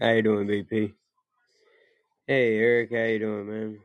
[0.00, 0.94] How you doing, BP?
[2.26, 3.78] Hey, Eric, how you doing, man?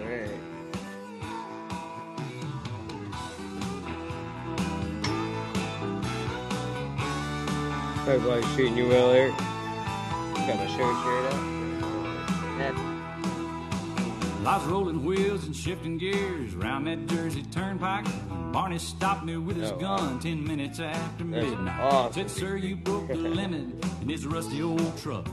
[0.00, 0.30] Alright.
[8.06, 9.36] Everybody's treating you well, Eric.
[9.36, 11.55] Got my shirt shirt out.
[14.46, 18.06] Lots rolling wheels and shifting gears round that Jersey Turnpike.
[18.52, 21.80] Barney stopped me with his Oh, gun ten minutes after That's midnight.
[21.80, 22.12] awesome.
[22.12, 23.64] Said, "Sir, you broke the limit
[24.00, 25.26] in this rusty old truck."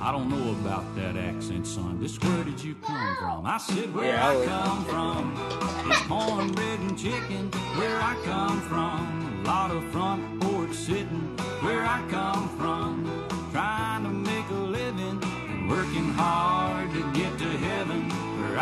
[0.00, 1.98] I don't know about that accent, son.
[2.00, 3.44] Just where did you come from?
[3.44, 5.90] I said, Where Yeah, I I come from.
[5.90, 7.50] It's cornbread and chicken.
[7.78, 9.42] Where I come from.
[9.44, 11.36] A lot of front porch sitting.
[11.60, 12.92] Where I come from.
[13.52, 16.53] Trying to make a living and working hard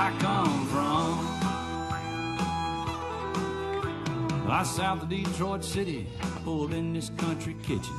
[0.04, 1.12] I come from.
[4.50, 6.08] I south of Detroit City,
[6.44, 7.94] pulled in this country kitchen.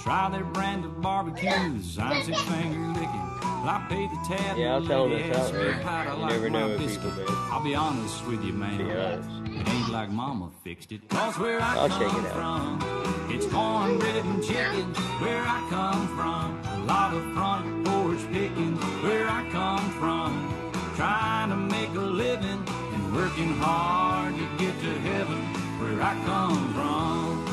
[0.00, 3.28] Try their brand of barbecues, I'm six finger licking.
[3.66, 4.56] I paid the tab.
[4.56, 5.82] Yeah, I'll tell lady them it's asked me outrage.
[5.82, 7.26] how'd I You like never know people, man.
[7.28, 8.80] I'll be honest with you, man.
[8.80, 11.06] It ain't like mama fixed it.
[11.10, 12.80] Cause where I I'll come it out.
[12.80, 14.94] from, it's cornbread and chicken.
[15.20, 18.76] Where I come from, a lot of front porch picking.
[19.02, 20.53] Where I come from,
[20.96, 25.42] trying to make a living and working hard to get to heaven.
[25.80, 27.44] Where I come from.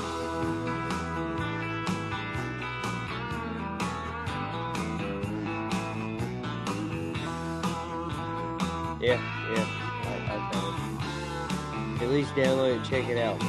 [9.02, 9.19] Yeah,
[9.56, 9.67] yeah.
[10.06, 12.03] I, I found it.
[12.03, 13.42] At least download and check it out.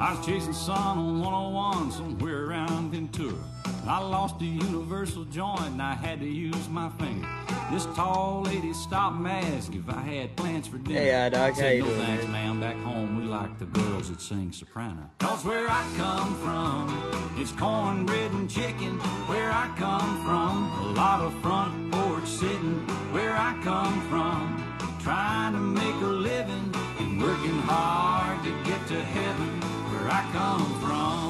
[0.00, 3.57] I was chasing sun on 101 somewhere around Ventura.
[3.88, 7.26] I lost a universal joint and I had to use my finger.
[7.72, 11.00] This tall lady stopped and asked if I had plans for dinner.
[11.00, 12.60] Hey, uh, Doc, I said, you no doing, thanks, man?" ma'am.
[12.60, 15.08] Back home we like the girls that sing soprano.
[15.20, 18.98] Cause where I come from, it's cornbread and chicken.
[19.26, 22.80] Where I come from, a lot of front porch sitting.
[23.14, 29.00] Where I come from, trying to make a living and working hard to get to
[29.02, 29.60] heaven.
[29.90, 31.27] Where I come from.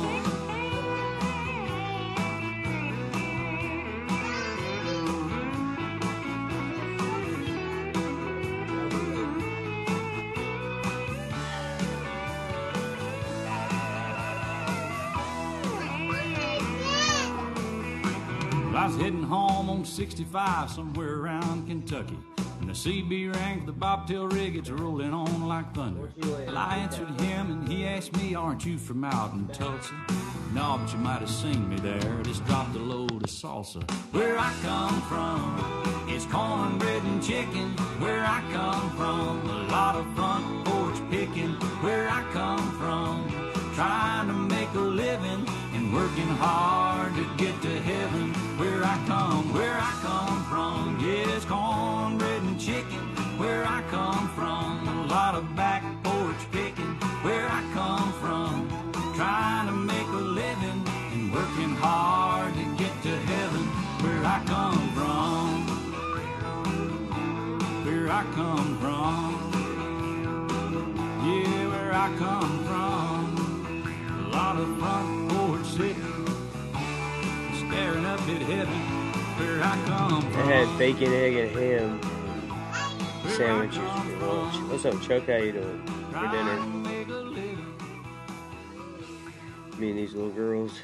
[18.89, 22.17] Was heading home on 65 somewhere around Kentucky.
[22.61, 26.11] And the CB rang for the bobtail rig, it's rolling on like thunder.
[26.17, 29.93] Well, I answered him and he asked me, Aren't you from out in Tulsa?
[30.55, 32.23] No, but you might have seen me there.
[32.23, 33.83] Just dropped a load of salsa.
[34.13, 37.69] Where I come from, it's cornbread and chicken.
[38.01, 41.53] Where I come from, a lot of front porch picking.
[41.83, 43.29] Where I come from,
[43.75, 48.48] trying to make a living and working hard to get to heaven.
[48.59, 52.99] Where I come, where I come from, yes, cornbread and chicken.
[53.39, 56.95] Where I come from, a lot of back porch picking.
[57.23, 58.69] Where I come from,
[59.15, 63.65] trying to make a living and working hard to get to heaven.
[64.03, 65.67] Where I come from,
[67.87, 69.35] where I come from.
[71.25, 73.23] Yeah, where I come from.
[74.25, 76.18] A lot of front porch sitting,
[77.69, 78.75] staring up at heaven.
[79.39, 81.99] Where I come I had bacon, egg, and ham
[83.23, 84.71] Where sandwiches for lunch.
[84.71, 85.27] What's up, Chuck?
[85.27, 85.87] How you doing?
[86.11, 86.57] For dinner?
[86.57, 87.75] to make a living.
[89.79, 90.73] Me and these little girls.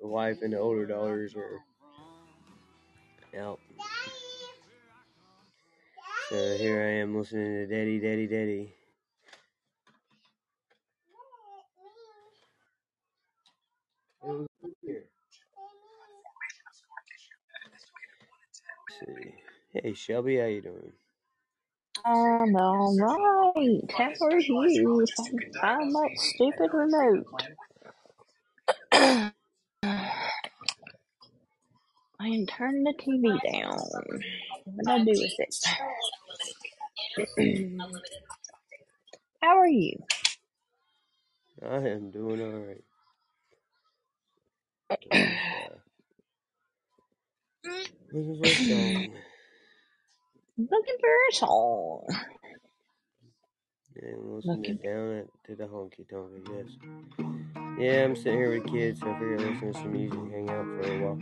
[0.00, 1.60] The wife and the older daughters are
[3.38, 3.60] out.
[6.30, 8.74] So here I am listening to Daddy, Daddy, Daddy.
[14.22, 15.04] Here.
[18.88, 19.34] Let's see.
[19.74, 20.92] Hey Shelby, how you doing?
[22.04, 23.80] I'm all right.
[23.96, 25.06] How are you?
[25.62, 27.26] I'm that stupid remote.
[32.20, 33.78] I am turning the TV down.
[34.64, 35.56] What do I do with it?
[39.42, 39.98] How are you?
[41.62, 42.84] I am doing alright.
[42.84, 42.89] Uh,
[48.12, 49.08] looking for a song.
[50.58, 52.06] Looking for a song.
[54.02, 54.76] And listen to Looking.
[54.82, 56.70] down at, to the honky tonk, I guess.
[57.78, 60.48] Yeah, I'm sitting here with kids, so I figured I'd listen to some music, hang
[60.50, 61.18] out for a while.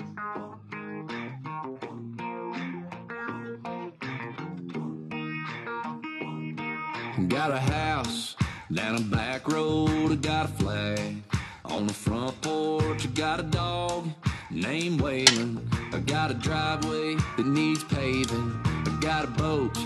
[7.29, 8.37] Got a house
[8.73, 11.28] down a back road, I got a flag
[11.79, 13.07] on the front porch.
[13.07, 14.09] I got a dog
[14.51, 15.63] named Waylon.
[15.95, 18.61] I got a driveway that needs paving.
[18.65, 19.79] I got a boat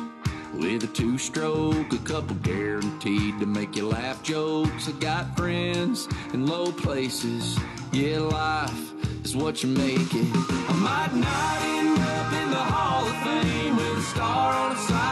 [0.54, 4.88] with a two stroke, a couple guaranteed to make you laugh jokes.
[4.88, 7.58] I got friends in low places.
[7.92, 8.92] Yeah, life
[9.22, 10.30] is what you make it.
[10.70, 14.78] I might not end up in the Hall of Fame with a star on a
[14.78, 15.11] sidewalk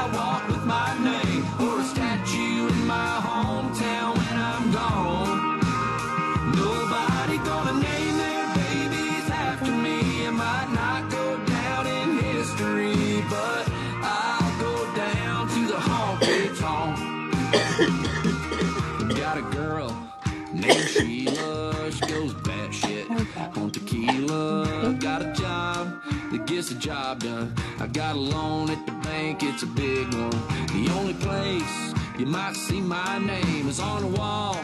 [26.60, 27.54] gets the job done.
[27.78, 30.30] I got a loan at the bank, it's a big one.
[30.76, 34.58] The only place you might see my name is on a wall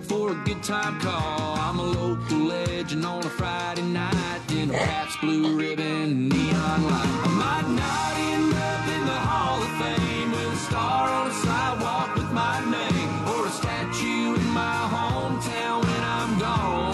[0.00, 1.58] for a good time call.
[1.58, 7.12] I'm a local legend on a Friday night in a Pabst Blue Ribbon neon light.
[7.24, 11.34] I might not end up in the Hall of Fame with a star on a
[11.44, 16.93] sidewalk with my name or a statue in my hometown when I'm gone.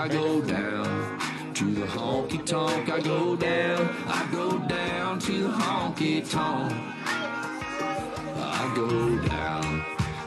[0.00, 1.18] I go down
[1.52, 2.88] to the honky tonk.
[2.88, 3.94] I go down.
[4.06, 6.72] I go down to the honky tonk.
[8.38, 8.88] I go
[9.28, 9.84] down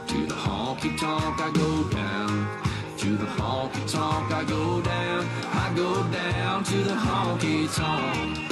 [0.09, 1.41] to the honky tonk.
[1.41, 2.47] I go down
[2.99, 4.31] to the honky tonk.
[4.31, 5.27] I go down.
[5.53, 8.42] I go down to the honky tonk.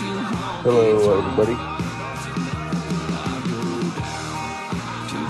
[0.00, 0.80] To the honky Hello,
[1.18, 1.54] everybody.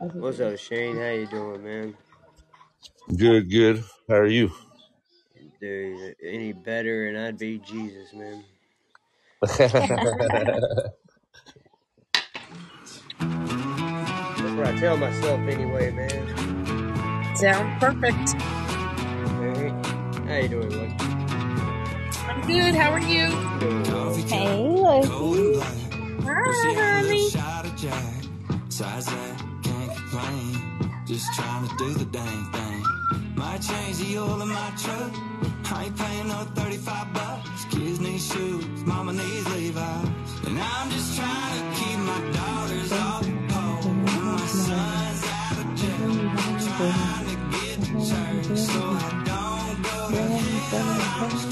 [0.00, 0.96] What's up, Shane?
[0.96, 1.94] How you doing, man?
[3.16, 3.84] Good, good.
[4.08, 4.52] How are you?
[5.60, 8.44] Dude, any better, and I'd be Jesus, man.
[14.26, 16.28] That's what I tell myself anyway, man.
[17.36, 18.36] Sound perfect.
[19.38, 19.74] Hey,
[20.26, 20.96] how you doing, man?
[22.28, 22.74] I'm good.
[22.74, 23.28] How are you?
[23.60, 24.14] Doing well.
[24.28, 25.88] Hey, Lucy.
[26.22, 27.34] Hi, honey.
[30.10, 32.82] Just trying to do the dang thing.
[33.34, 35.12] Might change the oil in my truck.
[35.72, 37.64] I ain't paying no 35 bucks.
[37.70, 40.46] Kids need shoes, mama needs Levi's.
[40.46, 43.92] And I'm just trying to keep my daughters off the pole.
[43.92, 46.14] My son's out of jail.
[46.76, 51.47] Trying to get to church so I don't go to hell.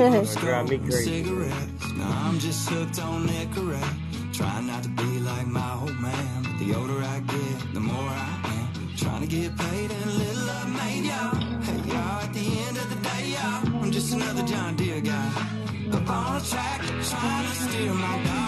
[0.40, 1.22] drive me crazy.
[1.98, 4.32] Now I'm just hooked on Nicorette.
[4.32, 8.08] Trying not to be like my old man, but the older I get, the more
[8.08, 8.96] I am.
[8.96, 11.34] Trying to get paid and a little love made, y'all.
[11.60, 15.32] Hey, y'all, at the end of the day, y'all, I'm just another John Deere guy.
[15.92, 18.39] Up on a track, trying to steer my daughters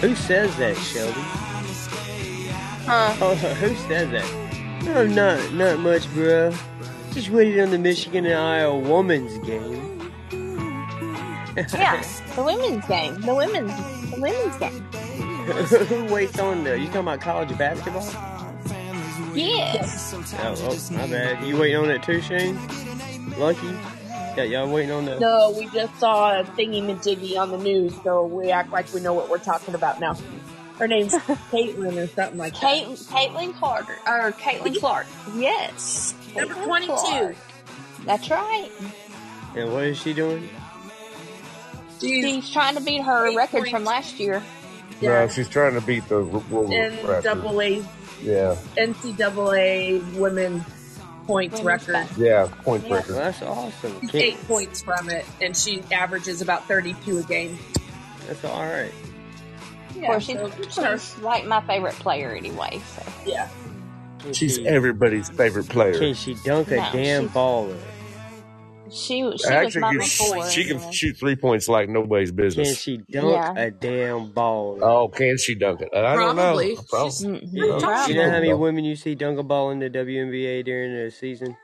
[0.00, 1.20] Who says that, Shelby?
[2.86, 3.14] Huh?
[3.20, 4.84] Oh, who says that?
[4.84, 6.52] No, not not much, bro.
[7.12, 10.10] Just waited on the Michigan and Iowa women's game.
[11.56, 12.02] Yeah,
[12.34, 13.20] the women's game.
[13.20, 14.82] The women's the women's game.
[15.86, 16.78] who waits on the?
[16.78, 18.02] You talking about college basketball?
[19.34, 20.14] Yes.
[20.14, 21.44] Oh, oh, my bad.
[21.44, 22.58] You waiting on it too, Shane?
[23.38, 23.68] Lucky.
[24.40, 25.18] Yeah, y'all waiting on the.
[25.18, 29.00] No, we just saw a thingy majiggy on the news, so we act like we
[29.00, 30.16] know what we're talking about now.
[30.78, 31.12] Her name's
[31.52, 32.60] Caitlin or something like that.
[32.60, 35.06] Kate, Caitlin Carter or Caitlin Clark.
[35.34, 36.14] Yes.
[36.34, 36.94] Number Caitlin 22.
[36.94, 37.36] Clark.
[38.06, 38.70] That's right.
[39.56, 40.48] And what is she doing?
[42.00, 44.42] She's She's trying to beat her Eight record from last year.
[45.02, 47.24] No, she's trying to beat the world record.
[47.24, 47.84] double A,
[48.22, 50.64] Yeah, NCAA women
[51.30, 52.06] points record.
[52.16, 52.94] yeah, point Yeah.
[52.96, 53.14] Record.
[53.14, 54.00] that's awesome.
[54.00, 57.58] Can't, Eight points from it, and she averages about 32 a game.
[58.26, 58.92] that's all right.
[59.96, 60.98] Of course, she's, so good her.
[60.98, 62.80] she's like my favorite player anyway.
[62.96, 63.48] So Yeah.
[64.32, 65.98] She's everybody's favorite player.
[65.98, 67.70] Can she dunk a No, damn ball?
[67.70, 67.78] in?
[68.90, 70.50] She she was Actually, my you- before.
[70.50, 72.78] she can shoot three points like nobody's Can business.
[72.80, 73.54] she dunk Yeah.
[73.56, 74.78] a damn ball?
[74.82, 75.88] Oh, can she dunk it?
[75.94, 76.42] I don't know.
[76.42, 76.76] Probably.
[76.88, 77.10] Probably.
[77.10, 77.52] She's-.
[77.52, 80.64] You know, You know how many women you see dunk a ball in the WNBA
[80.64, 81.56] during the season?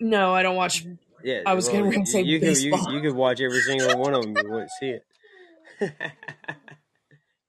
[0.00, 0.84] No, I don't watch.
[1.22, 3.98] Yeah, I was getting ready to say you could you, you could watch every single
[3.98, 4.36] one of them.
[4.36, 5.04] You wouldn't see it.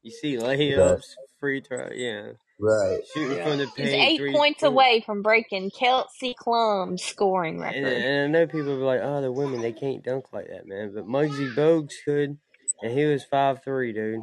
[0.01, 1.03] you see layups,
[1.39, 2.99] free throw, yeah, Right.
[3.13, 3.89] shooting from the She's paint.
[4.01, 7.83] eight three points point- away from breaking Kelsey Plum's scoring And, record.
[8.01, 10.93] and I know people be like, "Oh, the women they can't dunk like that, man."
[10.95, 12.37] But Muggsy Bogues could,
[12.81, 14.21] and he was five three, dude.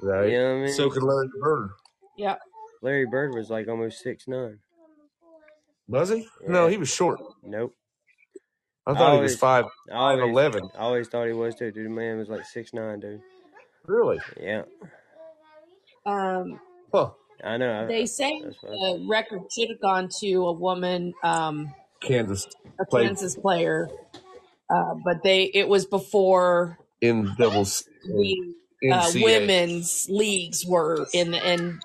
[0.00, 0.30] Right.
[0.30, 0.72] You know what I mean?
[0.72, 1.70] So could Larry Bird.
[2.16, 2.36] Yeah.
[2.80, 4.60] Larry Bird was like almost six nine.
[5.88, 6.28] Was he?
[6.46, 7.20] No, he was short.
[7.42, 7.74] Nope.
[8.86, 10.70] I thought he was Always- five I always, five eleven.
[10.74, 11.70] I always thought he was too.
[11.72, 13.20] Dude, the man was like six nine, dude.
[13.86, 14.20] Really?
[14.40, 14.62] Yeah,
[16.06, 16.60] Um,
[16.92, 17.10] Huh.
[17.42, 17.86] I know.
[17.86, 22.46] They say That's what I the record should have gone to a woman, um, Kansas
[22.80, 23.06] a Played.
[23.06, 23.88] Kansas player,
[24.70, 28.54] uh, but they it was before in doubles the
[28.92, 31.78] uh, women's leagues were in the NAA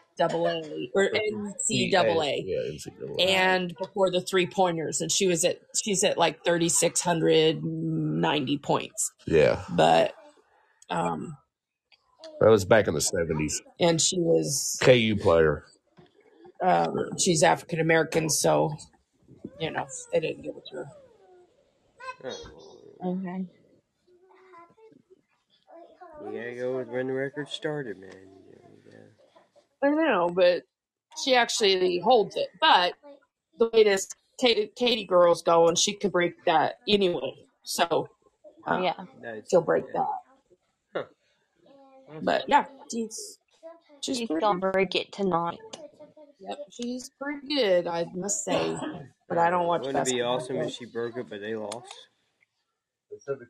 [0.96, 2.44] or NCAA.
[2.46, 3.28] Yeah, NCAA.
[3.28, 9.64] and before the three pointers and she was at she's at like 3690 points yeah,
[9.70, 10.14] but
[10.90, 11.38] um
[12.40, 13.62] that was back in the seventies.
[13.80, 15.64] and she was KU player.
[16.62, 18.76] um she's african american so
[19.60, 20.86] you know they didn't give it to her
[23.06, 23.46] Okay.
[26.26, 28.10] we gotta go with when the record started, man.
[28.12, 30.64] You know, we gotta- i know but
[31.24, 32.94] she actually holds it but
[33.60, 34.08] the way this
[34.40, 38.08] katie, katie girl's going she could break that anyway so
[38.68, 38.94] uh, Yeah.
[39.22, 40.02] that's- she'll break yeah.
[40.02, 40.08] that
[42.22, 43.40] but yeah she's
[44.02, 45.60] she's She's pretty gonna break it tonight.
[46.40, 48.76] Yep, she's pretty good, I must say.
[49.30, 50.36] But I don't watch Wouldn't it be basketball.
[50.38, 51.94] awesome so- if she broke it, but they lost?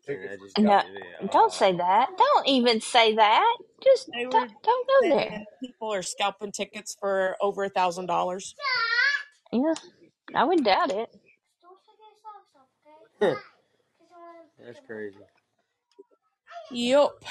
[0.08, 2.10] And I just No, got to don't say that.
[2.18, 3.58] Don't even say that.
[3.84, 5.30] Just They were don't, don't go there.
[5.30, 8.56] saying people are scalping tickets for over a thousand dollars.
[9.52, 9.76] Yeah,
[10.36, 11.10] I would doubt it.
[14.60, 15.18] That's crazy.
[16.72, 17.24] Yup.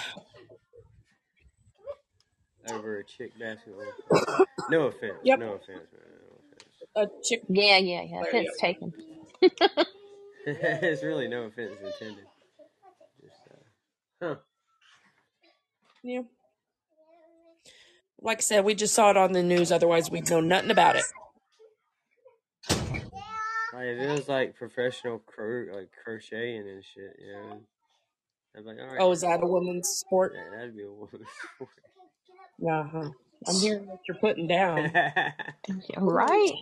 [2.72, 3.84] Over a chick basketball.
[4.70, 5.14] No offense.
[5.22, 5.38] Yep.
[5.38, 7.04] No offense, man.
[7.04, 7.42] A chick.
[7.48, 8.20] Yeah, yeah, yeah.
[8.22, 8.92] There Offense you taken.
[9.42, 9.88] No offense.
[10.46, 12.24] it's really no offense intended.
[13.22, 14.34] Just, uh, huh.
[16.02, 16.22] Yeah.
[18.20, 19.70] Like I said, we just saw it on the news.
[19.70, 21.04] Otherwise, we'd know nothing about it.
[22.70, 27.60] Like, if it was like professional cro- like crocheting and shit, you know.
[28.56, 28.96] I'd be like, all right.
[29.00, 30.32] Oh, is that a woman's sport?
[30.34, 31.68] Yeah, that'd be a woman's sport.
[32.58, 32.84] Yeah.
[32.90, 33.10] huh.
[33.46, 34.90] I'm hearing what you're putting down.
[35.98, 36.52] Right?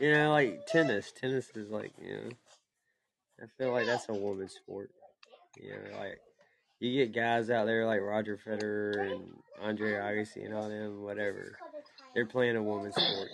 [0.00, 1.12] you know, like tennis.
[1.12, 2.30] Tennis is like, you know,
[3.42, 4.90] I feel like that's a woman's sport.
[5.60, 6.18] You know, like
[6.80, 11.56] you get guys out there like Roger Federer and Andre Agassi and all them, whatever.
[12.14, 13.28] They're playing a woman's sport.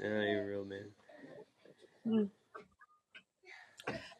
[0.00, 0.90] They're not even real men.
[2.04, 2.24] Hmm.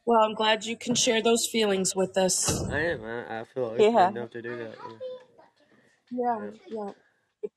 [0.06, 2.62] Well, I'm glad you can share those feelings with us.
[2.70, 3.04] I am.
[3.04, 4.08] I, I feel open Yeah.
[4.08, 4.75] enough to do that.
[4.88, 4.96] Yeah.
[6.10, 6.90] Yeah, yeah.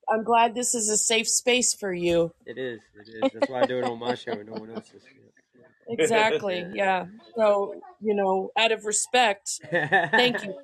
[0.09, 2.31] I'm glad this is a safe space for you.
[2.45, 2.79] It is.
[2.95, 3.31] It is.
[3.33, 5.01] That's why I do it on my show and no one else's.
[5.87, 6.65] Exactly.
[6.73, 7.05] Yeah.
[7.35, 10.55] So, you know, out of respect, thank you.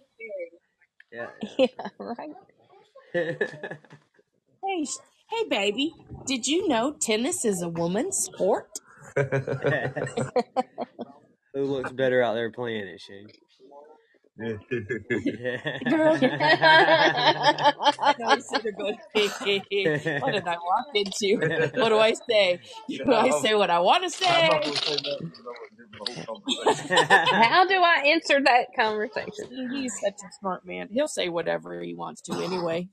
[1.12, 1.28] Yeah.
[1.58, 2.36] Yeah, right.
[4.68, 4.86] Hey,
[5.30, 5.94] hey, baby.
[6.26, 8.68] Did you know tennis is a woman's sport?
[9.16, 9.24] Who
[11.64, 13.30] looks better out there playing it, Shane?
[14.38, 16.32] Girl, Yeah.
[18.00, 18.98] I know he's sitting there going,
[20.20, 21.38] what did I walk into?
[21.80, 22.60] What do I say?
[22.90, 24.26] Do I say what I want to say?
[24.28, 25.32] I'm not gonna say nothing.
[25.32, 27.44] 'cause I'm gonna give the whole conversation.
[27.44, 29.70] How do I answer that conversation?
[29.72, 30.90] He's such a smart man.
[30.92, 32.90] He'll say whatever he wants to anyway.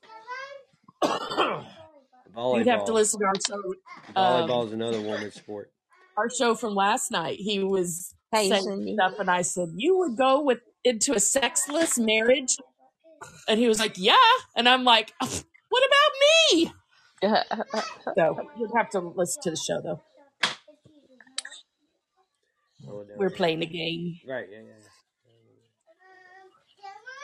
[1.02, 1.64] Volleyball.
[2.58, 3.75] You'd have to listen to our show,
[4.14, 5.72] um, Volleyball is another woman's sport.
[6.16, 7.38] our show from last night.
[7.40, 8.94] He was Hey, saying Cindy.
[8.94, 12.56] stuff, and I said, "You would go with into a sexless marriage,"
[13.48, 14.16] and he was like, "Yeah,"
[14.56, 16.12] and I'm like, "What about
[16.52, 16.72] me?"
[18.18, 20.00] So you'd have to listen to the show though.
[22.88, 23.14] Oh, no.
[23.16, 24.18] We're playing a game.
[24.28, 24.72] Right, yeah, yeah.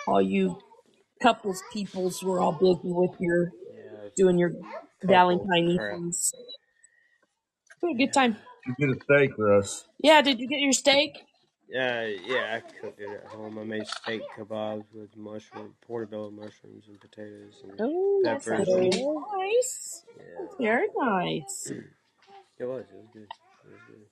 [0.06, 0.58] All you
[1.20, 5.94] couples peoples were all busy with your Yeah, doing your couple Valentine crap.
[5.94, 6.32] things.
[7.82, 8.36] We had a good time.
[8.66, 9.84] You get a steak, Russ.
[10.02, 11.10] Yeah, did you get your steak?
[11.68, 13.58] Yeah, yeah, I cooked it at home.
[13.58, 18.68] I made steak kebabs with mushroom, portobello mushrooms and potatoes and Oh, that peppers.
[18.68, 20.04] sounds Very nice.
[20.16, 21.72] Yeah, Very nice.
[22.58, 22.84] it was.
[22.90, 23.28] It was good.
[23.64, 24.06] It was good.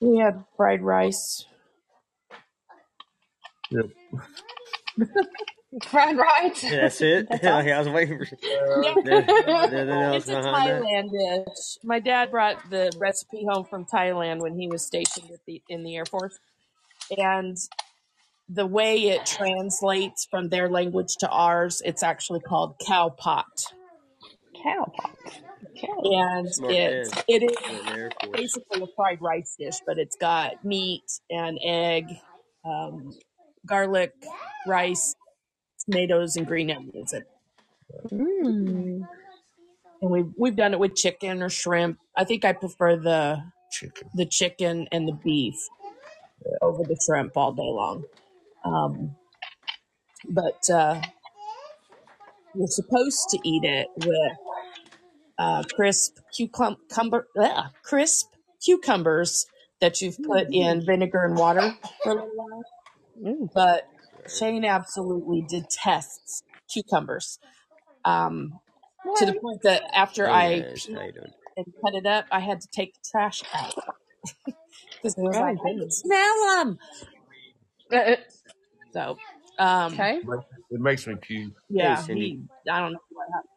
[0.00, 1.46] We had fried rice.
[3.70, 3.86] Yep.
[5.88, 6.62] Fried rice.
[6.62, 7.26] That's it.
[7.30, 7.52] That's all.
[7.54, 8.94] like I was waiting for Yeah.
[9.04, 10.82] there- nothing else It's a behind that.
[10.82, 11.78] Thailand dish.
[11.84, 15.82] My dad brought the recipe home from Thailand when he was stationed at the in
[15.84, 16.38] the Air Force,
[17.16, 17.56] and
[18.48, 23.46] the way it translates from their language to ours, it's actually called cow pot,
[24.62, 25.16] Cow pot.
[25.76, 25.88] Okay.
[26.04, 26.92] and Smart man.
[26.92, 28.32] it's it is Went in the Air Force.
[28.40, 32.06] basically a fried rice dish, but it's got meat and egg,
[32.64, 33.12] um,
[33.66, 34.12] garlic,
[34.66, 35.14] rice,
[35.90, 37.12] tomatoes, and green onions.
[37.12, 37.24] And
[38.12, 39.08] Mm.
[40.02, 41.98] and we've we've done it with chicken or shrimp.
[42.16, 44.10] I think I prefer the Chicken.
[44.14, 45.54] the chicken and the beef
[46.62, 48.04] over the shrimp all day long.
[48.64, 49.16] Um,
[50.28, 51.00] but uh,
[52.54, 54.32] you're supposed to eat it with
[55.38, 58.28] uh, crisp cucumber, ugh, crisp
[58.64, 59.46] cucumbers
[59.80, 62.64] that you've put in vinegar and water for a little while.
[63.22, 63.50] Mm.
[63.54, 63.88] But
[64.30, 67.38] Shane absolutely detests cucumbers
[68.04, 68.60] um,
[69.16, 71.32] to the point that after Hey I guys, how you doing?
[71.56, 73.74] and cut it up, I had to take the trash out
[75.02, 76.02] because it was Oh, like, I can goodness.
[76.04, 76.78] smell them.
[77.92, 78.16] Uh,
[78.92, 79.16] So,
[79.58, 80.20] um, okay.
[80.70, 81.54] It makes me puke.
[81.78, 82.36] Hey yeah, Cindy.
[82.36, 83.50] he, I don't know what happened,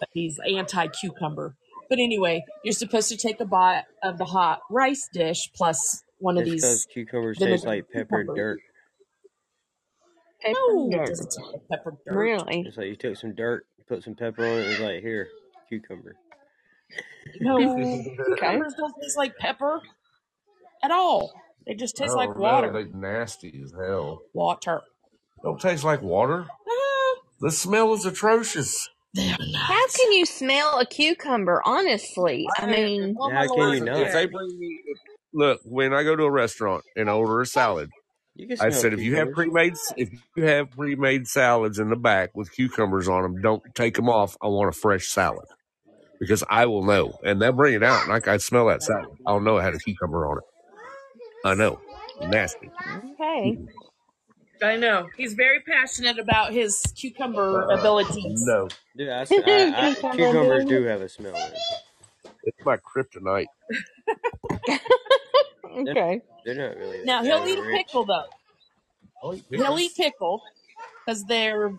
[0.00, 1.56] but he's anti cucumber.
[1.90, 6.38] But anyway, you're supposed to take a bite of the hot rice dish plus one
[6.38, 8.34] of It's because these cucumbers taste vinegar like peppered cucumbers.
[8.34, 8.60] dirt.
[10.46, 11.08] Pepper No, it dirt.
[11.08, 12.14] doesn't taste like pepper dirt.
[12.16, 12.64] Really?
[12.66, 15.28] It's like you took some dirt, put some pepper on it, and it's like here,
[15.68, 16.16] cucumber.
[17.40, 18.24] No, Okay.
[18.26, 19.80] cucumbers don't taste like pepper
[20.82, 21.32] at all.
[21.66, 22.72] They just taste Oh like no, water.
[22.72, 24.22] they nasty as hell.
[24.32, 24.82] Water.
[25.42, 26.46] Don't taste like water.
[26.48, 28.88] Ah, The smell is atrocious.
[29.14, 31.60] they're How can you smell a cucumber?
[31.64, 33.70] Honestly, I mean, Oh Yeah, how can you lord.
[33.80, 34.12] Listen, if not?
[34.12, 34.78] they bring me,
[35.32, 37.90] look, when I go to a restaurant and order a salad,
[38.38, 41.96] You can I said if you have pre-made if you have pre-made salads in the
[41.96, 44.36] back with cucumbers on them, don't take them off.
[44.42, 45.46] I want a fresh salad
[46.20, 49.08] because I will know, and they'll bring it out, and I can smell that salad.
[49.26, 50.44] I'll know it had a cucumber on it.
[51.46, 51.80] I know,
[52.28, 52.70] nasty.
[53.14, 53.58] okay.
[54.62, 55.08] I know.
[55.16, 58.42] He's very passionate about his cucumber Uh, abilities.
[58.46, 59.36] no, Dude, I, s- I-
[59.90, 61.32] I- Cucumber cucumbers do have a smell.
[61.32, 61.52] Man.
[62.44, 63.46] it's my kryptonite.
[65.84, 66.20] They're, Okay.
[66.44, 67.86] they're not really Now he'll eat a rich.
[67.86, 68.24] pickle though.
[69.22, 70.42] Oh, I'll eat He'll eat pickles pickle
[71.04, 71.72] because they're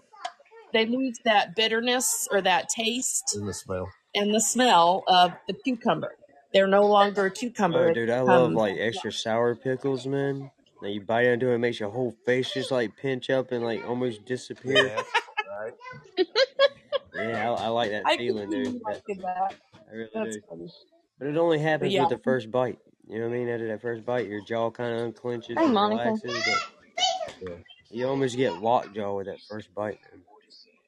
[0.73, 3.89] they lose that bitterness or that taste in the smell.
[4.13, 6.15] and the smell of the cucumber.
[6.53, 7.87] They're no longer a cucumber.
[7.87, 10.51] Oh, It dude, I um, love becomes like extra sour pickles, man.
[10.81, 13.63] Now you bite into it, it makes your whole face just like pinch up and
[13.63, 14.87] like almost disappear.
[14.87, 15.01] Yeah,
[15.59, 15.73] right.
[17.15, 18.73] Yeah, I, I like that I can feeling, see dude.
[18.75, 19.55] you That, liking that.
[19.89, 20.41] I really That's do.
[20.47, 20.71] funny.
[21.17, 22.01] But it only happens yeah.
[22.01, 22.77] with the first bite.
[23.09, 23.49] You know what I mean?
[23.49, 25.99] After that first bite, your jaw kind of unclenches Hey, and Monica.
[25.99, 26.77] relaxes, but
[27.41, 27.57] Yeah.
[27.91, 29.99] you almost get lockjaw with that first bite.
[30.11, 30.21] Man.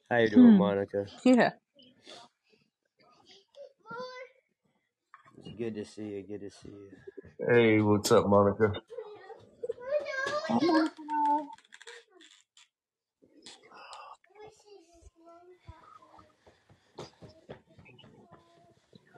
[0.10, 0.58] How you doing, Hmm.
[0.58, 1.08] Monica?
[1.25, 1.51] Yeah.
[5.38, 6.23] It's good to see you.
[6.23, 6.91] Good to see you.
[7.49, 8.73] Hey, what's up, Monica?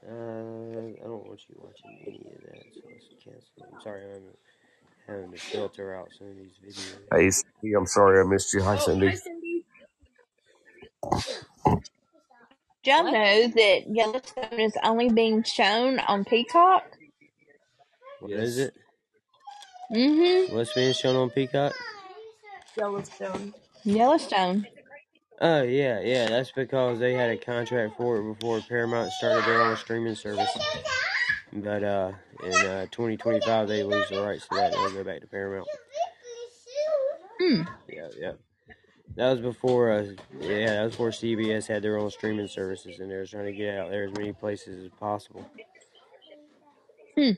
[0.08, 3.70] Uh, I don't want you watching any of that, so let's cancel.
[3.74, 4.24] I'm sorry, I'm
[5.08, 7.10] having to filter out some of these videos.
[7.14, 8.64] Hey, Cindy, I'm sorry I missed you.
[8.64, 9.16] Hi, Oh, hi Cindy.
[9.16, 9.66] Cindy.
[12.84, 16.84] Do y'all know that Yellowstone is only being shown on Peacock?
[18.20, 18.74] What is it?
[19.94, 20.54] Mm-hmm.
[20.54, 21.74] What's being shown on Peacock?
[22.78, 23.54] Yellowstone.
[23.84, 24.68] Yellowstone.
[25.42, 26.30] Oh yeah, yeah.
[26.30, 30.56] That's because they had a contract for it before Paramount started their own streaming service.
[31.52, 32.12] But uh,
[32.44, 34.74] in uh, 2025, they lose the rights to that.
[34.74, 35.68] and go back to Paramount.
[37.40, 37.62] Hmm.
[37.90, 38.32] Yeah, yeah.
[39.16, 39.92] That was before.
[39.92, 40.06] Uh,
[40.40, 43.52] yeah, that was before CBS had their own streaming services, and they were trying to
[43.52, 45.50] get out there as many places as possible.
[47.16, 47.32] Hmm.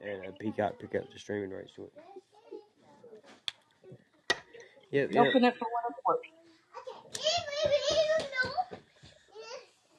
[0.00, 1.92] And uh, Peacock pick up the streaming rights to it.
[4.92, 5.26] Yep, yep.
[5.26, 5.66] Open it for
[6.06, 6.33] worth.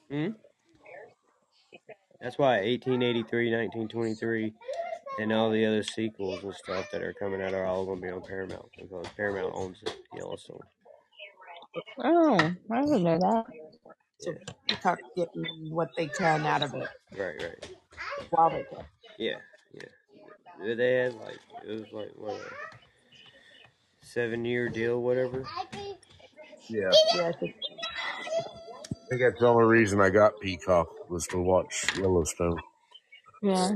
[0.10, 0.30] Hmm?
[2.22, 4.54] That's why 1883, 1923,
[5.20, 8.08] and all the other sequels and stuff that are coming out are all going to
[8.08, 10.62] be on Paramount because Paramount owns it, Yellowstone.
[12.04, 12.38] Oh,
[12.72, 13.46] I didn't know that.
[14.20, 17.72] So Yeah, Peacock getting what they can out of it right, right.
[18.30, 18.86] while they can.
[19.18, 19.38] Yeah,
[19.74, 20.76] yeah.
[20.76, 22.56] They had like it was like what a
[24.02, 25.44] seven year deal, whatever.
[26.70, 26.92] Yeah.
[27.16, 27.56] Yeah, I think
[28.94, 32.60] I think that's the only reason I got Peacock was to watch Yellowstone.
[33.42, 33.76] Yeah.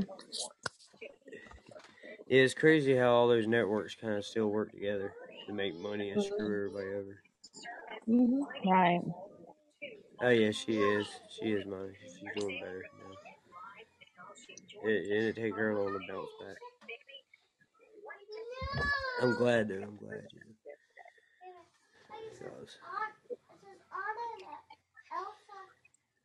[2.26, 5.12] Yeah, it's crazy how all those networks kind of still work together
[5.46, 7.22] to make money and screw everybody over.
[8.06, 9.00] hmm Right.
[10.22, 11.08] Oh yeah, she is.
[11.38, 11.94] She is mine.
[12.20, 13.14] She's doing better now.
[14.84, 16.56] It didn't take her long to bounce back.
[19.22, 19.82] I'm glad, dude.
[19.82, 20.22] I'm glad.
[20.32, 20.49] You know,
[22.40, 22.78] because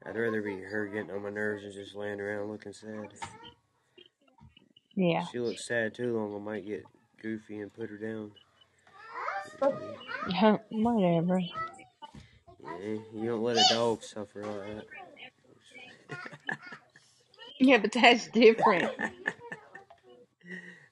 [0.05, 3.13] I'd rather be her getting on my nerves than just laying around looking sad.
[4.95, 5.25] Yeah.
[5.31, 6.35] She looks sad too long.
[6.35, 6.83] I might get
[7.21, 8.31] goofy and put her down.
[10.69, 11.39] Whatever.
[11.39, 14.85] Yeah, you don't let a dog suffer like that.
[17.57, 18.91] Yeah, but that's different.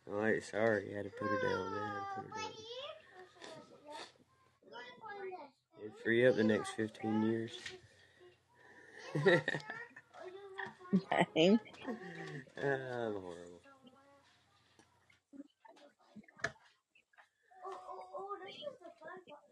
[0.08, 1.72] I'm like, sorry, you had to put her down.
[1.72, 1.82] Man.
[1.82, 2.63] I had to put her down.
[5.84, 7.52] It'd free up the next 15 years.
[11.36, 11.60] Dang.
[12.58, 13.62] Ah, I'm horrible.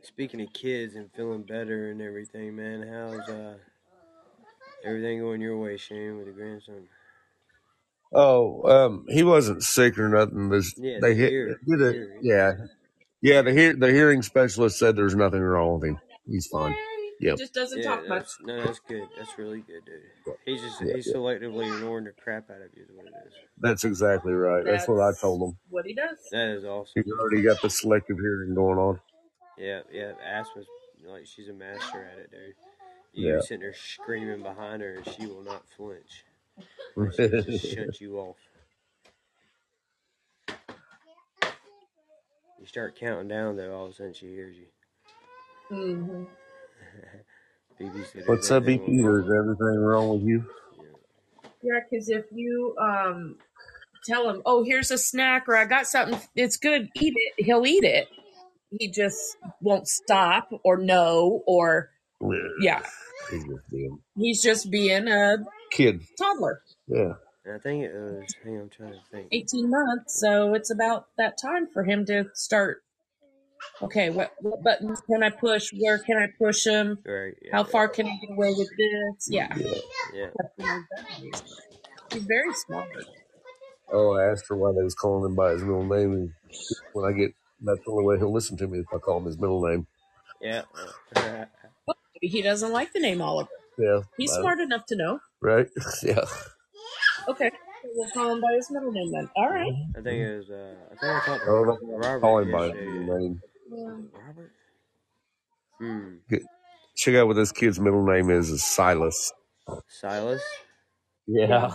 [0.03, 3.55] Speaking of kids and feeling better and everything, man, how's uh
[4.85, 6.87] everything going your way, Shane, with the grandson?
[8.13, 10.49] Oh, um, he wasn't sick or nothing.
[10.49, 11.97] This, Yeah, they the hit, hear, did the it.
[11.97, 12.21] hearing.
[12.21, 12.53] Yeah,
[13.21, 13.41] yeah.
[13.43, 16.01] The hear, the hearing specialist said there's nothing wrong with him.
[16.27, 16.75] He's fine.
[17.19, 17.37] Yep.
[17.37, 18.19] Just doesn't Yeah, talk much.
[18.23, 19.07] that's no, that's good.
[19.17, 20.01] That's really good, dude.
[20.45, 21.13] He's just Yeah, he's yeah.
[21.13, 23.33] selectively ignoring the crap out of you, is what it is.
[23.59, 24.63] That's exactly right.
[24.65, 25.57] That's what I That's told him.
[25.69, 26.17] what he does.
[26.31, 27.03] That is awesome.
[27.03, 28.99] He's already got the selective hearing going on.
[29.57, 30.13] Yeah, yeah.
[30.25, 30.67] Asma's
[31.05, 32.55] like she's a master at it, dude.
[33.13, 33.41] You Yeah.
[33.41, 36.25] sitting there screaming behind her, and she will not flinch.
[36.95, 38.37] Like she will just shut you off.
[42.59, 44.67] You start counting down, though, all of a sudden she hears you.
[45.73, 46.23] hmm
[47.79, 49.03] BB What's up, everything BP?
[49.05, 50.45] wrong Is everything wrong with you?
[50.77, 50.87] with.
[51.63, 53.37] Yeah, because if you um
[54.05, 57.65] tell him, "Oh, here's a snack," or "I got something, it's good, eat it," he'll
[57.65, 58.09] eat it.
[58.77, 61.91] He just won't stop or no or
[62.59, 62.81] yeah.
[63.31, 65.37] He's just being He's just being a
[65.71, 66.01] kid.
[66.17, 66.63] toddler.
[66.87, 67.13] Yeah.
[67.45, 68.35] And I think it was.
[68.43, 69.27] Hang on, I'm trying to think.
[69.31, 72.83] 18 months, so it's about that time for him to start.
[73.81, 75.69] Okay, what, what buttons can I push?
[75.73, 76.99] Where can I push them?
[77.05, 77.33] Right.
[77.41, 77.51] Yeah.
[77.51, 79.27] How far can I get away with this?
[79.29, 79.55] Yeah.
[80.13, 80.27] Yeah.
[80.57, 80.81] Yeah.
[82.11, 82.89] He's very smart.
[83.91, 86.29] Oh, I asked her why they was calling him by his middle name, and
[86.93, 89.25] when I get, that's the only way he'll listen to me if I call him
[89.25, 89.87] his middle name.
[90.41, 90.63] Yeah.
[91.15, 91.45] yeah.
[92.23, 93.49] He doesn't like the name Oliver.
[93.79, 94.01] Yeah.
[94.15, 95.19] He's I- smart enough to know.
[95.41, 95.67] Right?
[96.03, 96.23] yeah.
[97.27, 97.49] Okay,
[97.95, 99.27] we'll call him by his middle name then.
[99.35, 99.71] All right.
[99.97, 100.49] I think it was.
[100.51, 103.41] Uh, I think I talked to Oh, Robert call him by his middle name.
[103.71, 104.51] Robert.
[105.79, 106.15] Hmm.
[106.95, 109.31] Check out what this kid's middle name is, is Silas.
[109.87, 110.41] Silas.
[111.27, 111.71] Yeah.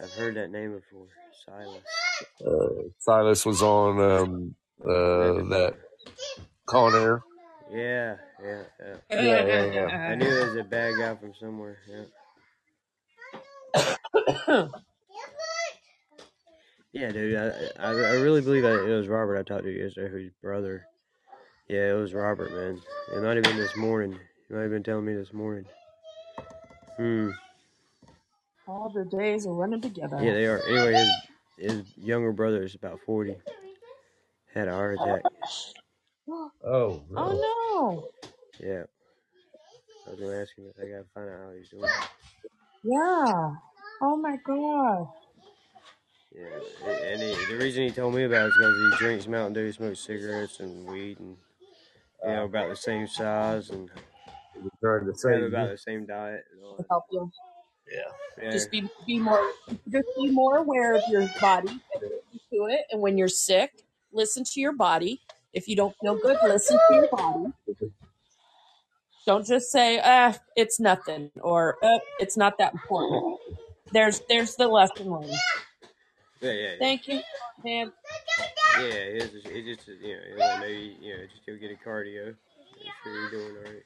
[0.00, 1.08] I've heard that name before.
[1.44, 1.82] Silas.
[2.44, 5.74] Uh, Silas was on um, uh, that
[6.66, 7.22] Con Air.
[7.70, 8.96] Yeah, yeah, yeah.
[9.10, 9.86] Yeah, yeah, yeah.
[10.10, 11.78] I knew it was a bad guy from somewhere.
[13.74, 14.66] Yeah.
[16.92, 17.36] Yeah, dude.
[17.36, 17.48] I,
[17.78, 20.86] I, I really believe that it was Robert I talked to yesterday, whose brother.
[21.68, 22.80] Yeah, it was Robert, man.
[23.14, 24.18] It might have been this morning.
[24.48, 25.66] He might have been telling me this morning.
[26.96, 27.30] Hmm.
[28.66, 30.18] All the days are running together.
[30.22, 30.60] Yeah, they are.
[30.66, 30.94] Anyway,
[31.58, 33.36] his, his younger brother is about 40.
[34.54, 35.22] Had a heart attack.
[36.62, 37.18] Oh, no.
[37.18, 38.10] Oh no.
[38.60, 38.82] Yeah.
[40.06, 41.84] I was going to ask him if I got to find out how he's doing.
[42.84, 43.54] Yeah.
[44.02, 45.08] Oh my god.
[46.34, 46.46] Yeah,
[46.86, 49.72] and he, the reason he told me about it is because he drinks Mountain Dew,
[49.72, 51.36] smokes cigarettes and weed, and
[52.24, 53.90] you know about the same size and
[54.54, 56.44] We're trying to about the same diet.
[56.52, 56.86] And all to that.
[56.90, 57.30] help you.
[57.90, 58.02] Yeah.
[58.42, 59.50] Yeah, Just be be more
[59.90, 62.82] just be more aware of your body and to it.
[62.92, 65.20] And when you're sick, listen to your body.
[65.52, 67.52] If you don't feel good, listen to your body.
[69.26, 73.38] Don't just say, "Ah, it's nothing," or uh, "It's not that important."
[73.92, 75.34] There's there's the lesson learned.
[76.40, 76.76] Yeah, yeah, yeah.
[76.78, 77.20] Thank you,
[77.64, 77.92] man.
[78.78, 81.70] Yeah, it's just, it's just you know, it's like maybe you know, just go get
[81.72, 82.26] a cardio.
[82.26, 83.82] Make sure you're doing all right.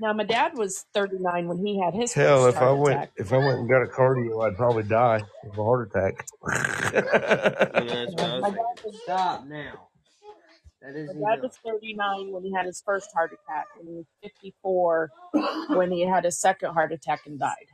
[0.00, 2.98] Now, my dad was 39 when he had his Hell, first if I heart went
[2.98, 3.12] attack.
[3.16, 6.26] if I went and got a cardio, I'd probably die of a heart attack.
[7.74, 8.64] And that's what I was My thinking.
[8.76, 9.88] dad was, Stop now.
[10.82, 11.42] That my isn't dad enough.
[11.42, 15.10] was 39 when he had his first heart attack, and he was 54
[15.70, 17.66] when he had his second heart attack and died.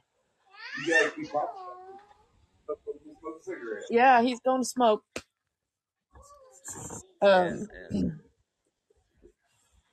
[3.91, 5.03] Yeah, he's going to smoke.
[7.23, 7.69] Um,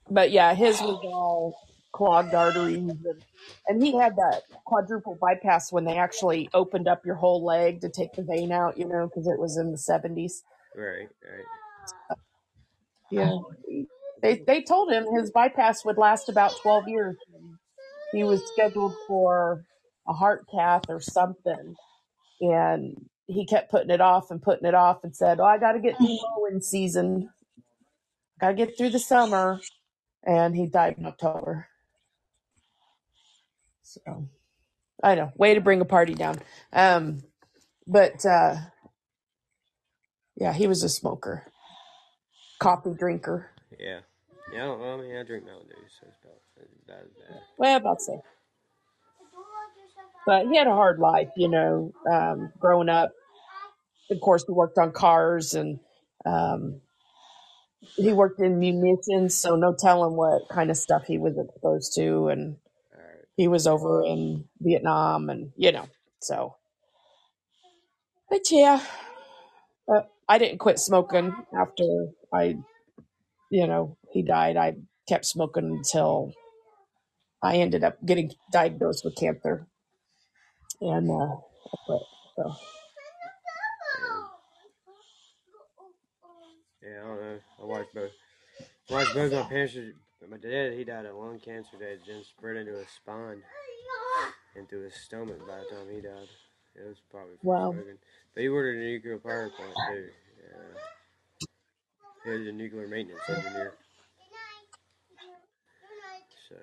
[0.09, 1.57] but yeah, his was all
[1.91, 3.25] clogged arteries, and,
[3.67, 7.89] and he had that quadruple bypass when they actually opened up your whole leg to
[7.89, 10.43] take the vein out, you know, because it was in the 70s.
[10.75, 12.17] Right, right.
[13.09, 13.39] Yeah.
[14.21, 17.15] They they told him his bypass would last about 12 years.
[18.11, 19.63] He was scheduled for
[20.07, 21.75] a heart cath or something,
[22.41, 25.73] and he kept putting it off and putting it off and said, "Oh, I got
[25.73, 27.29] to get through mowing season.
[28.39, 29.59] Got to get through the summer."
[30.25, 31.67] And he died in October.
[33.83, 34.27] So,
[35.01, 36.39] I know, way to bring a party down.
[36.73, 37.23] Um,
[37.85, 38.55] but uh,
[40.35, 41.45] yeah, he was a smoker,
[42.59, 43.51] coffee drinker.
[43.79, 43.99] Yeah.
[44.53, 47.41] Yeah, I, I mean, I drink Mountain Dew, so it's about, it's about as bad.
[47.57, 48.23] Well, about so.
[50.25, 53.11] But he had a hard life, you know, um, growing up.
[54.09, 55.79] Of course, he worked on cars and
[56.25, 56.81] um,
[57.95, 62.29] he worked in munitions, so no telling what kind of stuff he was exposed to.
[62.29, 62.57] And
[63.35, 65.87] he was over in Vietnam and, you know,
[66.19, 66.55] so.
[68.29, 68.81] But yeah,
[69.87, 71.83] but I didn't quit smoking after
[72.33, 72.57] I,
[73.49, 74.57] you know, he died.
[74.57, 74.75] I
[75.07, 76.33] kept smoking until
[77.41, 79.67] I ended up getting diagnosed with cancer.
[80.81, 82.01] And uh, I quit.
[82.35, 82.53] So.
[86.83, 87.63] Yeah, I don't know.
[87.63, 88.11] I watched both.
[88.89, 89.75] I watched both my parents.
[90.19, 93.43] But my dad, he died of lung cancer that then spread into his spine,
[94.55, 96.27] into his stomach by the time he died.
[96.75, 97.71] It was probably Wow.
[97.71, 97.97] smoking.
[98.33, 100.09] But he at a nuclear power plant too.
[100.41, 100.79] Yeah.
[102.25, 103.73] He was a nuclear maintenance engineer.
[106.49, 106.55] So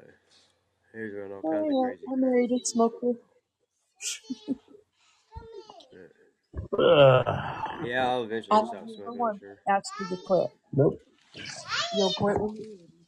[0.95, 2.19] he was doing all kinds of Oh, crazy I crap.
[2.21, 3.13] married a smoker.
[6.79, 7.27] Ugh.
[7.81, 9.19] Yeah, I'll eventually I'm stop the smoking.
[9.19, 9.59] I'm one sure.
[9.69, 10.51] asked you to quit.
[10.73, 11.01] Nope.
[11.93, 13.07] You'll quit when you're ready.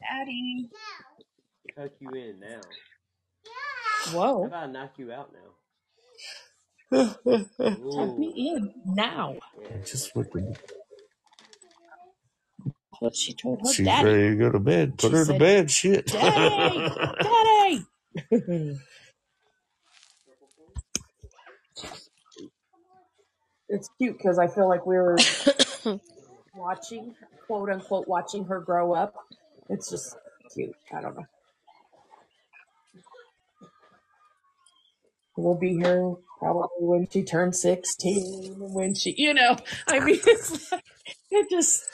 [0.00, 0.70] Daddy.
[1.76, 2.60] Tuck you in now.
[4.40, 4.46] How Whoa.
[4.46, 5.72] about I knock you out now?
[7.92, 9.36] Tuck me in now.
[9.62, 9.78] Yeah.
[9.84, 10.58] Just wicked.
[12.90, 14.08] That's what she told her She's daddy.
[14.08, 14.98] ready to go to bed.
[14.98, 15.70] Put She her to said, bed.
[15.70, 16.12] Shit.
[16.12, 16.94] Daddy!
[17.22, 17.86] Daddy!
[23.72, 25.16] it's cute because I feel like we were
[26.54, 27.14] watching,
[27.46, 29.14] quote unquote, watching her grow up.
[29.68, 30.16] It's just
[30.54, 30.74] cute.
[30.94, 31.26] I don't know.
[35.36, 39.56] We'll be here probably when she turns 16, when she, you know,
[39.88, 40.84] I mean, it's like,
[41.30, 41.84] it just,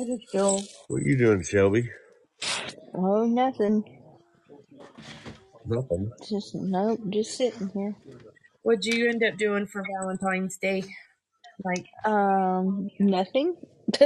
[0.00, 1.90] I just feel, what are you doing, Shelby?
[2.94, 3.84] Oh, nothing.
[5.66, 6.10] Nothing.
[6.28, 7.00] Just nope.
[7.10, 7.94] Just sitting here.
[8.62, 10.84] What'd you end up doing for Valentine's Day?
[11.64, 13.56] Like, Um, nothing.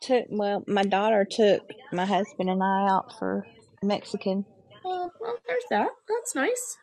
[0.00, 3.46] took well, my daughter took my husband and I out for
[3.82, 4.44] Mexican.
[4.84, 5.88] oh, well, there's that.
[6.08, 6.76] That's nice.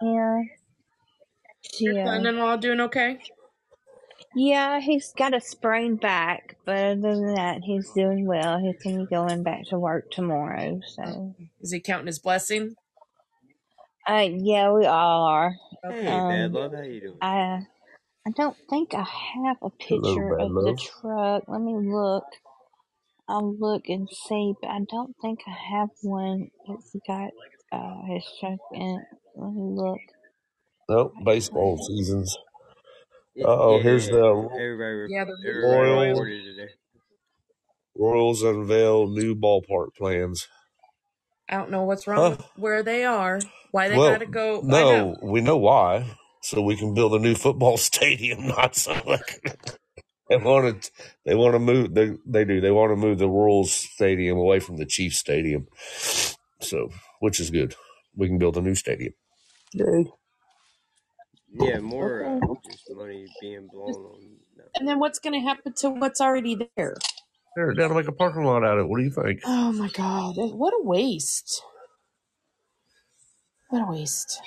[0.00, 0.40] Yeah.
[1.74, 3.18] She, Your uh, son-in-law doing okay?
[4.36, 8.58] yeah, he's got a sprained back, but other than that, he's doing well.
[8.58, 10.80] He's gonna be going back to work tomorrow.
[10.86, 12.74] So, Is he counting his blessing?
[14.08, 15.54] Uh, yeah, we all are.
[15.88, 17.22] Hey, Um, Bad Love, how you doing?
[17.22, 17.60] I
[18.26, 19.04] I don't think I
[19.44, 20.80] have a Hello, picture bad of the love.
[21.02, 21.44] truck.
[21.48, 22.24] Let me look.
[23.28, 27.30] I'll look and see, but I don't think I have one that's got
[27.72, 29.18] uh, his truck in it.
[29.36, 30.00] Let me look.
[30.88, 31.14] Nope.
[31.24, 32.36] Baseball seasons.
[33.34, 33.80] Yeah, Uh oh.
[33.80, 34.10] Here's yeah.
[34.10, 36.72] the Everybody, Yeah, the everybody Royal reported today.
[37.96, 40.48] Royals unveil new ballpark plans.
[41.48, 42.30] I don't know what's wrong Huh?
[42.30, 43.40] with where they are.
[43.74, 44.64] Why they Well, gotta go.
[44.70, 45.04] I know.
[45.04, 46.06] no, we know why.
[46.42, 48.48] so we can build a new football stadium.
[48.48, 49.42] Not so like
[50.30, 50.92] they want to.
[51.26, 51.94] They want to move.
[51.94, 52.60] They they do.
[52.60, 55.68] They want to move the Royals Stadium away from the Chiefs Stadium.
[56.60, 57.76] So, which is good.
[58.16, 59.14] We can build a new stadium.
[59.76, 60.08] Good.
[61.52, 62.60] Yeah, more uh, Okay.
[62.64, 64.22] just money being blown on.
[64.56, 64.64] No.
[64.76, 66.96] And then what's going to happen to what's already there?
[67.56, 68.88] They're down to make a parking lot out of it.
[68.88, 69.40] What do you think?
[69.44, 70.36] Oh my God.
[70.36, 71.62] What a waste.
[73.74, 74.40] What a waste.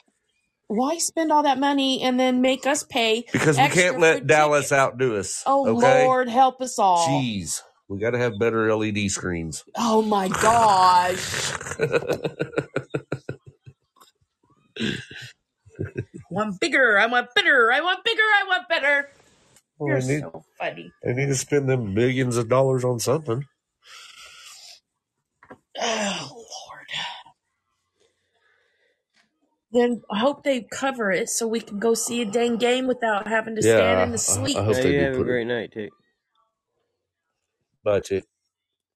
[0.67, 4.69] Why spend all that money and then make us pay Because we can't let Dallas
[4.69, 4.71] tickets?
[4.71, 5.43] outdo us.
[5.45, 6.05] Oh okay?
[6.05, 7.05] Lord, help us all.
[7.09, 9.65] Jeez, we got to have better LED screens.
[9.75, 11.51] Oh my gosh.
[11.79, 11.89] I
[16.29, 16.97] want bigger.
[16.97, 17.69] I want better.
[17.69, 18.21] I want bigger.
[18.21, 19.09] I want better.
[19.77, 20.93] Well, You're need so funny.
[21.03, 23.43] they need to spend them millions of dollars on something.
[25.77, 26.77] Oh Lord.
[29.77, 33.27] Then I hope they cover it so we can go see a dang game without
[33.27, 34.57] having to stand Yeah, in the I, sleep.
[34.59, 35.37] I hope Now they you do have a put it.
[35.37, 35.91] great night, Tick.
[37.83, 38.25] Bye, Tick.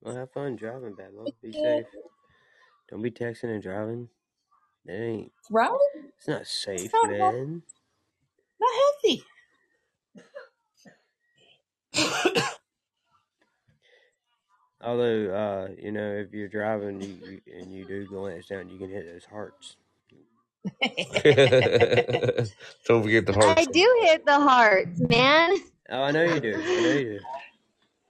[0.02, 1.34] Well, have fun driving, bad luck.
[1.42, 1.88] Be safe.
[2.90, 4.10] Don't be texting and driving.
[4.86, 5.32] That ain't.
[5.52, 5.78] Right?
[6.18, 7.64] It's not safe, It's not man.
[8.60, 9.24] Not healthy.
[14.82, 18.80] Although, uh, you know, if you're driving you, you, and you do glance down, you
[18.80, 19.78] can hit those hearts.
[22.86, 23.58] Don't forget the heart.
[23.58, 25.56] I do hit the hearts, man.
[25.90, 26.54] Oh, I know you do.
[26.56, 27.20] I know you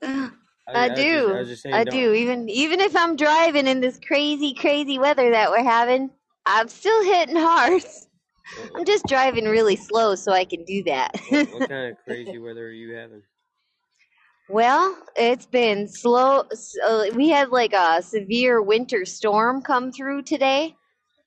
[0.02, 0.28] do.
[0.68, 1.34] Oh, I, was I do.
[1.34, 1.92] was just saying, I don't.
[1.92, 2.12] do.
[2.12, 6.08] Even even if I'm driving in this crazy, crazy weather that we're having,
[6.46, 8.06] I'm still hitting hearts.
[8.76, 11.20] I'm just driving really slow so I can do that.
[11.30, 13.22] What, what kind of crazy weather are you having?
[14.48, 16.44] well, it's been slow.
[16.52, 20.76] So we had like a severe winter storm come through today,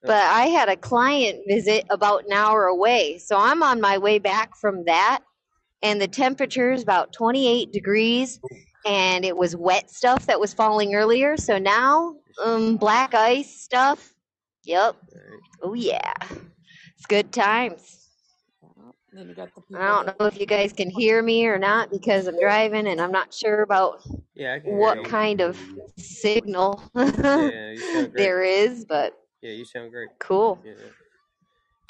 [0.05, 3.17] but I had a client visit about an hour away.
[3.17, 5.21] So I'm on my way back from that,
[5.81, 8.39] and the temperature is about 28 degrees,
[8.85, 11.37] and it was wet stuff that was falling earlier.
[11.37, 14.13] So now, um, black ice stuff.
[14.63, 14.95] Yep.
[15.61, 16.13] Oh yeah,
[16.95, 18.01] it's good times.
[19.13, 21.89] Then you got the I don't know if you guys can hear me or not
[21.89, 24.01] because I'm driving and I'm not sure about
[24.33, 25.03] Yeah, I can hear what you.
[25.05, 25.57] kind of
[25.97, 28.17] signal Yeah, you sound great.
[28.17, 30.09] there is, but Yeah, you sound great.
[30.17, 30.73] cool, Yeah.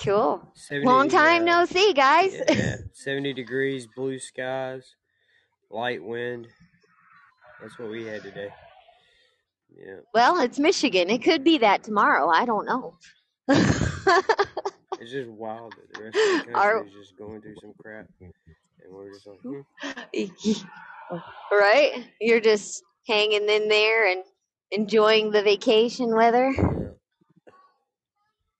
[0.03, 0.51] cool.
[0.55, 2.35] 70, Long time uh, no see, guys.
[2.49, 4.95] Yeah, 70 degrees, blue skies,
[5.69, 6.47] light wind.
[7.61, 8.49] That's what we had today.
[9.73, 9.99] Yeah.
[10.13, 11.09] well, it's Michigan.
[11.09, 12.27] It could be that tomorrow.
[12.27, 12.97] I don't know.
[13.47, 17.73] It's just wild that the rest of the Our- country is just going through some
[17.81, 18.07] crap.
[18.19, 18.33] And
[18.89, 19.61] we're just like, hmm.
[21.51, 22.05] right?
[22.19, 24.23] You're just hanging in there and
[24.71, 26.84] enjoying the vacation weather.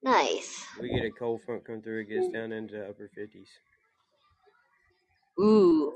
[0.06, 0.68] Nice.
[0.80, 3.48] we get a cold front come through, it gets down into upper 50s.
[5.44, 5.94] Ooh,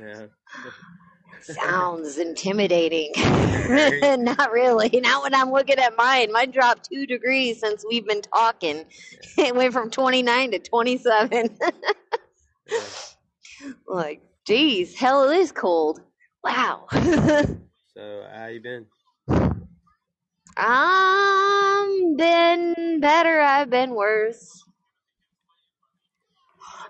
[0.00, 0.26] Yeah.
[1.42, 3.12] sounds intimidating.
[4.24, 4.88] Not really.
[5.00, 6.32] Not when I'm looking at mine.
[6.32, 8.86] Mine dropped two degrees since we've been talking.
[9.36, 11.58] It went from 29 to 27.
[12.66, 12.78] yeah.
[13.86, 16.00] like, geez, hell, it is cold.
[16.42, 16.86] Wow.
[17.94, 18.86] So, how you been?
[20.56, 23.40] I'm been better.
[23.40, 24.64] I've been worse.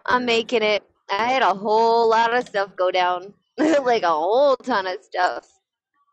[0.07, 0.83] I'm making it.
[1.11, 5.47] I had a whole lot of stuff go down, like a whole ton of stuff.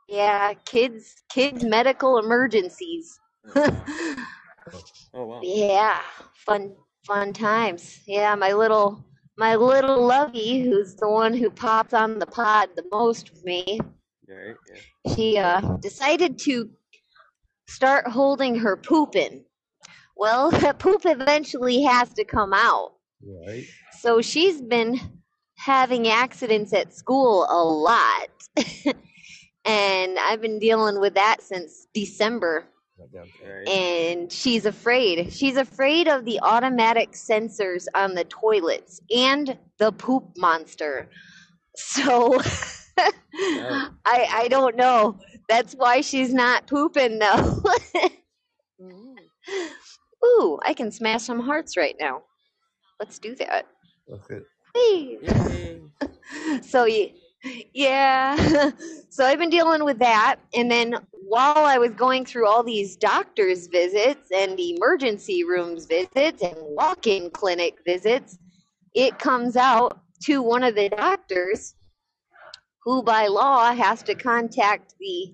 [0.08, 3.20] Yeah, kids, kids, medical emergencies.
[3.56, 5.40] Oh, wow.
[5.44, 6.00] yeah,
[6.34, 8.02] fun, fun times.
[8.08, 9.06] Yeah, my little,
[9.38, 13.80] my little lovey, who's the one who pops on the pod the most with me.
[14.28, 14.56] Right.
[14.68, 15.16] Yeah.
[15.16, 16.70] she uh, decided to
[17.70, 19.46] start holding her pooping.
[20.18, 22.94] Well, that poop eventually has to come out.
[23.48, 23.66] Right.
[24.00, 25.00] So she's been
[25.56, 28.30] having accidents at school a lot.
[29.66, 32.66] and I've been dealing with that since December.
[32.98, 33.68] Right down All right.
[33.68, 35.32] And she's afraid.
[35.32, 41.10] She's afraid of the automatic sensors on the toilets and the poop monster.
[41.76, 42.42] So
[42.98, 45.20] I I don't know.
[45.50, 47.62] That's why she's not pooping though.
[50.26, 52.22] Ooh, I can smash some hearts right now.
[53.00, 53.66] Let's do that.
[54.12, 54.40] Okay.
[54.76, 55.18] Yay.
[56.62, 56.88] so
[57.74, 58.36] yeah
[59.10, 62.98] so i've been dealing with that and then while i was going through all these
[62.98, 68.38] doctors visits and emergency rooms visits and walk-in clinic visits
[68.94, 71.76] it comes out to one of the doctors
[72.84, 75.34] who by law has to contact the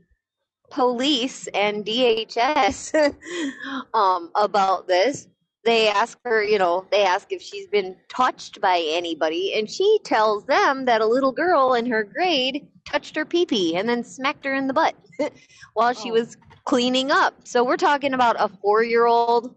[0.76, 2.94] police and dhs
[3.94, 5.28] um, about this
[5.66, 10.00] they ask her, you know, they ask if she's been touched by anybody, and she
[10.04, 14.04] tells them that a little girl in her grade touched her pee pee and then
[14.04, 14.94] smacked her in the butt
[15.74, 16.14] while she Oh.
[16.14, 17.34] was cleaning up.
[17.46, 19.56] So we're talking about a four year old,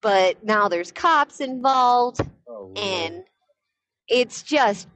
[0.00, 3.24] but now there's cops involved, Oh, and
[4.06, 4.86] it's just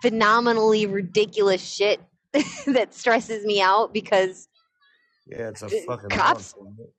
[0.00, 2.00] phenomenally ridiculous shit
[2.66, 4.48] that stresses me out because
[5.26, 6.92] Yeah, it's a fucking cops- monster.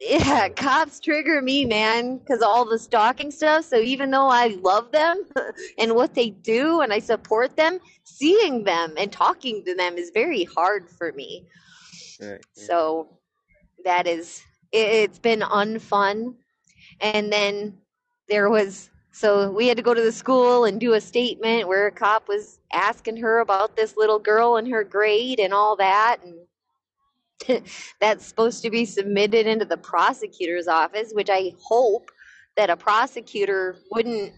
[0.00, 3.64] yeah, cops trigger me, man, because all the stalking stuff.
[3.64, 5.24] So even though I love them
[5.78, 10.10] and what they do and I support them, seeing them and talking to them is
[10.14, 11.46] very hard for me.
[12.20, 12.44] Right.
[12.52, 13.08] So
[13.84, 14.42] that is,
[14.72, 16.34] it, it's been unfun.
[17.00, 17.78] And then
[18.28, 21.86] there was, so we had to go to the school and do a statement where
[21.88, 26.18] a cop was asking her about this little girl and her grade and all that.
[27.48, 27.64] And
[28.00, 32.10] that's supposed to be submitted into the prosecutor's office, which I hope
[32.56, 34.32] that a prosecutor wouldn't,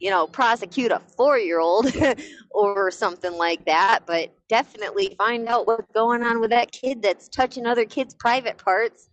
[0.00, 1.86] you know, prosecute a four year old
[2.50, 7.28] or something like that, but definitely find out what's going on with that kid that's
[7.28, 9.08] touching other kids' private parts.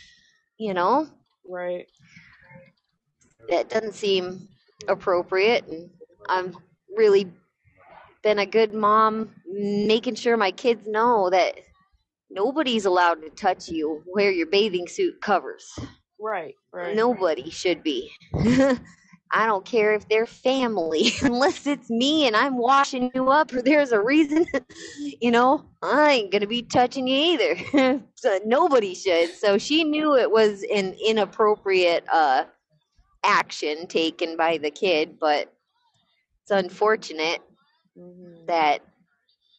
[0.58, 1.08] you know,
[1.48, 1.86] Right.
[3.48, 4.48] That doesn't seem
[4.88, 5.66] appropriate.
[5.66, 5.90] And
[6.28, 6.56] I'm
[6.96, 7.30] really
[8.22, 11.56] been a good mom, making sure my kids know that
[12.30, 15.78] nobody's allowed to touch you where your bathing suit covers.
[16.18, 16.54] Right.
[16.72, 16.96] Right.
[16.96, 18.10] Nobody should be.
[19.32, 23.60] I don't care if they're family, unless it's me and I'm washing you up or
[23.62, 24.46] there's a reason,
[25.20, 28.02] you know, I ain't gonna be touching you either.
[28.14, 29.34] so nobody should.
[29.34, 32.44] So she knew it was an inappropriate uh
[33.26, 35.52] action taken by the kid, but
[36.42, 37.42] it's unfortunate
[37.98, 38.46] Mhm.
[38.46, 38.82] that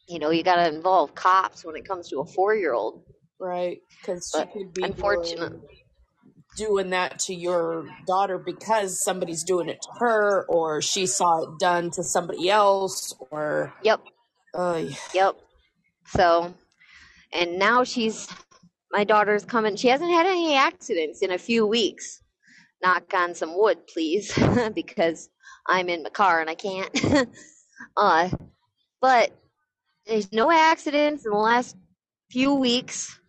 [0.07, 3.03] you know you gotta involve cops when it comes to a four year old.
[3.39, 3.81] Right.
[4.01, 5.51] Because she could be unfortunate.
[5.51, 5.61] doing,
[6.57, 11.59] doing that to your daughter because somebody's doing it to her, or she saw it
[11.59, 14.01] done to somebody else, or Yep.
[14.55, 15.35] uh, Yep.
[16.07, 16.55] So,
[17.33, 18.27] and now she's,
[18.91, 19.75] my daughter's coming.
[19.75, 22.23] She hasn't had any accidents in a few weeks.
[22.81, 24.37] Knock on some wood, please,
[24.75, 25.29] because
[25.67, 26.89] I'm in my car and I can't.
[27.97, 28.29] uh,
[29.01, 29.31] but
[30.05, 31.75] there's no accidents in the last
[32.31, 33.19] few weeks.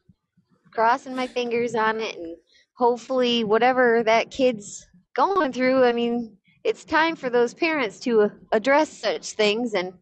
[0.73, 2.37] Crossing my fingers on it, and
[2.75, 8.91] hopefully, whatever that kid's going through, I mean, it's time for those parents to address
[8.91, 9.95] such things and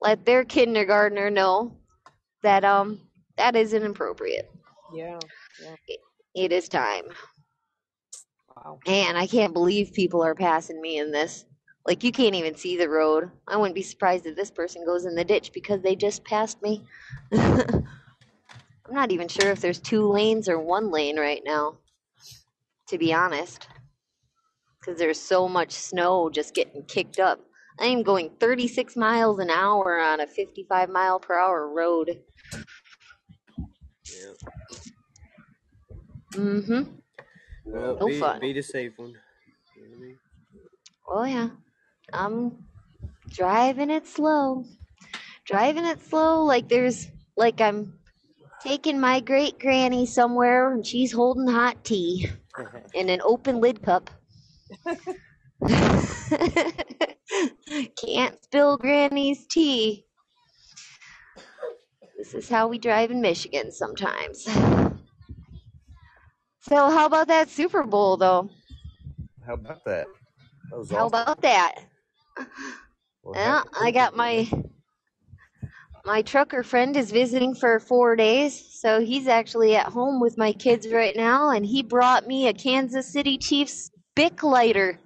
[0.00, 1.76] let their kindergartner know
[2.42, 3.00] that um
[3.36, 4.50] that isn't appropriate.
[5.60, 5.74] yeah.
[6.34, 7.04] It is time.
[8.64, 8.78] Wow.
[8.86, 11.46] And I can't believe people are passing me in this.
[11.86, 13.30] Like you can't even see the road.
[13.48, 16.62] I wouldn't be surprised if this person goes in the ditch because they just passed
[16.62, 16.84] me.
[17.32, 17.84] I'm
[18.90, 21.78] not even sure if there's two lanes or one lane right now.
[22.88, 23.68] To be honest.
[24.84, 27.40] Cuz there's so much snow just getting kicked up.
[27.80, 32.22] I am going 36 miles an hour on a 55 mile per hour road.
[34.04, 34.32] Yeah.
[36.34, 37.02] Mhm.
[37.64, 38.40] Well, No be, fun.
[38.40, 39.14] be the safe one.
[39.76, 40.18] You know I mean?
[41.08, 41.50] Oh yeah.
[42.12, 42.66] I'm
[43.28, 44.64] driving it slow.
[45.44, 47.98] Driving it slow like there's like I'm
[48.62, 52.28] taking my great granny somewhere and she's holding hot tea
[52.94, 54.10] in an open lid cup.
[57.96, 60.06] Can't spill granny's tea.
[62.16, 64.46] This is how we drive in Michigan sometimes.
[66.62, 68.50] So how about that Super Bowl though?
[69.46, 70.06] How about that?
[70.70, 71.20] That was How awesome.
[71.20, 71.74] about that?
[73.22, 74.48] Well, Yeah, I got my
[76.04, 80.52] my trucker friend is visiting for four days, so he's actually at home with my
[80.52, 83.89] kids right now, and he brought me a Kansas City Chiefs
[84.20, 85.00] Bic lighter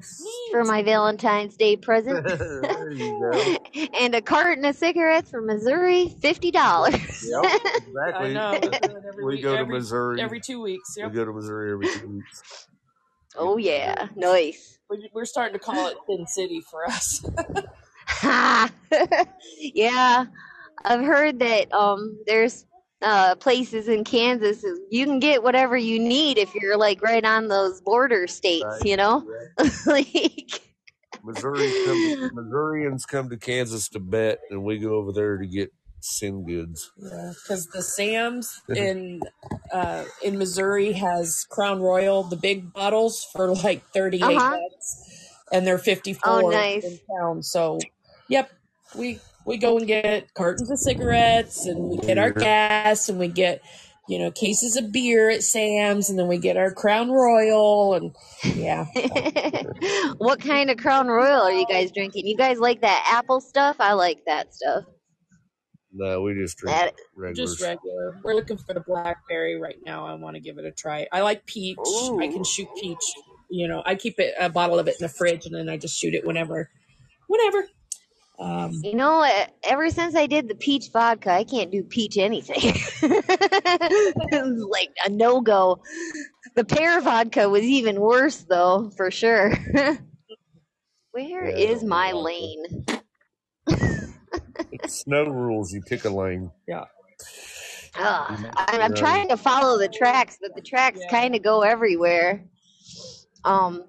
[0.51, 3.83] for my Valentine's Day present, there you go.
[4.01, 7.25] and a carton of cigarettes from Missouri, fifty dollars.
[7.25, 8.35] Yep, I exactly.
[8.35, 8.59] know.
[8.61, 10.21] We, do it every go to Missouri.
[10.21, 10.97] every two weeks.
[10.97, 12.67] We go to Missouri every two weeks.
[13.37, 14.81] oh yeah, nice.
[14.91, 17.25] We- We're starting to call it Sin City for us.
[19.61, 20.25] yeah,
[20.85, 22.67] I've heard that um there's
[23.05, 27.49] uh places in Kansas you can get whatever you need if you're like right on
[27.49, 28.85] those border states, Right.
[28.85, 29.25] you know?
[29.87, 30.63] like
[31.25, 35.73] Missouri come, Missourians come to Kansas to bet, and we go over there to get
[36.01, 36.93] sin goods.
[36.99, 39.23] Yeah, because the Sam's in
[39.73, 44.51] uh, in Missouri has Crown Royal, the big bottles for like thirty eight Uh-huh.
[44.51, 46.85] bucks, and they're fifty four Oh, nice.
[46.85, 47.43] in town.
[47.43, 47.81] So,
[48.29, 48.51] yep,
[48.97, 53.29] we we go and get cartons of cigarettes, and we get our gas, and we
[53.29, 53.63] get
[54.07, 58.15] you know, cases of beer at Sam's, and then we get our Crown Royal, and
[58.55, 58.85] yeah,
[60.19, 62.27] what kind of Crown Royal are you guys drinking?
[62.27, 63.77] You guys like that apple stuff?
[63.81, 64.85] I like that stuff.
[65.97, 67.53] No, we just drink That regulars.
[67.53, 68.21] just regular.
[68.23, 70.07] We're looking for the blackberry right now.
[70.07, 71.07] I want to give it a try.
[71.13, 71.79] I like peach.
[71.79, 73.05] I can shoot peach.
[73.49, 75.77] You know, I keep it a bottle of it in the fridge, and then I
[75.79, 76.69] just shoot it whenever,
[77.29, 77.69] whenever.
[78.39, 82.17] Um, You know, uh, ever since I did the peach vodka, I can't do peach
[82.19, 82.57] anything.
[82.61, 83.03] It's
[84.71, 85.83] like a no go.
[86.57, 89.53] The pear vodka was even worse, though, for sure.
[91.13, 92.85] Where Yeah, is my like lane?
[94.73, 95.73] It's no rules.
[95.73, 96.51] You pick a lane.
[96.67, 96.85] yeah,
[97.97, 101.11] Ugh, I'm, I'm trying to follow the tracks, but the tracks Yeah.
[101.11, 102.45] kind of go everywhere.
[103.45, 103.85] Um,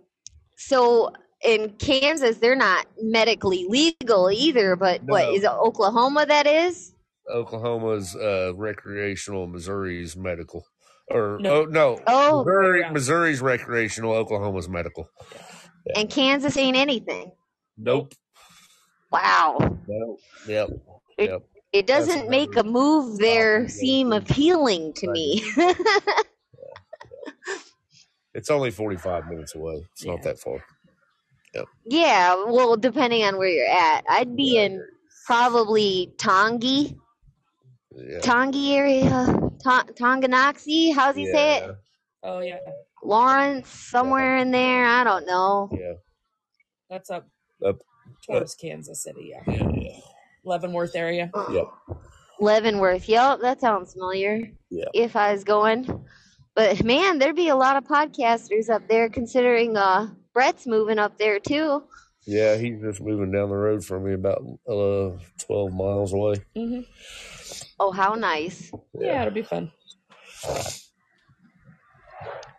[0.58, 1.12] so
[1.44, 4.76] in Kansas, they're not medically legal either.
[4.76, 5.32] But what No.
[5.34, 5.50] is it?
[5.50, 6.94] Oklahoma that is?
[7.32, 10.66] Oklahoma's uh, recreational, Missouri's medical.
[11.10, 11.62] Or No.
[11.62, 12.92] oh no, Oh, Missouri, Yeah.
[12.92, 15.10] Missouri's recreational, Oklahoma's medical.
[15.96, 17.32] and Kansas ain't anything.
[17.78, 18.14] Nope.
[19.12, 19.58] Wow.
[19.88, 20.20] Nope.
[20.48, 20.70] Yep.
[21.18, 21.42] It, Yep.
[21.74, 25.44] it doesn't make a move there seem appealing to me.
[28.34, 29.86] It's only forty-five minutes away.
[29.94, 30.64] It's not that far.
[31.86, 34.84] Yeah, well, depending on where you're at, I'd be in
[35.26, 36.95] probably Tongi,
[37.91, 38.20] Yeah.
[38.20, 39.10] Tongi area,
[39.64, 40.93] Ta- Tonganoxie.
[40.93, 41.64] How's he say it?
[41.64, 41.72] Yeah.
[42.24, 42.58] oh yeah,
[43.03, 44.86] Lawrence, somewhere in there.
[44.86, 45.70] I don't know.
[45.72, 45.93] Yeah.
[46.89, 47.28] that's up
[47.66, 47.78] Up.
[48.26, 49.32] towards Kansas City.
[49.32, 49.70] Yeah, Yeah.
[49.74, 49.99] Yeah.
[50.43, 51.32] Leavenworth area.
[51.51, 51.66] Yep.
[52.39, 53.08] Leavenworth.
[53.10, 54.51] Yep, that sounds familiar.
[54.70, 54.86] Yeah.
[54.93, 56.06] If I was going.
[56.56, 61.18] But man, there'd be a lot of podcasters up there considering uh Brett's moving up
[61.18, 61.84] there too.
[62.28, 66.36] Yeah, he's just moving down the road from me about uh, 12 miles away.
[66.56, 66.82] hmm
[67.80, 68.72] Oh, how nice.
[68.94, 69.72] Yeah, it'll be fun.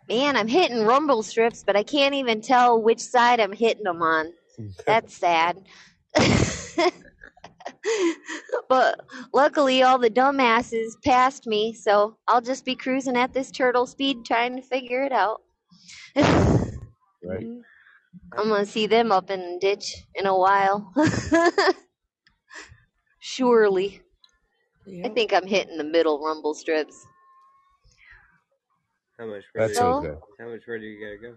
[0.09, 4.01] Man, I'm hitting rumble strips, but I can't even tell which side I'm hitting them
[4.01, 4.33] on.
[4.87, 5.57] That's sad.
[8.69, 9.01] but
[9.33, 14.25] luckily, all the dumbasses passed me, so I'll just be cruising at this turtle speed
[14.25, 15.41] trying to figure it out.
[17.27, 17.45] Right.
[17.45, 17.61] Mhm.
[18.33, 20.91] I'm gonna see them up in the ditch in a while.
[23.19, 24.01] Surely.
[25.03, 27.05] I think I'm hitting the middle rumble strips.
[29.19, 29.67] How much further?
[29.67, 30.17] That's So- okay.
[30.39, 31.35] How much further you gotta go?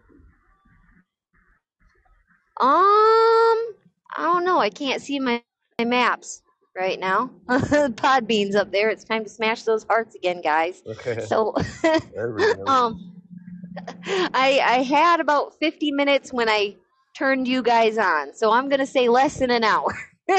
[2.60, 3.74] Um,
[4.16, 4.58] I don't know.
[4.58, 5.42] I can't see my,
[5.78, 6.42] my maps
[6.76, 7.30] right now.
[7.48, 8.90] Podbean's up there.
[8.90, 10.82] It's time to smash those hearts again, guys.
[10.86, 11.24] Okay.
[11.24, 12.64] So, There we go.
[12.66, 13.09] um,
[14.06, 16.76] I I had about 50 minutes when I
[17.16, 18.34] turned you guys on.
[18.34, 19.96] So I'm gonna say less than an hour.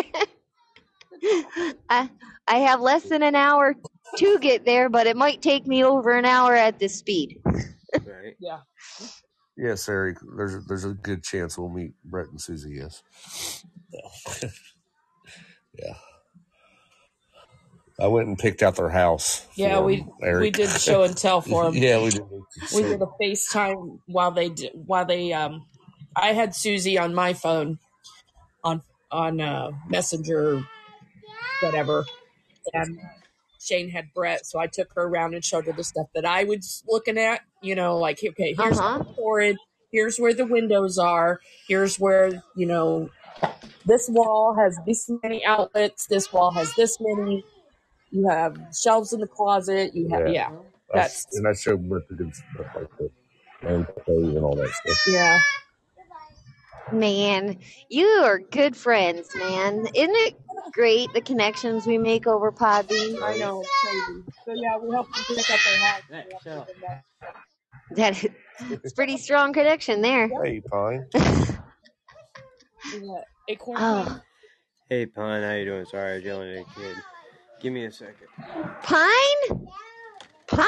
[1.89, 2.09] I
[2.47, 3.75] I have less than an hour
[4.17, 7.39] to get there, but it might take me over an hour at this speed.
[8.05, 8.35] Right.
[8.39, 8.59] Yeah.
[9.57, 10.17] Yes, Eric.
[10.37, 12.79] There's there's a good chance we'll meet Brett and Susie.
[12.81, 13.03] Yes.
[15.79, 15.95] Yeah.
[18.01, 18.05] Yeah.
[18.05, 19.47] I went and picked out their house.
[19.55, 21.75] Yeah, for we 'em, we did show and tell for them.
[21.75, 22.23] yeah, we did.
[22.75, 25.65] we did a FaceTime while they did, while they um
[26.15, 27.79] I had Susie on my phone
[28.63, 30.63] on on uh Messenger
[31.61, 32.05] whatever
[32.73, 32.99] and
[33.59, 36.43] Shane had Brett so I took her around and showed her the stuff that I
[36.45, 38.99] was looking at you know like okay here's Uh-huh.
[38.99, 39.57] the storage
[39.91, 43.09] here's where the windows are here's where you know
[43.85, 47.43] this wall has this many outlets this wall has this many
[48.11, 50.33] you have shelves in the closet you have Yeah.
[50.33, 50.63] yeah uh-huh.
[50.93, 53.11] I, that's and I showed Brett the good stuff like the
[53.63, 54.97] man cave and all that stuff.
[55.07, 55.39] yeah
[56.91, 57.57] Man,
[57.89, 59.87] you are good friends, man.
[59.95, 60.35] Isn't it
[60.73, 63.21] great the connections we make over Podbean?
[63.23, 64.23] I know, it's crazy.
[64.45, 66.01] So yeah, we help them pick up their house.
[66.09, 66.67] Hey, shut up.
[67.91, 68.25] That
[68.71, 70.29] it's pretty strong connection there.
[70.43, 71.07] Hey, Pine.
[72.93, 74.21] Yeah, Acorn Oh,
[74.89, 75.85] Hey, Pine, how you doing?
[75.85, 76.97] Sorry, I was yelling at a kid.
[77.61, 78.27] Give me a second.
[78.81, 79.67] Pine?
[80.47, 80.67] Pine?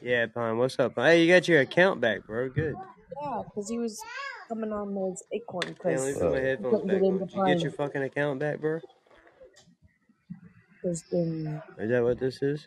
[0.00, 0.94] Yeah, Pine, what's up?
[0.96, 2.48] Hey, you got your account back, bro.
[2.48, 2.74] Good.
[3.22, 4.00] Yeah, because he was
[4.48, 7.18] coming on those acorn Hey, let me because put my headphones back on.
[7.18, 8.80] Did you get your fucking account back, bro?
[10.82, 12.66] there's been Is that what this is?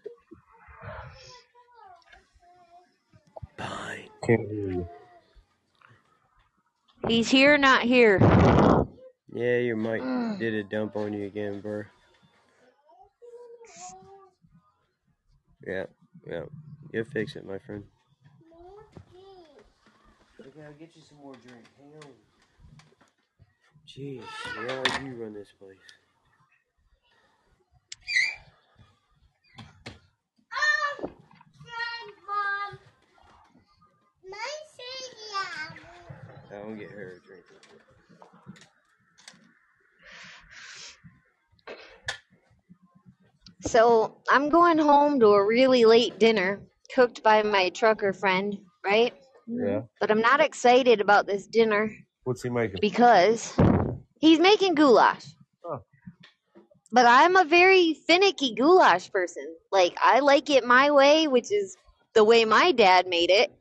[3.57, 4.09] Pine.
[4.23, 4.89] Can't hear you.
[7.07, 8.19] He's here, not here.
[9.33, 10.37] Yeah, your mic mm.
[10.37, 11.83] did a dump on you again, bro.
[15.65, 15.85] Yeah,
[16.27, 16.43] yeah.
[16.91, 17.83] you fix it, my friend.
[20.39, 21.65] Okay, I'll get you some more drink.
[21.79, 22.11] Hang on.
[23.87, 24.23] Jeez,
[24.67, 25.77] yeah, you run this place.
[36.51, 37.43] I will get her a drink.
[43.65, 46.61] So I'm going home to a really late dinner
[46.93, 49.13] cooked by my trucker friend, right?
[49.47, 49.81] Yeah.
[49.99, 51.91] But I'm not excited about this dinner
[52.23, 52.79] What's he making?
[52.81, 53.53] because
[54.19, 55.25] he's making goulash.
[55.65, 55.79] Oh.
[56.91, 59.55] But I'm a very finicky goulash person.
[59.71, 61.77] Like I like it my way, which is
[62.13, 63.51] the way my dad made it.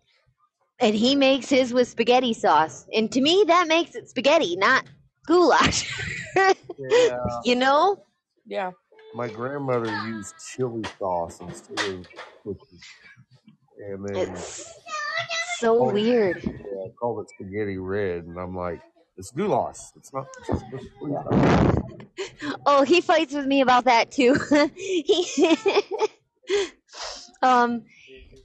[0.80, 2.86] And he makes his with spaghetti sauce.
[2.92, 4.84] And to me that makes it spaghetti, not
[5.26, 5.88] goulash.
[6.78, 7.18] Yeah.
[7.44, 8.02] you know?
[8.46, 8.72] Yeah.
[9.14, 12.06] My grandmother used chili sauce instead of
[12.44, 12.84] cookies.
[13.78, 14.74] And then It's
[15.58, 15.92] so Oh.
[15.92, 16.36] weird.
[16.44, 18.80] yeah, I called it spaghetti red, and I'm like,
[19.16, 19.78] it's goulash.
[19.96, 20.26] It's not.
[20.48, 21.76] It's just goulash.
[22.66, 24.34] Oh, he fights with me about that too.
[24.74, 25.56] he,
[27.42, 27.84] um,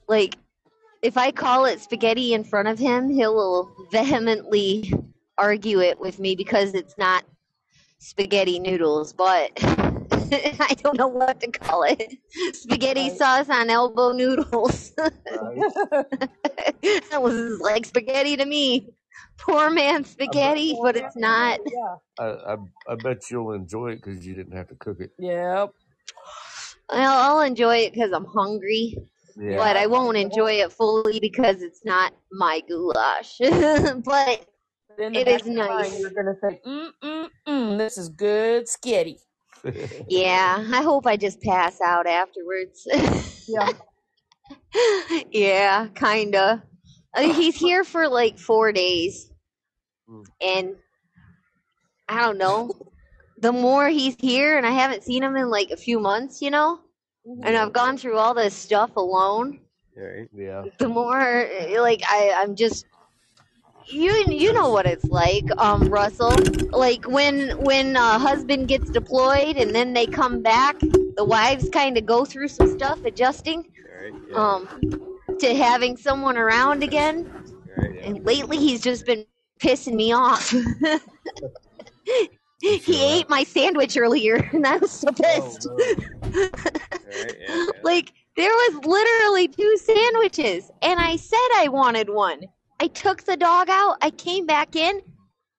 [0.07, 0.35] like
[1.01, 4.93] if I call it spaghetti in front of him, he will vehemently
[5.37, 7.23] argue it with me because it's not
[7.99, 9.51] spaghetti noodles, but
[10.59, 12.17] I don't know what to call it.
[12.53, 13.17] Spaghetti Right.
[13.17, 14.91] sauce on elbow noodles.
[17.11, 18.89] That was like spaghetti to me.
[19.39, 21.59] Poor man spaghetti, but it's not.
[21.65, 21.95] Yeah.
[22.19, 22.57] I, I
[22.89, 25.11] I bet you'll enjoy it because you didn't have to cook it.
[25.19, 25.71] Yep.
[26.89, 28.95] Well, I'll enjoy it because I'm hungry.
[29.39, 29.57] Yeah.
[29.57, 33.37] but I won't enjoy it fully because it's not my goulash.
[33.39, 35.99] but But in the It back is of your mind, nice.
[35.99, 39.17] You're gonna say, mm mm mm, this is good skitty.
[40.07, 42.87] Yeah, I hope I just pass out afterwards.
[43.47, 43.69] Yeah.
[45.31, 46.63] yeah, kinda.
[47.15, 49.31] I mean, he's here for like four days,
[50.09, 50.23] Mm.
[50.41, 50.75] and
[52.07, 52.71] I don't know.
[53.39, 56.49] The more he's here, and I haven't seen him in like a few months, you
[56.49, 56.79] know,
[57.43, 59.59] and I've gone through all this stuff alone.
[59.95, 60.29] Right.
[60.33, 60.63] yeah.
[60.77, 61.49] the more
[61.79, 62.85] like I I'm just
[63.89, 66.33] you you know what it's like um Russell
[66.71, 70.79] like when when a husband gets deployed and then they come back
[71.15, 73.65] the wives kind of go through some stuff adjusting
[74.01, 74.13] Right.
[74.29, 74.37] Yeah.
[74.37, 74.69] um
[75.39, 77.31] to having someone around again
[77.77, 77.95] right.
[77.95, 78.05] Yeah.
[78.05, 79.25] and lately he's just been
[79.59, 80.49] pissing me off
[82.61, 83.19] he that.
[83.19, 86.49] ate my sandwich earlier and I was so pissed Oh, no.
[87.05, 87.35] Right.
[87.39, 87.65] Yeah.
[87.83, 92.41] Like there was literally two sandwiches, and I said I wanted one.
[92.79, 93.97] I took the dog out.
[94.01, 95.01] I came back in,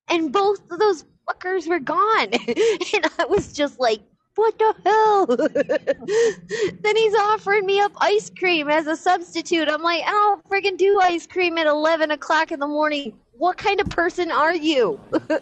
[0.08, 2.28] and both of those fuckers were gone.
[2.32, 4.00] and I was just like,
[4.36, 5.26] "What the hell?"
[6.82, 9.68] then he's offering me up ice cream as a substitute.
[9.68, 13.18] I'm like, "I don't friggin' do ice cream at 11 o'clock in the morning.
[13.32, 15.00] What kind of person are you?"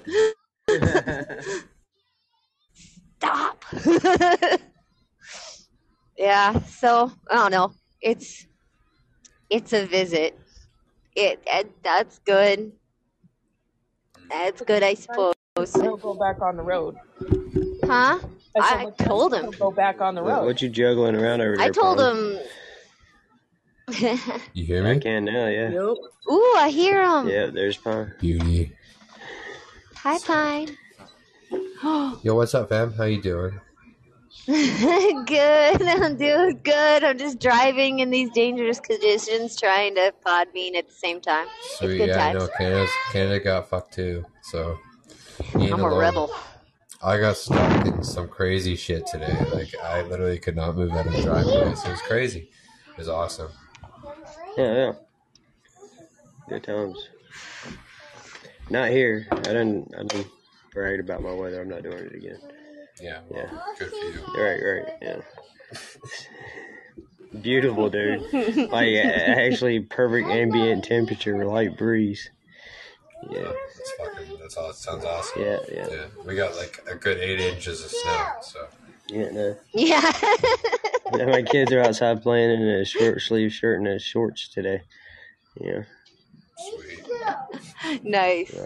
[3.18, 3.64] Stop.
[6.16, 7.72] yeah, so I don't know.
[8.00, 8.46] It's
[9.50, 10.38] it's a visit.
[11.16, 12.72] It, it that's good.
[14.28, 15.34] That's good, I suppose.
[15.56, 16.96] He'll go back on the road.
[17.84, 18.18] Huh?
[18.62, 19.50] said, I "Look, that's- told him.
[19.52, 20.44] Go back on the road.
[20.44, 21.66] what you juggling around over there?
[21.66, 22.14] I told Paul?
[22.14, 22.38] him.
[24.52, 24.90] You hear me?
[24.90, 25.00] I me?
[25.00, 25.46] can now.
[25.46, 25.70] Yeah.
[25.70, 25.96] Yep.
[26.32, 27.28] Ooh, I hear him.
[27.28, 27.46] Yeah.
[27.46, 28.12] There's Pine.
[28.18, 28.72] Beauty.
[29.94, 30.76] Hi, Pine.
[32.22, 32.92] Yo, what's up, fam?
[32.94, 33.60] How you doing?
[35.26, 35.82] good.
[35.82, 37.02] I'm doing good.
[37.04, 41.48] I'm just driving in these dangerous conditions, trying to pod bean at the same time.
[41.78, 41.98] Sweet.
[41.98, 42.44] good Yeah, I times.
[42.44, 44.24] know Canada's, Canada got fucked too.
[44.42, 44.78] So
[45.54, 46.30] I'm a rebel.
[47.02, 49.36] I got stuck in some crazy shit today.
[49.52, 51.74] Like I literally could not move out of the driveway.
[51.74, 52.48] So it was crazy.
[52.90, 53.50] It was awesome.
[54.56, 54.74] Yeah.
[54.74, 54.92] Yeah.
[56.48, 57.08] Good times.
[58.70, 59.26] Not here.
[59.32, 59.92] I didn't.
[59.98, 60.28] I didn't
[60.72, 61.60] brag about my weather.
[61.60, 62.38] I'm not doing it again.
[63.00, 63.20] Yeah.
[63.30, 63.50] Yeah.
[63.78, 64.42] Good for you.
[64.42, 64.60] Right.
[64.62, 64.94] Right.
[65.02, 65.20] Yeah.
[67.40, 68.22] Beautiful, dude.
[68.70, 72.30] Like actually perfect ambient temperature, light breeze.
[73.30, 73.40] Yeah.
[73.42, 74.38] That's fucking.
[74.40, 74.70] That's all.
[74.70, 75.42] It sounds awesome.
[75.42, 75.58] Yeah.
[75.70, 75.88] Yeah.
[75.90, 76.06] Yeah.
[76.24, 78.26] We got like a good eight inches of snow.
[78.42, 78.66] So
[79.08, 79.30] Yeah.
[79.30, 79.56] No.
[79.74, 80.12] Yeah.
[81.14, 84.82] Yeah, my kids are outside playing in a short sleeve shirt and a shorts today.
[85.60, 85.82] Yeah.
[86.58, 88.02] sweet.
[88.02, 88.58] nice.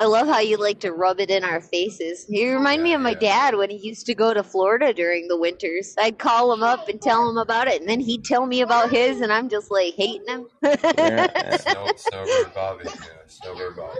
[0.00, 2.24] I love how you like to rub it in our faces.
[2.28, 5.36] You remind me of my dad when he used to go to Florida during the
[5.36, 5.94] winters.
[5.98, 8.90] I'd call him up and tell him about it, and then he'd tell me about
[8.90, 10.46] his, and I'm just like hating him.
[10.62, 11.56] Yeah.
[11.56, 12.84] Snow, snowbird Bobby.
[12.84, 12.92] Yeah.
[13.26, 13.98] Snowbird Bobby.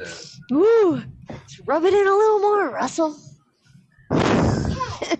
[0.00, 0.06] Yeah.
[0.50, 1.02] Woo!
[1.46, 3.16] Just rub it in a little more, Russell.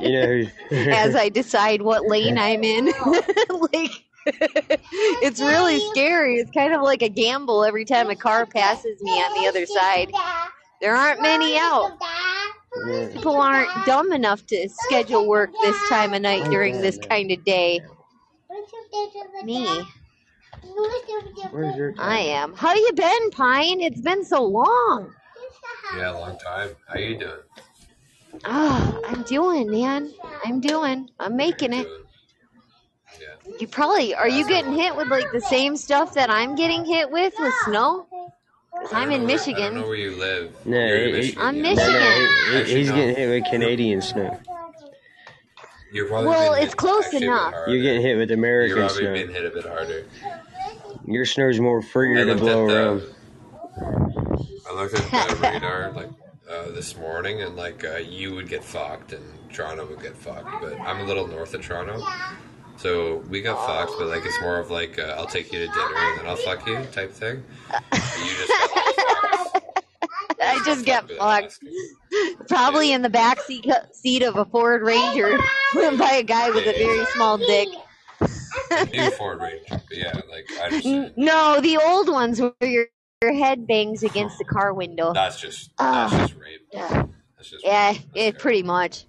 [0.00, 0.90] You know?
[0.92, 2.86] As I decide what lane I'm in.
[3.72, 3.90] like,
[4.26, 6.36] it's really scary.
[6.36, 9.66] It's kind of like a gamble every time a car passes me on the other
[9.66, 10.12] side.
[10.80, 11.98] There aren't many out.
[13.12, 17.42] People aren't dumb enough to schedule work this time of night during this kind of
[17.44, 17.80] day.
[19.44, 19.82] Me.
[21.50, 22.54] Where's your I am.
[22.54, 23.80] How you been, Pine?
[23.80, 25.12] It's been so long.
[25.96, 26.70] Yeah, long time.
[26.88, 27.40] How you doing?
[28.44, 30.12] Ah, I'm doing, man.
[30.44, 31.08] I'm doing.
[31.18, 31.86] I'm making it.
[33.46, 33.52] Doing?
[33.54, 33.60] Yeah.
[33.60, 37.10] You probably are you getting hit with like the same stuff that I'm getting hit
[37.10, 38.06] with with snow?
[38.78, 39.82] 'Cause I I'm in know where- I don't know Michigan.
[39.82, 40.52] where you live.
[40.66, 41.42] No, You're in he- Michigan.
[41.42, 41.62] I'm yeah.
[41.62, 42.66] No, no, Michigan.
[42.66, 44.38] he- he's getting hit with Canadian snow.
[45.92, 47.54] You're probably Well, it's close actually a bit enough.
[47.68, 49.32] You're getting hit with American You're American probably snow.
[49.32, 50.04] been hit a bit harder.
[51.06, 53.02] Your snow's more I freer to blow at around.
[54.68, 56.10] I looked at the radar like
[56.50, 60.60] uh, this morning, and like uh, you would get fucked, and Toronto would get fucked.
[60.60, 62.04] But I'm a little north of Toronto,
[62.76, 63.92] so we got fucked.
[63.98, 66.36] But like it's more of like uh, I'll take you to dinner and then I'll
[66.36, 67.42] fuck you type thing.
[67.82, 69.62] You just got like.
[70.42, 71.58] I just get fucked.
[72.48, 75.36] Probably in the back seat, seat of a Ford Ranger
[75.74, 77.68] by a guy with a very small dick.
[78.92, 81.12] New Ford Ranger, but yeah, like I understand.
[81.16, 82.86] No, the old ones where your,
[83.22, 85.12] your head bangs against the car window.
[85.12, 86.08] That's just Ah.
[86.10, 86.66] that's just rape.
[86.72, 87.06] Yeah,
[87.36, 87.98] That's just yeah, rape.
[88.14, 89.06] That's it pretty much,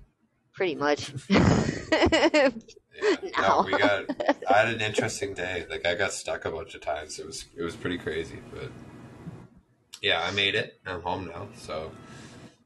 [0.53, 1.11] pretty much.
[3.02, 3.62] Yeah, No.
[3.62, 4.06] no, we got.
[4.50, 5.66] I had an interesting day.
[5.70, 7.20] Like I got stuck a bunch of times.
[7.20, 8.70] It was it was pretty crazy, but
[10.02, 10.80] yeah, I made it.
[10.86, 11.48] I'm home now.
[11.58, 11.91] So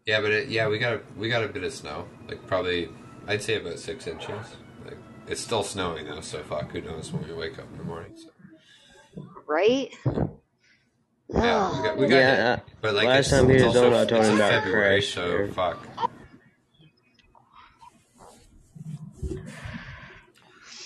[0.05, 2.07] yeah, but it, yeah, we got a, we got a bit of snow.
[2.27, 2.89] Like probably,
[3.27, 4.45] I'd say about six inches.
[4.85, 7.83] Like it's still snowing though, so fuck, who knows when we wake up in the
[7.83, 8.13] morning.
[8.15, 8.29] So
[9.47, 9.91] right?
[11.29, 12.39] yeah, we got we got Yeah, hit.
[12.39, 14.35] uh, But like last it's, time he it's was also on, I told it's him
[14.35, 15.13] about February, crash.
[15.13, 15.51] so Yeah.
[15.53, 15.87] fuck.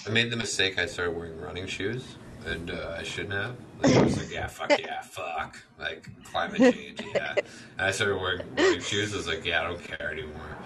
[0.05, 0.77] I made the mistake.
[0.77, 3.55] I started wearing running shoes, and uh, I shouldn't have.
[3.81, 7.33] Like, I was like, "Yeah, fuck yeah, fuck." Like climate change, yeah.
[7.77, 9.13] And I started wearing running shoes.
[9.13, 10.57] I was like, "Yeah, I don't care anymore."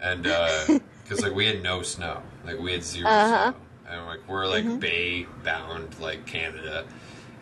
[0.00, 0.22] And
[1.02, 3.52] because like we had no snow, like we had 0 Uh-huh.
[3.52, 6.84] snow, and like we're like bay bound, like Canada,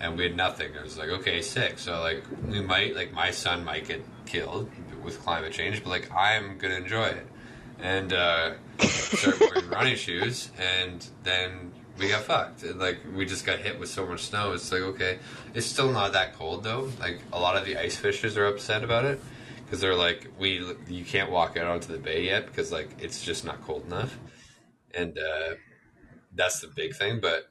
[0.00, 0.70] and we had nothing.
[0.78, 1.78] I was like, okay, sick.
[1.78, 4.70] So like we might, like my son might get killed
[5.02, 7.26] with climate change, but like I'm gonna enjoy it.
[7.80, 12.62] And uh, started wearing running shoes, and then we got fucked.
[12.62, 14.52] And, like we just got hit with so much snow.
[14.52, 15.18] It's like okay,
[15.54, 16.90] it's still not that cold though.
[17.00, 19.20] Like a lot of the ice fishers are upset about it
[19.64, 23.22] because they're like, we you can't walk out onto the bay yet because like it's
[23.22, 24.16] just not cold enough,
[24.94, 25.54] and uh,
[26.34, 27.20] that's the big thing.
[27.20, 27.48] But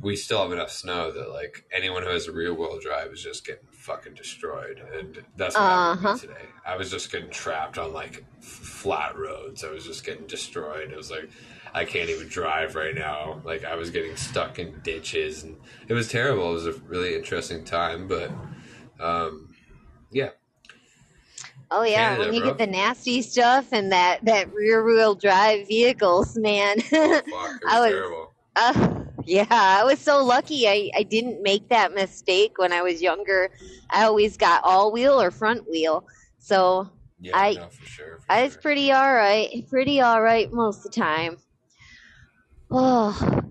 [0.00, 3.22] we still have enough snow that like anyone who has a rear wheel drive is
[3.22, 6.14] just getting fucking destroyed, and that's what happened Uh-huh.
[6.14, 6.48] me today.
[6.66, 9.64] I was just getting trapped on like flat roads.
[9.64, 10.90] I was just getting destroyed.
[10.90, 11.28] It was like
[11.74, 13.40] I can't even drive right now.
[13.44, 15.56] Like I was getting stuck in ditches, and
[15.88, 16.50] it was terrible.
[16.50, 18.30] It was a really interesting time, but
[19.00, 19.54] um,
[20.10, 20.30] yeah,
[21.70, 22.50] Oh yeah, Canada, when you bro.
[22.50, 26.80] get the nasty stuff and that that rear wheel drive vehicles, man.
[26.80, 28.32] fuck, was, I was- terrible.
[28.56, 30.66] Uh, yeah, I was so lucky.
[30.66, 33.50] I, I didn't make that mistake when I was younger.
[33.90, 36.04] I always got all wheel or front wheel.
[36.38, 36.88] So
[37.20, 38.18] Yeah, I- no, for sure.
[38.18, 38.62] For I was sure.
[38.62, 39.66] pretty all right.
[39.68, 41.38] Pretty all right most of the time.
[42.70, 43.42] Oh,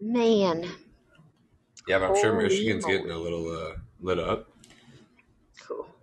[0.00, 0.66] man.
[1.86, 2.96] Yeah, but I'm sure Michigan's moly.
[2.96, 4.48] getting a little uh, lit up.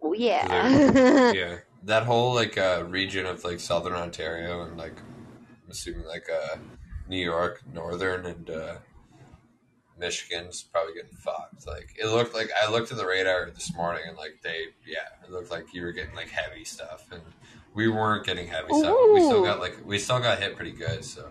[0.01, 1.31] Oh, yeah.
[1.33, 6.25] yeah, that whole like uh, region of like southern Ontario and like I'm assuming like
[6.31, 6.57] uh,
[7.07, 8.75] New York, northern and uh,
[9.99, 11.67] Michigan's probably getting fucked.
[11.67, 15.07] Like it looked like I looked at the radar this morning and like they yeah,
[15.23, 17.21] it looked like you were getting like heavy stuff and
[17.73, 18.95] we weren't getting heavy stuff.
[19.13, 21.03] We still got like we still got hit pretty good.
[21.03, 21.29] So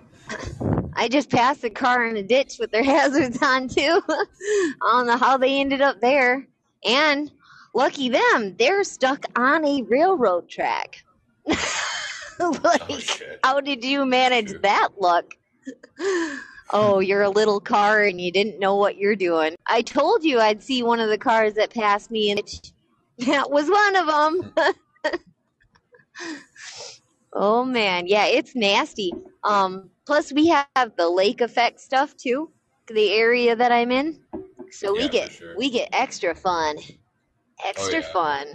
[0.94, 4.00] I just passed a car in a ditch with their hazards on too.
[4.08, 4.24] I
[4.82, 6.46] don't know how they ended up there.
[6.84, 7.30] And
[7.74, 11.04] lucky them, they're stuck on a railroad track.
[12.40, 15.34] Oh, like, oh how did you manage that luck?
[16.72, 19.54] Oh, you're a little car and you didn't know what you're doing.
[19.66, 22.40] I told you I'd see one of the cars that passed me, and
[23.26, 24.54] that was one of them.
[27.32, 29.12] oh man, yeah, it's nasty.
[29.44, 32.50] Um, plus we have the lake effect stuff too,
[32.88, 34.20] the area that I'm in.
[34.70, 35.56] So we Yeah, for get sure.
[35.56, 36.76] we get extra fun,
[37.64, 38.12] extra yeah.
[38.12, 38.46] fun.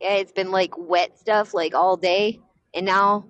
[0.00, 2.40] Yeah, it's been like wet stuff like all day,
[2.74, 3.26] and now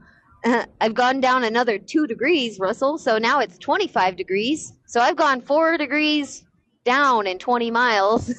[0.81, 2.99] I've gone down another two degrees, Russell.
[2.99, 4.73] So now it's 25 degrees.
[4.87, 6.45] So I've gone four degrees
[6.85, 8.33] down in 20 miles,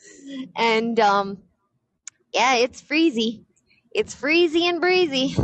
[0.56, 1.38] and um,
[2.34, 3.44] yeah, it's freezy.
[3.92, 5.36] It's freezy and breezy.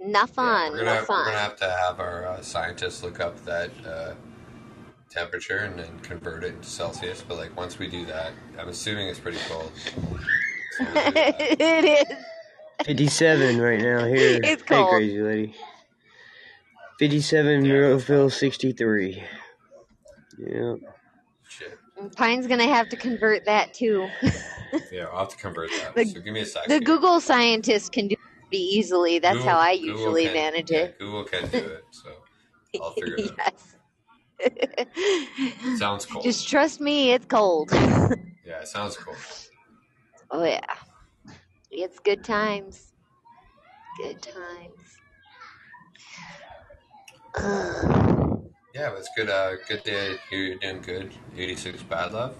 [0.00, 0.72] Not Yeah, fun.
[0.72, 1.18] we're, gonna not have, fun.
[1.18, 4.14] we're gonna have to have our uh, scientists look up that uh,
[5.10, 7.24] temperature and then convert it into Celsius.
[7.26, 9.72] But like once we do that, I'm assuming it's pretty cold.
[10.70, 11.34] So we'll do that.
[11.60, 12.31] it is.
[12.84, 14.40] 57 right now here.
[14.42, 14.90] It's Hey, cold.
[14.90, 15.54] crazy lady.
[16.98, 17.72] 57, Yeah.
[17.72, 19.22] Murrayville 63.
[20.38, 20.74] Yeah.
[21.48, 21.78] Shit.
[22.16, 24.08] Pine's gonna have to convert that too.
[24.90, 25.94] Yeah, I'll have to convert that.
[25.94, 26.70] The- so give me a second.
[26.70, 28.18] The Google scientist can do it
[28.48, 29.18] pretty easily.
[29.18, 30.98] That's Google- how I Google usually can- manage yeah, it.
[30.98, 32.08] Google can do it, so
[32.80, 33.52] I'll figure it out.
[34.40, 35.78] yes.
[35.78, 36.22] Sounds cool.
[36.22, 37.70] Just trust me, it's cold.
[37.72, 39.14] Yeah, it sounds cool.
[40.30, 40.60] oh yeah.
[41.72, 42.92] It's good times.
[43.98, 44.98] Good times.
[47.36, 47.98] Ugh.
[48.74, 49.28] Yeah, it was good.
[49.28, 50.16] Uh, good day.
[50.30, 51.12] hear you're doing good.
[51.36, 52.34] 86 bad love.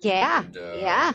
[0.00, 0.44] yeah.
[0.44, 1.12] And, uh, yeah.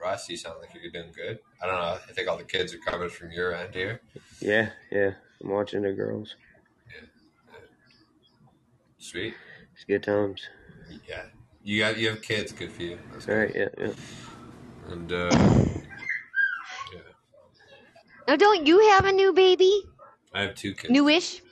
[0.00, 1.38] Russ, you sound like you're doing good.
[1.62, 1.98] I don't know.
[2.08, 4.00] I think all the kids are coming from your end here.
[4.40, 5.10] Yeah, yeah.
[5.42, 6.34] I'm watching the girls.
[6.94, 7.06] Yeah.
[8.96, 9.34] Sweet.
[9.74, 10.48] It's good times.
[11.06, 11.24] Yeah.
[11.62, 12.52] You got you have kids.
[12.52, 12.98] Good for you.
[13.12, 13.90] That's All right, yeah, yeah.
[14.88, 15.30] And uh,
[16.92, 17.00] yeah,
[18.28, 19.82] Now, don't you have a new baby?
[20.32, 20.90] I have two kids.
[20.92, 21.42] Newish?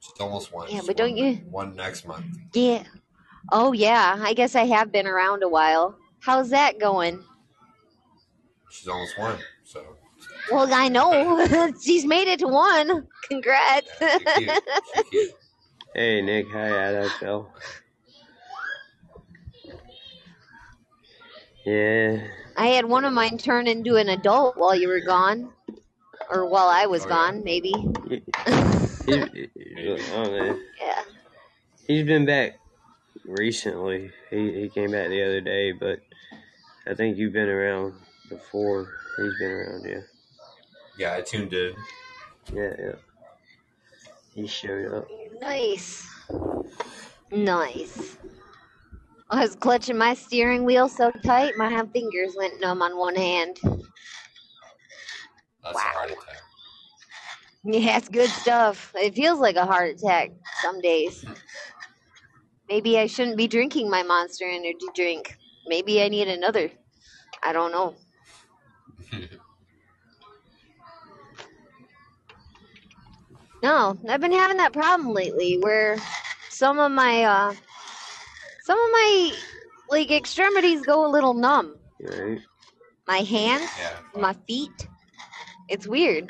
[0.00, 0.68] She's almost one.
[0.68, 2.24] Yeah, She's but don't one- you- One next month.
[2.54, 2.82] Yeah.
[3.52, 4.18] Oh yeah.
[4.20, 5.96] I guess I have been around a while.
[6.20, 7.22] How's that going?
[8.70, 9.38] She's almost one.
[9.64, 9.82] So
[10.52, 11.72] Well, I know.
[11.82, 13.06] She's made it to one.
[13.28, 13.88] Congrats.
[14.00, 14.64] yeah, she's cute.
[14.94, 15.30] She's cute.
[15.94, 16.46] Hey, Nick.
[16.52, 17.46] Hi, Adxl.
[21.64, 22.26] Yeah.
[22.56, 25.52] I had one of mine turn into an adult while you were gone.
[26.30, 27.14] Or while I was Oh, yeah.
[27.14, 27.72] gone, maybe.
[29.06, 30.60] He, he- oh, man.
[30.80, 31.02] Yeah.
[31.86, 32.60] He's been back
[33.24, 34.12] recently.
[34.30, 35.98] He he came back the other day, but
[36.86, 37.94] I think you've been around
[38.28, 38.88] before.
[39.16, 40.00] He's been around, yeah.
[40.98, 41.74] Yeah, I tuned in.
[42.54, 42.92] Yeah, yeah.
[44.34, 45.08] He showed up.
[45.40, 46.06] Nice.
[47.32, 48.16] Nice.
[49.30, 53.58] I was clutching my steering wheel so tight, my fingers went numb on one hand.
[53.62, 53.76] That's
[55.76, 55.82] Wow.
[55.84, 56.36] a heart attack.
[57.62, 58.90] Yeah, it's good stuff.
[58.96, 60.30] It feels like a heart attack
[60.62, 61.22] some days.
[62.70, 65.36] Maybe I shouldn't be drinking my monster energy drink.
[65.66, 66.70] Maybe I need another.
[67.42, 67.96] I don't know.
[73.62, 75.98] No, I've been having that problem lately where
[76.48, 77.54] some of my uh
[78.70, 79.32] some of my
[79.88, 81.74] like extremities go a little numb.
[82.00, 82.38] Right?
[83.08, 84.20] My hands, Yeah.
[84.20, 84.86] my feet.
[85.68, 86.28] It's weird.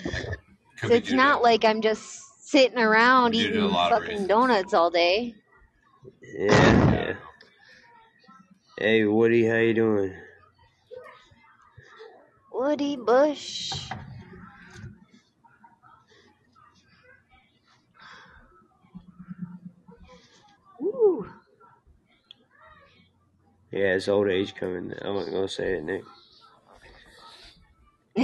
[0.78, 2.18] Could So it's not to- like I'm just
[2.49, 5.34] sitting around Due eating fucking donuts all day.
[6.22, 7.16] Yeah, yeah.
[8.78, 10.14] Hey, Woody, how you doing?
[12.53, 13.70] Woody Bush.
[20.82, 21.26] Ooh.
[23.73, 24.93] Yeah, it's old age coming.
[25.03, 26.05] I wasn't gonna say it, Nick.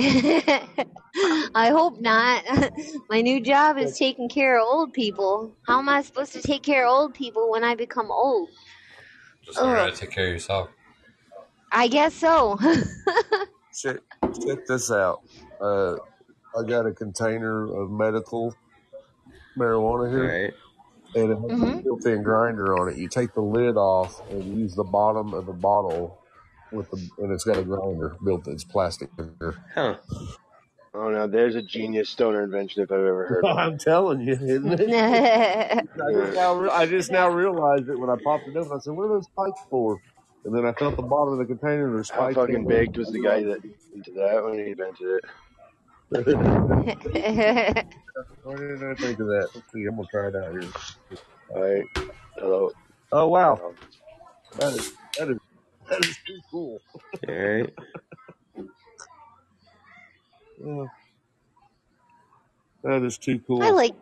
[1.54, 2.44] I hope not.
[3.08, 5.54] My new job is taking care of old people.
[5.66, 8.48] How am I supposed to take care of old people when I become old?
[9.44, 10.70] Just learn how to take care of yourself.
[11.70, 12.58] I guess so.
[13.74, 13.98] Check,
[14.44, 15.20] check this out.
[15.60, 15.96] Uh,
[16.58, 18.54] I got a container of medical
[19.56, 20.54] marijuana here, Right?
[21.16, 21.80] And it has a mm-hmm.
[21.80, 22.98] built-in grinder on it.
[22.98, 26.20] You take the lid off and use the bottom of the bottle
[26.72, 28.46] with the, and it's got a grinder built.
[28.48, 29.08] It's plastic.
[29.74, 29.96] Huh?
[30.94, 33.56] Oh no, there's a genius stoner invention if I've ever heard of.
[33.58, 34.90] I'm telling you, isn't it?
[34.90, 38.72] I just, now, I just now realized it when I popped it open.
[38.76, 40.00] I said, "What are those spikes for?"
[40.44, 41.92] And then I felt the bottom of the container.
[41.92, 42.36] There's How spikes.
[42.36, 43.58] fucking in baked was the guy that
[43.94, 45.24] into that when he invented it?
[46.12, 47.86] It.
[48.42, 49.48] Why didn't I think of that?
[49.54, 49.84] Let's see.
[49.86, 50.70] I'm gonna try it out here.
[51.50, 51.84] Alright.
[52.36, 52.70] Hello.
[53.12, 53.74] Oh wow, Um,
[54.58, 55.38] that is that is
[55.88, 56.80] that is too cool.
[57.28, 57.74] All right.
[60.64, 60.84] Yeah.
[62.84, 63.64] That is too cool.
[63.64, 63.94] I like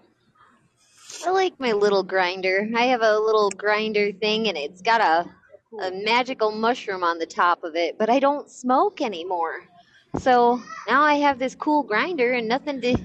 [1.26, 2.68] I like my little grinder.
[2.76, 5.30] I have a little grinder thing and it's got a
[5.80, 9.62] a magical mushroom on the top of it, but I don't smoke anymore.
[10.20, 12.96] So now I have this cool grinder and nothing to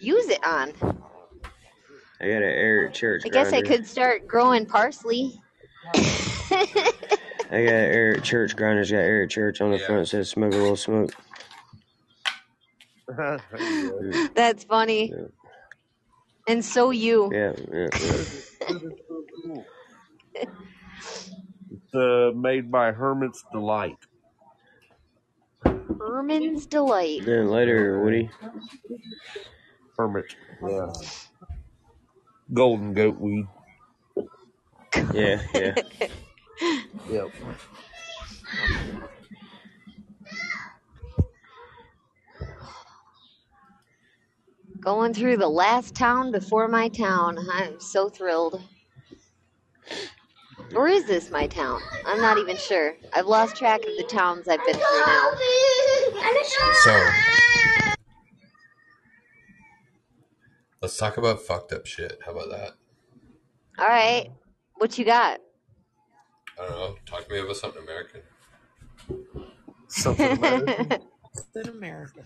[0.00, 0.72] use it on.
[2.20, 3.38] I got an Eric Church grinder.
[3.38, 5.40] I guess I could start growing parsley.
[5.94, 6.64] I
[7.50, 8.80] got an Eric Church grinder.
[8.82, 9.86] It's got Eric Church on the Yeah.
[9.86, 10.02] front.
[10.02, 11.12] It says "Smoke a little smoke."
[13.08, 14.28] There you go.
[14.34, 15.10] That's funny.
[15.10, 15.26] Yeah,
[16.46, 17.30] And so you.
[17.32, 17.88] yeah, yeah.
[18.00, 18.24] yeah.
[18.68, 19.66] That is so cool.
[21.70, 23.98] It's uh, made by Hermit's Delight.
[25.64, 27.24] Herman's Delight.
[27.24, 28.30] Then later, Woody.
[29.96, 30.34] Hermit.
[30.62, 30.92] Yeah.
[32.52, 33.46] Golden goat weed.
[35.12, 35.74] Yeah, yeah.
[37.10, 37.30] Yep.
[44.80, 47.38] Going through the last town before my town.
[47.52, 48.62] I'm so thrilled.
[50.74, 51.80] Or is this my town?
[52.06, 52.94] I'm not even sure.
[53.14, 55.32] I've lost track of the towns I've been through now.
[56.84, 57.08] So
[60.82, 62.18] let's talk about fucked up shit.
[62.24, 62.70] How about that?
[63.78, 64.30] All right.
[64.76, 65.40] What you got?
[66.60, 66.96] I don't know.
[67.06, 68.20] Talk to me about something American.
[69.88, 70.98] Something American.
[71.54, 72.22] in America.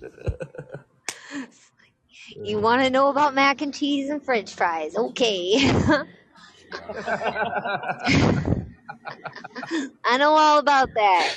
[2.42, 4.96] you want to know about mac and cheese and french fries?
[4.96, 5.72] Okay.
[10.04, 11.34] I know all about that.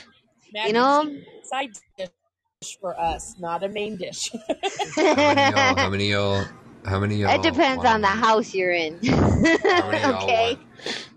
[0.54, 1.02] Mac You know?
[1.02, 4.32] and cheese is a side dish for us, not a main dish.
[4.96, 6.46] How many y'all?
[6.86, 7.34] How many y'all?
[7.34, 9.04] It depends on the house you're in.
[9.04, 10.56] How many okay.
[10.56, 11.08] want?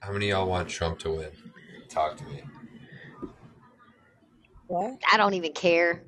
[0.00, 1.30] How many y'all want Trump to win?
[1.88, 2.42] Talk to me.
[4.66, 4.98] what?
[5.12, 6.02] I don't even care.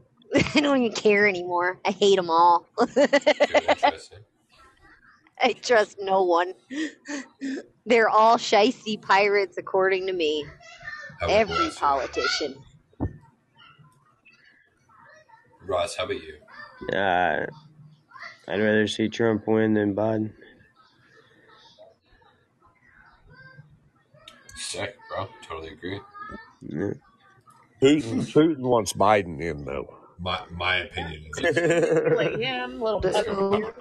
[0.55, 1.79] I don't even care anymore.
[1.85, 2.67] I hate them all.
[5.43, 5.67] Good, interesting.
[5.67, 6.55] I trust no one.
[7.87, 10.47] They're all shisty pirates, according to me.
[11.29, 12.57] Every bless politician.
[15.67, 16.35] Ross, how about you?
[16.97, 17.47] Uh,
[18.49, 20.33] I'd rather see Trump win than Biden.
[24.57, 25.29] Sick, bro.
[25.47, 26.01] Totally agree.
[26.63, 26.93] Yeah.
[27.81, 29.95] Putin, Putin wants Biden in though.
[30.19, 31.57] My my opinion is.
[32.17, 33.73] Like him, little Boo.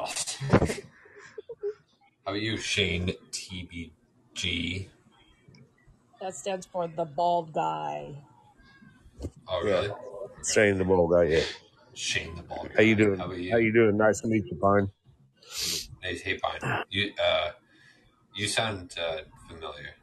[2.26, 4.88] How about you, Shane TBG?
[6.20, 8.16] That stands for the bald guy.
[9.48, 9.90] Oh, really?
[10.54, 11.24] Shane the bald guy.
[11.24, 11.44] Yeah.
[11.94, 12.68] Shane the ball.
[12.76, 13.20] How you doing?
[13.20, 13.52] How about you?
[13.52, 13.98] How you doing?
[13.98, 14.90] Nice to meet you, Pine.
[16.02, 16.84] Hey, hey, Pine.
[16.90, 17.52] You uh,
[18.36, 19.96] you sound uh, familiar.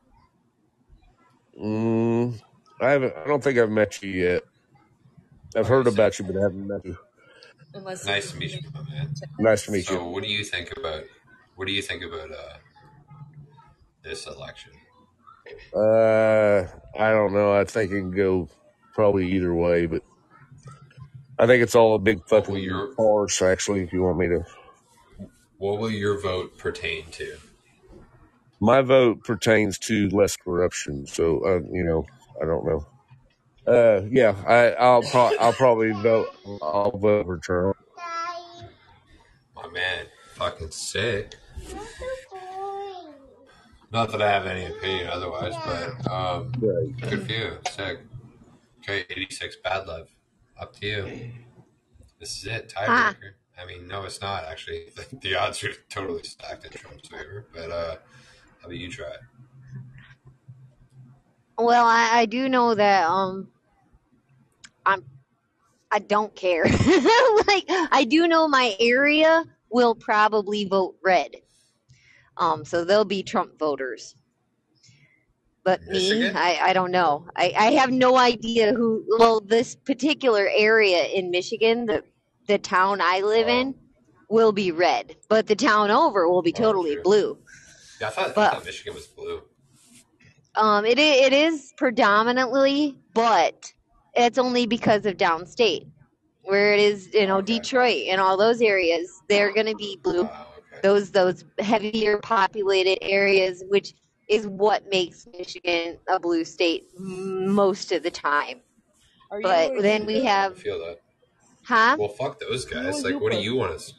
[1.58, 2.40] Mm,
[2.80, 3.14] I haven't.
[3.16, 4.42] I don't think I've met you yet.
[5.56, 6.98] I've heard about you, but I haven't met you.
[7.74, 9.14] Unless Nice to meet you, my man.
[9.38, 9.98] Nice to meet So, you.
[9.98, 11.04] So, what do you think about
[11.58, 12.56] what do you think about uh
[14.04, 14.70] this election?
[15.74, 17.52] Uh, I don't know.
[17.52, 18.48] I think it can go
[18.94, 20.02] probably either way, but
[21.36, 23.42] I think it's all a big will fucking your farce.
[23.42, 24.44] Actually, if you want me to,
[25.56, 27.36] what will your vote pertain to?
[28.60, 31.06] my vote pertains to less corruption.
[31.06, 32.04] So, uh, you know,
[32.40, 32.86] I don't know.
[33.66, 36.28] Uh, yeah, I, I'll pro- I'll probably vote.
[36.62, 37.76] I'll vote for Trump.
[39.56, 41.34] My man, fucking sick.
[43.90, 47.10] Not that I have any opinion otherwise, but um, Right.
[47.10, 47.58] good for you.
[47.70, 48.00] Sick.
[48.80, 50.08] Okay, 86 bad love.
[50.58, 51.32] Up to you.
[52.20, 52.72] This is it.
[52.76, 53.14] Ah.
[53.14, 53.32] Tiebreaker.
[53.60, 54.86] I mean, no, it's not actually.
[55.20, 57.46] The odds are totally stacked in Trump's favor.
[57.52, 57.96] But uh,
[58.60, 59.12] how about you try?
[61.56, 63.48] Well, I, I do know that um
[64.86, 65.04] I'm
[65.90, 66.64] I don't care.
[67.46, 71.36] like I do know my area will probably vote red.
[72.38, 74.14] Um so they'll be Trump voters.
[75.64, 77.26] But me, I, I don't know.
[77.36, 82.02] I, I have no idea who well this particular area in Michigan, the
[82.46, 83.74] the town I live in,
[84.30, 85.16] will be red.
[85.28, 87.38] But the town over will be Oh, totally blue.
[88.00, 89.42] Yeah, I thought, I thought Michigan was blue.
[90.54, 93.72] Um, it it is predominantly, but
[94.14, 95.86] it's only because of downstate,
[96.42, 97.58] where it is, you know, Okay.
[97.58, 99.22] Detroit and all those areas.
[99.28, 100.24] They're going to be blue.
[100.24, 100.47] Wow.
[100.82, 103.94] Those those heavier populated areas, which
[104.28, 108.60] is what makes Michigan a blue state most of the time.
[109.30, 110.98] Are But you then we I have, feel that.
[111.64, 111.96] huh?
[111.98, 113.04] Well, fuck those guys.
[113.04, 113.94] Like, what do you you want to?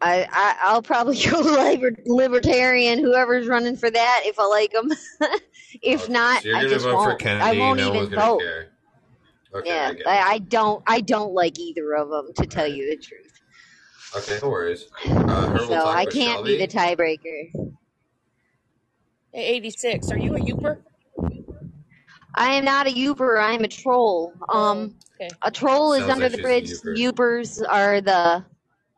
[0.00, 4.90] I, I I'll probably go liber- libertarian, whoever's running for that, if I like them.
[5.82, 7.18] if not, so I just vote won't.
[7.18, 7.58] Kennedy.
[7.58, 8.42] I won't no even vote.
[9.54, 10.32] Okay, yeah, I I.
[10.34, 10.82] I don't.
[10.86, 13.29] I don't like either of them, to tell you the truth.
[14.16, 14.86] Okay, no worries.
[15.06, 17.50] Uh, Herb, So I can't be the tiebreaker.
[19.32, 20.10] Hey, 86.
[20.10, 20.82] Are you a Yooper?
[22.34, 23.38] I am not a Uber.
[23.38, 24.32] I am a troll.
[24.48, 25.28] Um, Okay.
[25.42, 26.70] a troll is Sounds under like the bridge.
[26.94, 27.12] Uber.
[27.12, 28.44] Ubers are the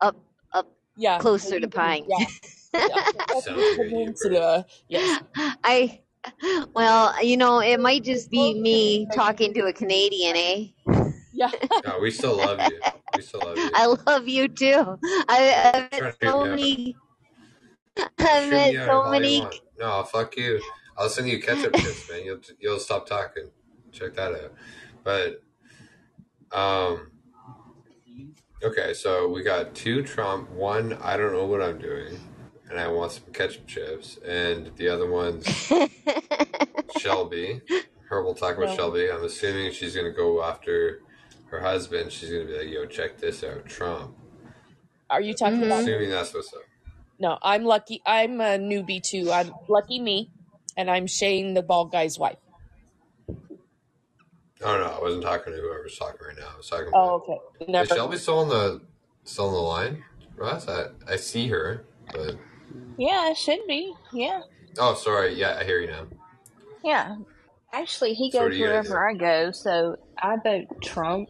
[0.01, 0.15] up
[0.53, 1.17] up Yeah.
[1.19, 2.05] closer to Yooper, Pine.
[2.07, 2.25] Yeah.
[2.73, 3.03] yeah.
[3.39, 4.65] Sounds like a Peninsula.
[4.87, 5.21] Yes.
[5.63, 5.99] I.
[6.73, 11.02] Well, you know, it might just be me talking to a Canadian, eh?
[11.33, 11.51] Yeah.
[11.85, 12.79] No, we still love you.
[13.15, 13.71] We still love you.
[13.73, 14.97] I love you too.
[15.29, 16.49] I, I've met so shoot me out.
[16.49, 16.95] many.
[17.97, 19.47] Shoot I've met so many.
[19.79, 20.61] No, fuck you.
[20.97, 22.23] I'll send you ketchup chips, man.
[22.25, 23.49] You'll you'll stop talking.
[23.91, 24.53] Check that out.
[25.03, 25.43] But
[26.51, 27.11] um,
[28.63, 28.93] okay.
[28.93, 30.49] So we got two Trump.
[30.51, 32.19] One, I don't know what I'm doing,
[32.69, 34.17] and I want some ketchup chips.
[34.25, 35.47] And the other one's
[36.99, 37.61] Shelby.
[38.09, 38.75] Her we'll talk about No.
[38.75, 39.11] Shelby.
[39.11, 41.01] I'm assuming she's gonna go after
[41.53, 42.11] her husband.
[42.11, 44.15] She's gonna be like, "Yo, check this out, Trump."
[45.09, 45.65] Are you talking Mhm.
[45.67, 45.81] about?
[45.81, 46.63] Assuming that's what's up.
[47.19, 48.01] No, I'm lucky.
[48.05, 49.31] I'm a newbie too.
[49.31, 50.29] I'm lucky me.
[50.75, 52.39] and I'm Shane, the bald guy's wife.
[53.29, 56.47] Oh no, I wasn't talking to whoever's talking right now.
[56.51, 57.29] I was talking Oh, about.
[57.67, 57.81] okay.
[57.83, 58.81] Is Shelby still on the
[59.23, 60.03] still on the line,
[60.35, 60.67] Russ?
[60.67, 62.37] I I see her, but
[62.97, 63.93] Yeah, it should be.
[64.13, 64.41] Yeah.
[64.79, 65.35] oh, sorry.
[65.35, 66.07] Yeah, I hear you now.
[66.83, 67.17] Yeah.
[67.71, 71.29] Actually, he So goes are wherever I go, so I vote Trump,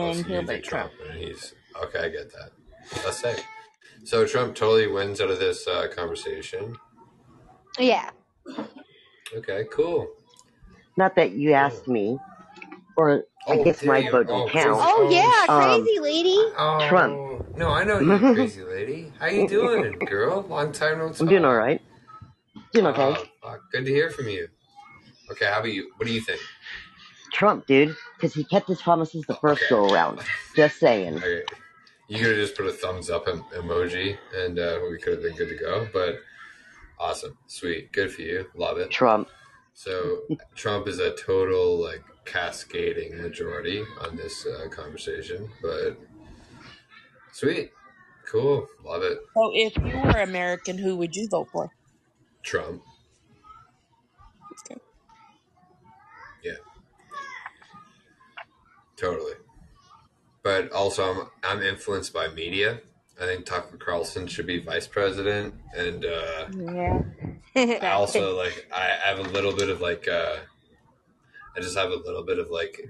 [0.00, 0.92] Oh, and so he'll you Trump.
[0.92, 1.98] Trump, and he's okay.
[2.00, 2.50] I get that.
[3.04, 3.36] Let's say.
[4.04, 6.76] So Trump totally wins out of this uh, conversation.
[7.78, 8.10] Yeah.
[9.34, 10.08] Okay, cool.
[10.96, 12.18] Not that you asked me,
[12.96, 14.40] or I Oh, guess there my you vote go.
[14.40, 14.80] don't count.
[14.82, 16.36] Oh yeah, Um, crazy lady.
[16.58, 17.56] Oh, Trump.
[17.56, 19.12] No, I know you, crazy lady.
[19.18, 20.42] How you doing, girl?
[20.48, 21.20] Long time no talk.
[21.22, 21.80] I'm doing all right.
[22.72, 23.02] Doing okay.
[23.02, 23.60] Oh, fuck.
[23.72, 24.48] Good to hear from you.
[25.30, 25.90] Okay, how about you?
[25.96, 26.40] What do you think?
[27.32, 29.70] Trump, dude, because he kept his promises the first Okay.
[29.70, 30.20] go around.
[30.54, 31.16] Just saying.
[31.16, 31.42] Okay.
[32.08, 35.36] You could have just put a thumbs up emoji, and uh, we could have been
[35.36, 35.88] good to go.
[35.92, 36.16] But
[36.98, 38.46] awesome, sweet, good for you.
[38.54, 38.90] Love it.
[38.90, 39.28] Trump.
[39.74, 40.18] So
[40.54, 45.98] Trump is a total like cascading majority on this uh, conversation, but
[47.32, 47.70] sweet,
[48.30, 49.18] cool, love it.
[49.34, 51.70] So if you were American, who would you vote for?
[52.42, 52.82] Trump,
[59.02, 59.34] totally.
[60.42, 62.80] But also, I'm I'm influenced by media.
[63.20, 67.02] I think Tucker Carlson should be vice president, and uh, Yeah.
[67.54, 70.36] I also like I have a little bit of like uh
[71.56, 72.80] I just have a little bit of like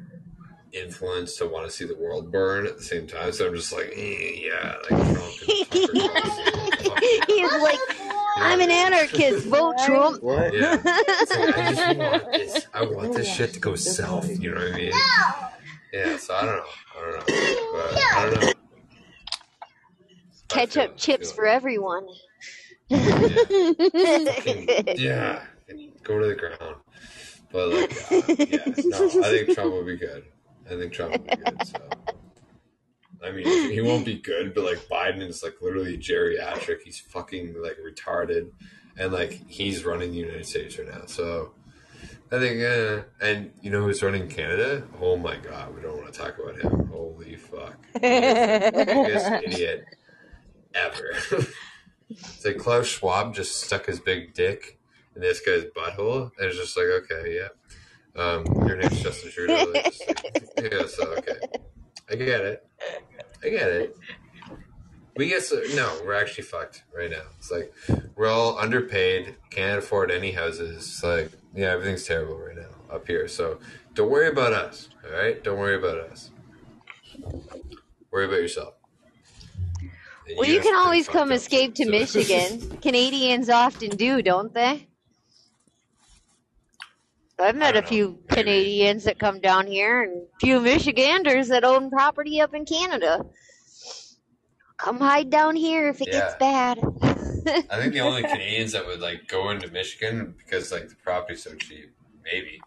[0.72, 3.32] influence to want to see the world burn at the same time.
[3.32, 6.84] So I'm just like, eh, yeah, like Trump and Tucker Carlson.
[6.84, 7.24] Fuck yeah.
[7.26, 7.78] He's like,
[8.36, 9.46] I'm an anarchist.
[9.48, 10.22] Vote Trump.
[10.22, 10.54] What?
[10.54, 10.80] Yeah.
[10.84, 12.66] Like, I just want this.
[12.72, 14.30] I want this shit to go south.
[14.40, 14.92] You know what I mean?
[15.92, 16.16] Yeah.
[16.16, 16.64] So I don't know.
[16.96, 17.22] I don't know.
[18.14, 18.52] I don't know.
[20.48, 22.06] Ketchup chips for everyone.
[22.90, 24.98] it.
[24.98, 25.44] Yeah.
[26.02, 26.76] Go to the ground.
[27.52, 30.24] But like, uh, yeah, no, I think Trump will be good.
[30.66, 31.66] I think Trump will be good.
[31.66, 31.78] So,
[33.22, 36.78] I mean, he won't be good, but like Biden is like literally geriatric.
[36.84, 38.50] He's fucking like retarded,
[38.98, 41.04] and like he's running the United States right now.
[41.06, 41.52] So,
[42.32, 44.84] I think, uh, and you know who's running Canada?
[45.02, 46.88] Oh my god, we don't want to talk about him.
[46.88, 49.84] Holy fuck, biggest idiot
[50.74, 51.12] ever.
[52.08, 54.78] it's like Klaus Schwab just stuck his big dick
[55.14, 57.48] in this guy's butthole, and it's just like, okay, yeah.
[58.14, 59.72] Um, your name's Justin Trudeau.
[59.84, 61.38] Just like, yeah, so okay,
[62.10, 62.66] I get it.
[63.42, 63.96] I get it.
[65.16, 67.22] We get so no, we're actually fucked right now.
[67.38, 67.72] It's like
[68.16, 70.76] we're all underpaid, can't afford any houses.
[70.76, 73.28] It's like yeah, everything's terrible right now up here.
[73.28, 73.58] So
[73.94, 74.88] don't worry about us.
[75.04, 76.30] All right, don't worry about us.
[78.10, 78.74] Worry about yourself.
[80.28, 82.78] And Well, you guys can always come up, escape to so- Michigan.
[82.82, 84.88] Canadians often do, don't they?
[87.38, 87.88] I've met a don't know.
[87.88, 88.42] few Maybe.
[88.42, 93.24] Canadians that come down here and a few Michiganders that own property up in Canada.
[94.76, 96.78] Come hide down here if it gets bad.
[97.46, 101.42] I think the only Canadians that would like go into Michigan because like the property's
[101.42, 101.94] so cheap.
[102.24, 102.60] Maybe.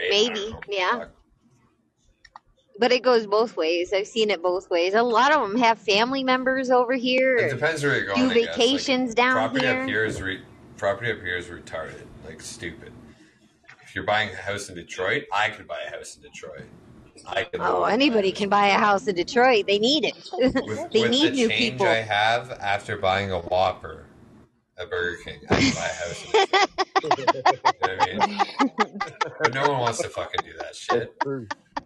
[0.00, 1.06] I Maybe, yeah.
[2.78, 3.92] But it goes both ways.
[3.92, 4.94] I've seen it both ways.
[4.94, 7.36] A lot of them have family members over here.
[7.36, 8.28] It depends where you're going.
[8.28, 8.46] do guess.
[8.46, 9.82] Like, vacations down property here.
[9.82, 10.42] up here is re-
[10.76, 12.92] property up here is retarded, like stupid.
[13.82, 16.66] If you're buying a house in Detroit, I could buy a house in Detroit.
[17.26, 17.60] I could.
[17.60, 19.66] Oh, live anybody can buy a house in Detroit.
[19.66, 20.14] They need it.
[20.32, 21.86] With, they with need the new change people.
[21.86, 24.06] I have after buying a Whopper
[24.78, 26.24] at Burger King, I can buy a house.
[26.24, 27.44] In Detroit.
[27.44, 28.98] you know what I mean?
[29.40, 31.14] But no one wants to fucking do that shit.
[31.24, 31.30] You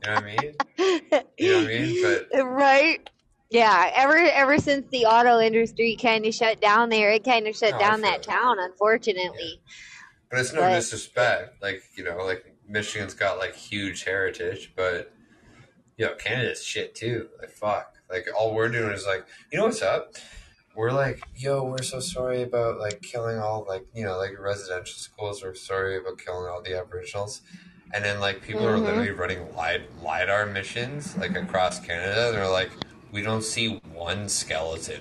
[0.06, 0.55] know what I mean?
[1.38, 2.02] You know what I mean?
[2.32, 3.10] But right?
[3.50, 3.90] Yeah.
[3.94, 7.72] Ever ever since the auto industry kind of shut down there, it kind of shut
[7.72, 8.22] No, down that it.
[8.22, 8.56] town.
[8.60, 9.60] Unfortunately.
[10.30, 11.62] But it's no But- disrespect.
[11.62, 15.10] Like, you know, like Michigan's got like huge heritage, but
[15.98, 17.28] you know, Canada's shit too.
[17.38, 17.94] Like fuck.
[18.08, 20.14] Like all we're doing is like, you know what's up?
[20.74, 24.96] We're like, yo, we're so sorry about like killing all like you know, like residential
[24.96, 27.42] schools, we're sorry about killing all the Aboriginals.
[27.92, 28.84] And then like people are Mhm.
[28.84, 32.30] literally running lid- lidar missions like across Canada.
[32.32, 32.70] They're like,
[33.12, 35.00] we don't see one skeleton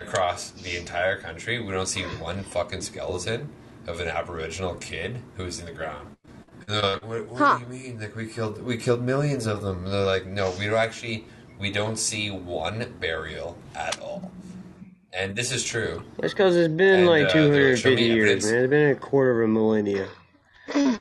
[0.00, 1.60] across the entire country.
[1.60, 3.48] We don't see one fucking skeleton
[3.86, 6.09] of an Aboriginal kid who's in the ground.
[6.70, 7.58] And they're like, what, what Huh.
[7.58, 8.00] do you mean?
[8.00, 9.84] Like we killed we killed millions of them.
[9.84, 11.24] And they're like, no, we don't actually
[11.58, 14.30] we don't see one burial at all.
[15.12, 16.04] And this is true.
[16.18, 18.62] That's because it's been And, like uh, they'll 250 me years, man.
[18.62, 20.08] It's been a quarter of a millennia.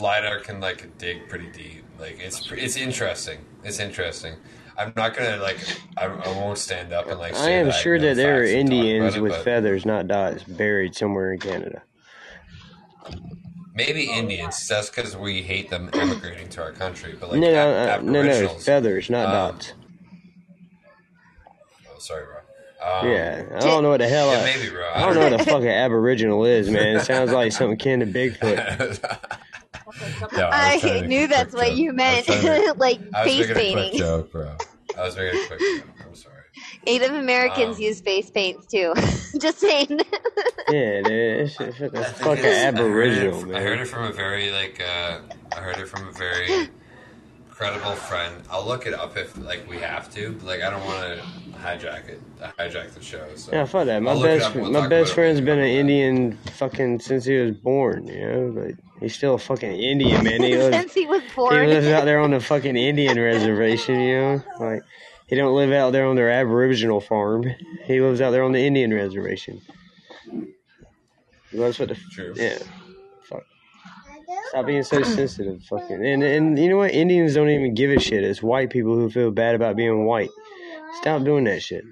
[0.00, 1.84] lidar can like dig pretty deep.
[2.00, 3.38] Like it's it's interesting.
[3.62, 4.34] It's interesting.
[4.76, 5.58] I'm not gonna like.
[5.96, 7.34] I, I won't stand up and like.
[7.34, 9.32] I am that sure know that there are facts and talk about Indians it, with
[9.32, 11.82] but feathers, not dots, buried somewhere in Canada.
[13.78, 14.66] Maybe Indians.
[14.68, 17.16] That's because we hate them immigrating to our country.
[17.18, 19.72] But like no, no, ab- uh, no, no, Aboriginals- feathers, not um, dots.
[21.88, 22.34] Oh, sorry, bro.
[22.80, 24.30] Um, Yeah, I don't know what the hell.
[24.32, 24.88] Yeah, I, maybe, bro.
[24.94, 26.96] I don't know what the fucking Aboriginal is, man.
[26.96, 28.98] It sounds like something akin to Bigfoot.
[30.36, 31.76] Yeah, was I, trying to make knew that's what joke.
[31.78, 33.98] you meant, trying to- like I was face making a quick painting.
[33.98, 34.56] joke, bro.
[34.96, 35.84] I was making a quick joke.
[36.88, 37.08] I'm sorry.
[37.08, 38.92] Native Americans Um, use face paints too.
[39.40, 40.00] Just saying.
[40.70, 43.86] Yeah, dude, it's, it's, it's I fucking it's- Aboriginal, I heard, it, I heard it
[43.86, 45.18] from a very like uh,
[45.56, 46.68] I heard it from a very
[47.50, 48.34] credible friend.
[48.50, 50.32] I'll look it up if like we have to.
[50.32, 51.24] but, Like I don't want to
[51.58, 52.20] hijack it,
[52.58, 53.24] hijack the show.
[53.34, 54.00] So Yeah, fuck that.
[54.02, 55.46] My I'll best, up and we'll my best about it friend's later.
[55.46, 58.06] been an Indian fucking since he was born.
[58.06, 60.42] You know, but he's still a fucking Indian, man.
[60.42, 64.00] He lives, Since he was born, he lives out there on the fucking Indian reservation.
[64.00, 64.82] You know, like
[65.28, 67.44] he don't live out there on their Aboriginal farm.
[67.84, 69.60] He lives out there on the Indian reservation.
[71.52, 72.34] That's what the True.
[72.36, 72.58] yeah.
[73.24, 73.44] Fuck.
[74.48, 76.04] Stop being so sensitive, fucking.
[76.04, 76.90] And and you know what?
[76.92, 78.24] Indians don't even give a shit.
[78.24, 80.30] It's white people who feel bad about being white.
[81.00, 81.84] Stop doing that shit.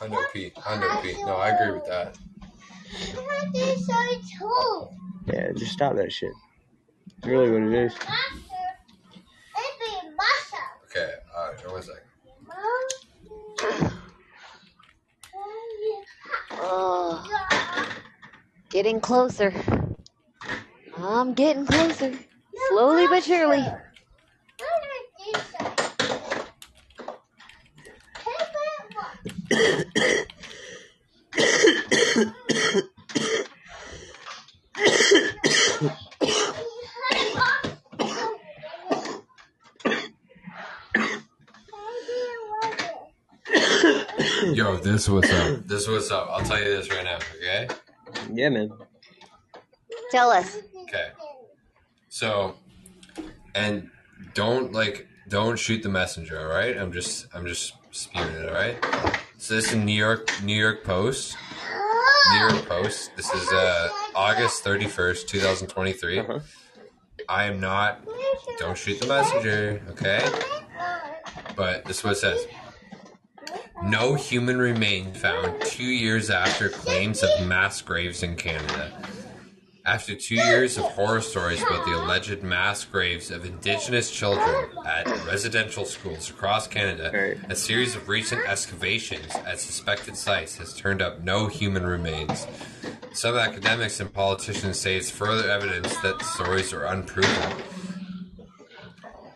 [0.00, 0.50] Hundo P.
[0.56, 1.12] Hundo P.
[1.24, 2.18] No, I agree with that.
[5.26, 6.32] Yeah, just stop that shit.
[7.18, 7.94] It's really what it is.
[10.90, 12.01] Okay, uh, one second.
[16.64, 17.26] Oh,
[18.70, 19.52] getting closer.
[20.96, 22.14] I'm getting closer.
[22.68, 23.66] Slowly but surely.
[44.52, 45.66] Yo, this what's up.
[45.66, 46.28] This what's up.
[46.30, 47.18] I'll tell you this right now.
[47.36, 47.68] Okay.
[48.30, 48.70] Yeah, man.
[50.10, 50.58] Tell us.
[50.82, 51.08] Okay.
[52.10, 52.56] So,
[53.54, 53.88] and
[54.34, 56.38] don't like don't shoot the messenger.
[56.38, 56.76] All right.
[56.76, 58.48] I'm just I'm just spewing it.
[58.50, 58.76] All right.
[59.38, 61.34] So this is New York New York Post.
[62.32, 63.12] New York Post.
[63.16, 66.18] This is uh August thirty first, two thousand twenty three.
[66.18, 66.40] Uh-huh.
[67.26, 68.04] I am not.
[68.58, 69.80] Don't shoot the messenger.
[69.92, 70.28] Okay.
[71.56, 72.46] But this is what it says.
[73.84, 78.92] No human remains found two years after claims of mass graves in Canada.
[79.84, 85.08] After two years of horror stories about the alleged mass graves of Indigenous children at
[85.26, 87.10] residential schools across Canada,
[87.48, 92.46] a series of recent excavations at suspected sites has turned up no human remains.
[93.12, 97.52] Some academics and politicians say it's further evidence that the stories are unproven.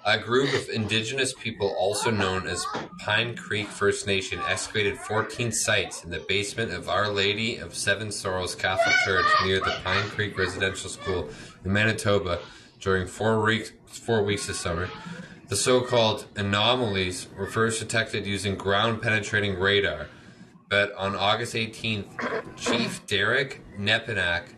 [0.08, 2.64] A group of indigenous people, also known as
[3.00, 8.12] Pine Creek First Nation, excavated 14 sites in the basement of Our Lady of Seven
[8.12, 11.28] Sorrows Catholic Church near the Pine Creek Residential School
[11.64, 12.38] in Manitoba
[12.78, 14.88] during four weeks, four weeks this summer.
[15.48, 20.06] The so-called anomalies were first detected using ground-penetrating radar,
[20.68, 24.50] but on August 18th, Chief Derek Nepinak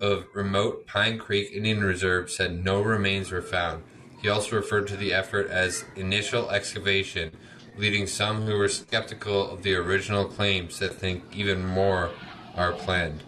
[0.00, 3.82] of remote Pine Creek Indian Reserve said no remains were found.
[4.24, 7.36] He also referred to the effort as initial excavation,
[7.76, 12.10] leading some who were skeptical of the original claims to think even more
[12.56, 13.22] are planned.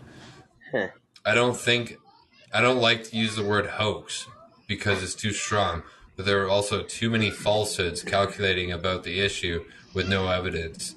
[0.72, 0.88] Huh.
[1.22, 1.98] I don't think
[2.50, 4.26] I don't like to use the word hoax
[4.66, 5.82] because it's too strong,
[6.16, 10.94] but there are also too many falsehoods calculating about the issue with no evidence.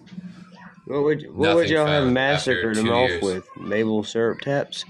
[0.85, 3.45] What would what would y'all have massacred them off with?
[3.57, 4.85] Maple syrup taps?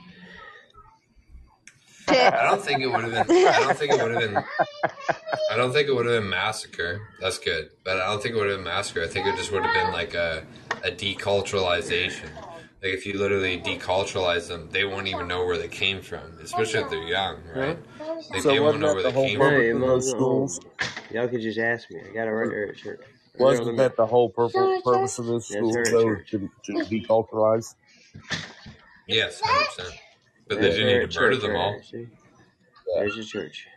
[2.40, 3.48] I don't think it would have been.
[3.48, 4.44] I don't think it would have been.
[5.52, 7.02] I don't think it would have been massacre.
[7.19, 9.03] That's good, but I don't think it would have been massacre.
[9.03, 10.45] I think it just would have been like a
[10.84, 12.30] a deculturalization.
[12.81, 16.80] Like if you literally deculturalize them, they won't even know where they came from, especially
[16.80, 17.77] if they're young, right?
[18.31, 19.81] Like, So they won't wasn't know that where the they whole came purpose from.
[19.84, 20.60] Of those schools?
[21.11, 21.99] Y'all could just ask me.
[22.10, 22.86] I got a right there at.
[22.86, 22.98] Right
[23.38, 26.72] there Wasn't the- that the whole purpose purpose of those Yes, schools, though, to, to
[26.86, 27.76] deculturize?
[29.07, 30.02] Yes, hundred percent.
[30.50, 31.82] But they didn't sir, need at to murder church, them all.
[32.96, 33.68] There's your church.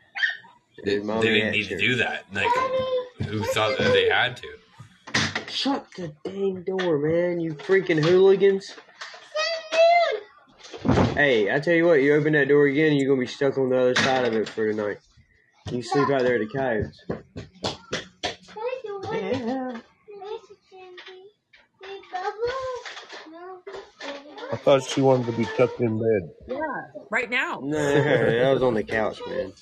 [0.84, 2.24] They, they didn't need to do that.
[2.32, 4.48] Like, who thought that they had to?
[5.48, 8.74] Shut the dang door, man, you freaking hooligans.
[11.14, 13.68] Hey, I tell you what, you open that door again, you're gonna be stuck on
[13.68, 14.96] the other side of it for tonight.
[15.70, 17.04] You sleep out there at the coyotes.
[19.12, 19.78] Yeah.
[24.50, 26.30] I thought she wanted to be tucked in bed.
[26.48, 26.56] Yeah,
[27.10, 27.60] right now.
[27.62, 29.52] No, that was on the couch, man.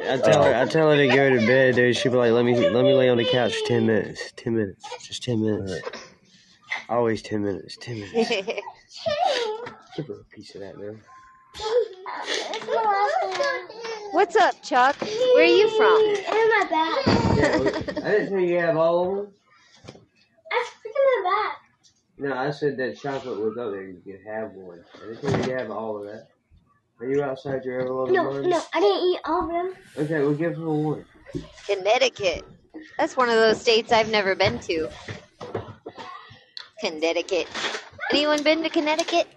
[0.00, 0.20] I oh.
[0.20, 1.96] tell her, I tell her to go to bed, dude.
[1.96, 4.32] She be like, "Let me, let me lay on the couch for ten minutes.
[4.36, 5.80] Ten minutes, just ten minutes.
[6.88, 7.76] Always ten minutes.
[7.80, 8.28] Ten minutes.
[9.96, 11.00] Give her a piece of that, man.
[14.12, 14.96] What's up, Chuck?
[15.00, 16.00] Where are you from?
[16.00, 17.08] In my bag.
[18.04, 19.32] I didn't tell you you have all of them.
[19.86, 21.67] That's freaking my bag.
[22.20, 23.82] No, I said that chocolate was up there.
[23.82, 24.84] You could have one.
[24.96, 26.28] I didn't tell you you have all of that.
[27.00, 29.74] Are you outside your ever loving No, no, I didn't eat all of them.
[29.96, 31.04] Okay, we'll give her one.
[31.66, 32.44] Connecticut.
[32.98, 34.88] That's one of those states I've never been to.
[36.80, 37.46] Connecticut.
[38.10, 39.28] Anyone been to Connecticut?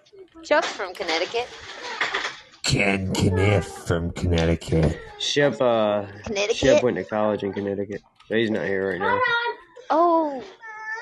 [0.41, 1.48] Chuck's from Connecticut.
[2.64, 4.99] Ken Kniff from Connecticut.
[5.20, 6.56] Shep, uh, Connecticut?
[6.56, 8.02] Shep went to college in Connecticut.
[8.28, 9.20] But he's not here right now.
[9.91, 10.44] Oh,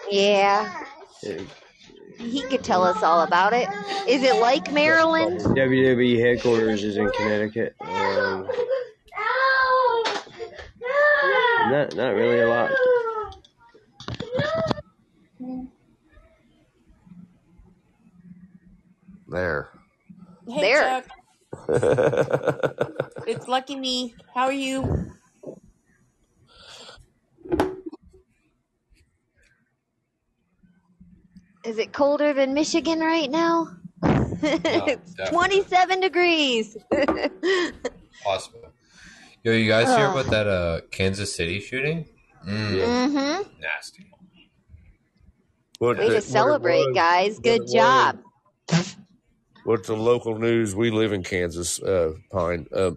[0.10, 0.84] yeah.
[1.24, 1.42] Yeah.
[2.20, 3.68] He could tell us all about it.
[4.08, 5.40] Is it like Maryland?
[5.40, 7.76] WWE headquarters is in Connecticut.
[7.80, 8.48] Um,
[11.72, 12.72] not, not really a lot.
[19.30, 19.70] There.
[20.48, 20.82] Hey, There.
[20.82, 21.06] Chuck.
[23.28, 24.16] It's Lucky Me.
[24.34, 25.12] How are you?
[31.70, 33.68] Is it colder than Michigan right now?
[34.04, 35.60] it's definitely.
[35.62, 36.78] 27 degrees.
[38.26, 38.56] Awesome.
[39.44, 42.06] Yo, you guys hear about that uh Kansas City shooting?
[42.46, 43.50] Mm, mm-hmm.
[43.62, 44.06] Nasty.
[45.78, 47.40] What Way the- to celebrate, was- guys.
[47.40, 48.18] Good it job.
[49.64, 50.76] What's the local news?
[50.76, 52.66] We live in Kansas, uh, Pine.
[52.74, 52.92] Uh,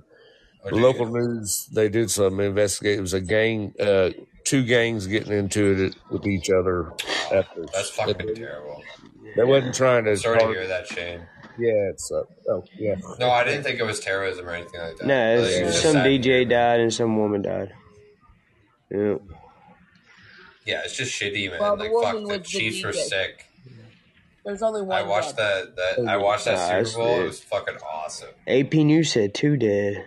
[0.65, 2.97] Oh, local news, they did some investigate.
[2.99, 4.11] It was a gang, uh,
[4.53, 6.93] two gangs getting into it with each other.
[7.33, 8.83] After That's fucking terrible.
[9.35, 10.15] They wasn't trying to.
[10.19, 11.21] Sorry to hear that, Shane.
[11.59, 12.97] Yeah, it's uh, oh yeah.
[13.19, 15.07] No, I didn't think it was terrorism or anything like that.
[15.07, 16.07] No, Like, it's, it was just some sad.
[16.07, 17.73] DJ died and some woman died.
[18.91, 19.15] Yeah.
[20.67, 21.59] Yeah, it's just shitty, man.
[21.61, 23.47] Well, the like fuck, the was the Chiefs were sick.
[24.45, 24.99] There's only one.
[24.99, 25.69] I watched dead.
[25.77, 25.97] that.
[25.97, 27.17] That I watched that Nah, Super Bowl.
[27.21, 28.29] It it- was fucking awesome.
[28.47, 30.05] AP News said two dead.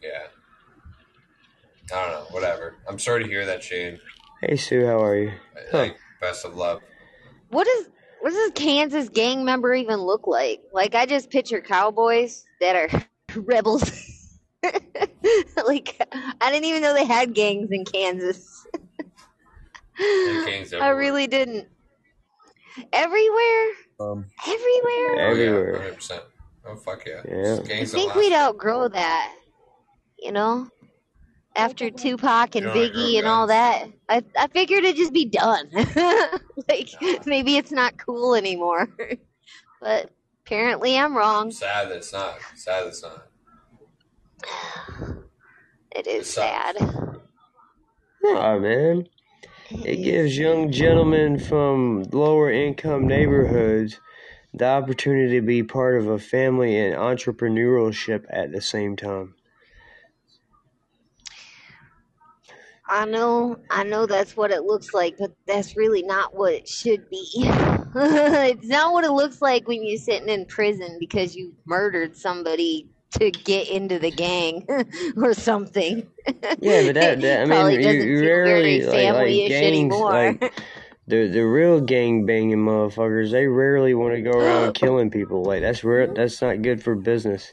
[0.00, 0.26] Yeah.
[1.92, 2.26] I don't know.
[2.30, 2.76] Whatever.
[2.88, 3.98] I'm sorry to hear that, Shane.
[4.40, 5.32] Hey Sue, how are you?
[5.72, 6.82] Like, best of luck.
[7.48, 7.88] What is
[8.20, 10.60] what does a Kansas gang member even look like?
[10.72, 13.04] Like I just picture cowboys that are
[13.40, 14.38] rebels.
[15.66, 16.00] like
[16.40, 18.66] I didn't even know they had gangs in Kansas.
[19.98, 21.68] gangs I really didn't.
[22.92, 23.66] Everywhere,
[24.00, 25.20] Um, everywhere.
[25.20, 25.76] Everywhere.
[25.76, 26.22] Hundred percent.
[26.66, 27.20] Oh fuck yeah.
[27.28, 27.58] Yeah.
[27.80, 29.34] I think we'd outgrow that.
[30.18, 30.68] You know,
[31.56, 35.68] after Tupac and You Biggie and all that, I I figured it'd just be done.
[36.68, 36.90] like
[37.26, 38.88] maybe it's not cool anymore.
[39.80, 40.10] but
[40.44, 41.50] apparently I'm wrong.
[41.50, 42.38] Sad that it's not.
[42.56, 43.26] Sad that it's not.
[45.96, 46.76] It is It sad.
[48.24, 49.06] Oh man.
[49.70, 54.00] It gives young gentlemen from lower income neighborhoods
[54.52, 59.34] the opportunity to be part of a family and entrepreneurship at the same time.
[62.86, 66.68] I know, I know that's what it looks like, but that's really not what it
[66.68, 67.28] should be.
[67.34, 72.88] it's not what it looks like when you're sitting in prison because you murdered somebody
[73.12, 74.66] to get into the gang
[75.16, 76.06] or something.
[76.60, 80.52] Yeah, but that, that I mean, you, doesn't you feel rarely like, like gangs like
[81.06, 83.30] the the real gang banging motherfuckers.
[83.30, 85.44] They rarely want to go around killing people.
[85.44, 86.06] Like that's real.
[86.06, 86.14] Mm-hmm.
[86.14, 87.52] That's not good for business.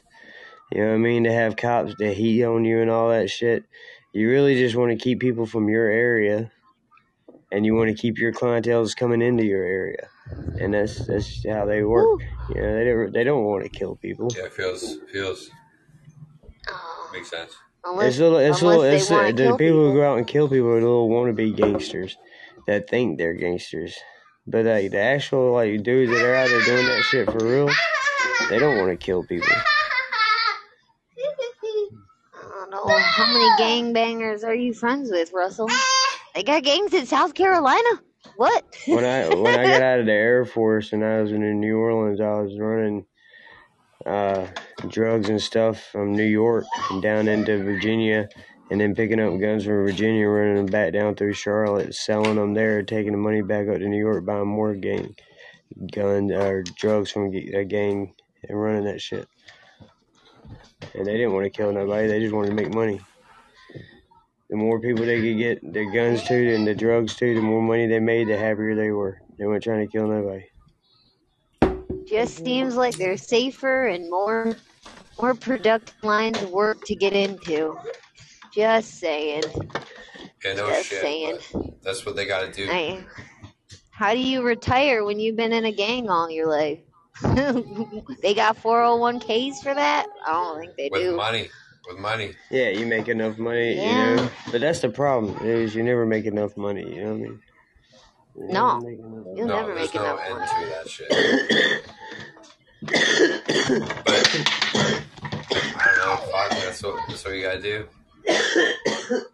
[0.70, 1.24] You know what I mean?
[1.24, 3.64] To have cops to heat on you and all that shit.
[4.12, 6.50] You really just want to keep people from your area,
[7.50, 10.08] and you want to keep your clientele coming into your area,
[10.60, 12.20] and that's that's how they work.
[12.50, 14.28] You know, they don't they don't want to kill people.
[14.36, 15.50] Yeah, it feels feels
[17.12, 17.54] makes sense.
[17.84, 20.18] unless, It's little, it's unless little, it's want the to kill people who go out
[20.18, 22.16] and kill people are little wannabe gangsters
[22.66, 23.96] that think they're gangsters.
[24.46, 27.68] But like the actual like dudes that are out there doing that shit for real,
[28.50, 29.48] they don't want to kill people.
[32.34, 32.98] I don't know.
[32.98, 35.68] How many gangbangers are you friends with, Russell?
[36.34, 37.90] They got gangs in South Carolina.
[38.36, 38.64] What?
[38.86, 41.76] When I when I got out of the Air Force and I was in New
[41.76, 43.04] Orleans, I was running
[44.06, 44.46] uh,
[44.88, 48.30] drugs and stuff from New York and down into Virginia,
[48.70, 52.54] and then picking up guns from Virginia, running them back down through Charlotte, selling them
[52.54, 55.14] there, taking the money back up to New York, buying more gang
[55.92, 58.14] guns or drugs from a gang
[58.48, 59.28] and running that shit.
[60.94, 63.00] And they didn't want to kill nobody; they just wanted to make money.
[64.50, 67.62] The more people they could get their guns to and the drugs to, the more
[67.62, 69.22] money they made, the happier they were.
[69.38, 70.44] They weren't trying to kill nobody.
[72.06, 74.56] Just seems like they're safer and more
[75.20, 77.78] more productive lines of work to get into.
[78.52, 79.44] Just saying.
[80.44, 81.00] Yeah, no Just shit.
[81.00, 81.38] saying.
[81.82, 82.70] That's what they got to do.
[82.70, 83.04] I,
[83.90, 86.80] how do you retire when you've been in a gang all your life?
[88.22, 90.06] they got 401ks for that?
[90.26, 91.16] I don't think they With do.
[91.16, 91.48] money.
[91.88, 92.34] With money.
[92.50, 94.10] Yeah, you make enough money, Yeah.
[94.10, 94.30] you know.
[94.50, 96.82] But that's the problem is you never make enough money.
[96.94, 97.40] You know what I mean?
[98.34, 98.98] You never No, make
[99.36, 100.64] you'll no, never make no enough end money.
[100.64, 101.08] to that shit.
[104.04, 104.08] but
[105.76, 106.16] I don't know.
[106.32, 107.86] Fuck, that's what that's what you gotta do.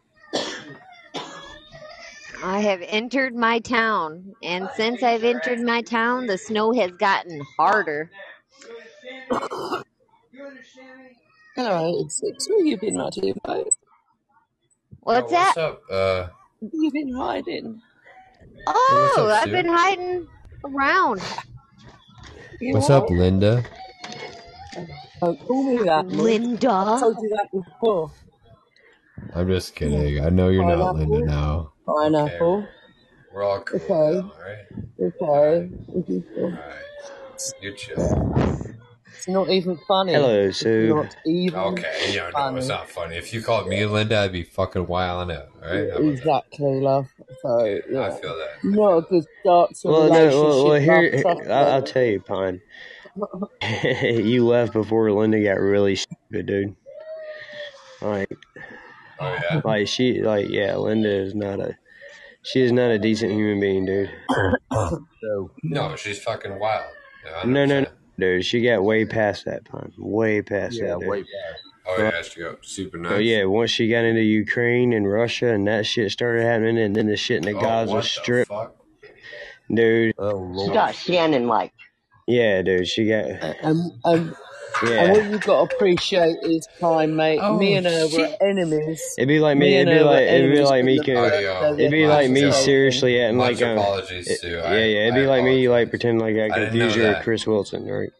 [2.43, 7.41] I have entered my town, and since I've entered my town, the snow has gotten
[7.59, 8.11] harder.
[11.57, 12.49] Hello, it's six.
[12.49, 13.35] Where you been, Matty?
[13.49, 13.67] Mate?
[15.01, 15.57] What's that?
[15.57, 15.83] what's up?
[15.91, 16.29] Uh,
[16.61, 17.83] Where you been hiding?
[18.67, 19.53] Oh, what's up, I've Sue?
[19.53, 20.29] been hiding
[20.65, 21.23] around.
[22.61, 23.65] You What's up, Linda?
[25.21, 26.39] Don't call me that, Mum.
[26.79, 27.01] I Linda.
[27.01, 28.13] told you that before.
[29.35, 30.25] I'm just kidding.
[30.25, 31.73] I know you're not Linda now.
[31.87, 32.67] Pineapple.
[33.33, 34.19] we're all cool Okay.
[34.19, 34.67] now, alright?
[35.01, 35.71] Okay.
[36.39, 36.83] Alright.
[37.63, 38.57] You chill.
[39.07, 40.13] It's not even funny.
[40.13, 40.95] Hello, It's Sue.
[40.95, 42.59] not even Okay, yeah, no, funny.
[42.59, 43.17] it's not funny.
[43.17, 45.49] If you called me Linda, I'd be fucking wilding out.
[45.57, 45.91] Alright?
[45.91, 46.09] How about that?
[46.09, 47.07] Exactly, love.
[47.43, 48.11] So, I yeah.
[48.11, 48.49] feel that.
[48.65, 50.83] Not a good start to a Well, no, well, well love.
[50.83, 52.61] here, I'll, I'll tell you, Pine.
[54.03, 56.77] you left before Linda got really stupid, dude.
[58.01, 58.31] Like,
[59.21, 59.61] Oh yeah.
[59.65, 61.77] like she, like, yeah, Linda is not a,
[62.43, 64.11] she is not a decent human being, dude.
[65.21, 66.87] So, No, she's fucking wild.
[67.25, 67.87] Yeah, no, no, no,
[68.19, 69.93] dude, she got way past that, Pine.
[69.99, 71.09] Way past Yeah, that, dude.
[71.09, 71.29] way back.
[71.91, 73.13] Oh yeah, she got super nice.
[73.13, 76.95] Oh yeah, once she got into Ukraine and Russia and that shit started happening, and
[76.95, 78.77] then the shit in the Oh, Gaza what the Strip, fuck?
[79.75, 80.15] dude.
[80.19, 80.69] Oh Lord.
[80.71, 81.73] She got Shannon like.
[82.27, 83.25] Yeah, dude, she got.
[83.25, 83.93] And,
[84.83, 87.39] and, and what you've got to appreciate is time, mate.
[87.43, 88.37] Oh, me and her were shit.
[88.41, 89.03] enemies.
[89.19, 89.77] it'd be like Me me.
[89.77, 90.99] It'd be like it'd be like me.
[90.99, 93.79] the Can, Oh, first it'd be like me yo, seriously acting much like um.
[93.79, 94.49] apologies, It, Sue.
[94.51, 95.03] yeah, I, yeah.
[95.09, 95.91] It'd I be like me, like apologize.
[95.91, 97.23] pretending like I I didn't confuse with.
[97.25, 98.11] Chris Wilson, right?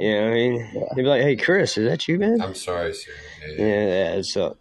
[0.00, 0.70] You know what I mean?
[0.74, 0.80] Yeah.
[0.96, 3.10] They'd be like, "Hey, Chris, is that you, man?" I'm sorry, Sue.
[3.42, 3.86] Yeah, Yeah, yeah.
[3.86, 4.12] yeah.
[4.14, 4.56] It's up.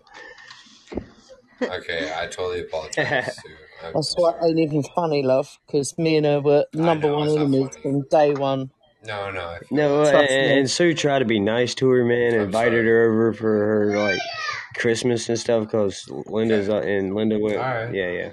[1.61, 3.49] Okay, I totally apologize, Sue.
[3.83, 7.15] I'm That's why it ain't even funny, love, because me and her were number know
[7.19, 8.71] one it's not enemies from day one.
[9.05, 10.13] No, no, no, that.
[10.15, 10.67] and, Trust and me.
[10.67, 12.33] Sue tried to be nice to her, man.
[12.33, 12.87] I'm Invited sorry.
[12.87, 14.19] her over for her like
[14.77, 16.77] Christmas and stuff, cause Linda's Okay.
[16.77, 17.57] uh, and Linda went.
[17.57, 17.93] All right.
[17.93, 18.29] Yeah, yeah.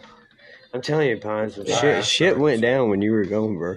[0.74, 2.04] I'm telling you, Pine, some All shit right.
[2.04, 2.40] Shit sorry.
[2.42, 3.76] went down when you were gone, bro.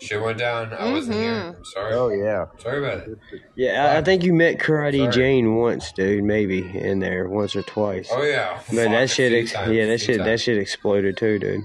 [0.00, 0.72] Shit went down.
[0.72, 1.32] I wasn't here.
[1.32, 1.56] Mm-hmm.
[1.58, 1.92] I'm sorry.
[1.94, 2.46] Oh yeah.
[2.62, 3.18] Sorry about it.
[3.56, 5.12] Yeah, I, I think you met Karate Sorry.
[5.12, 6.22] Jane once, dude.
[6.24, 8.08] Maybe in there once or twice.
[8.12, 8.60] Oh yeah.
[8.68, 9.72] But Fuck, that shit, ex- times.
[9.72, 11.62] yeah, that few shit, that shit exploded too, dude.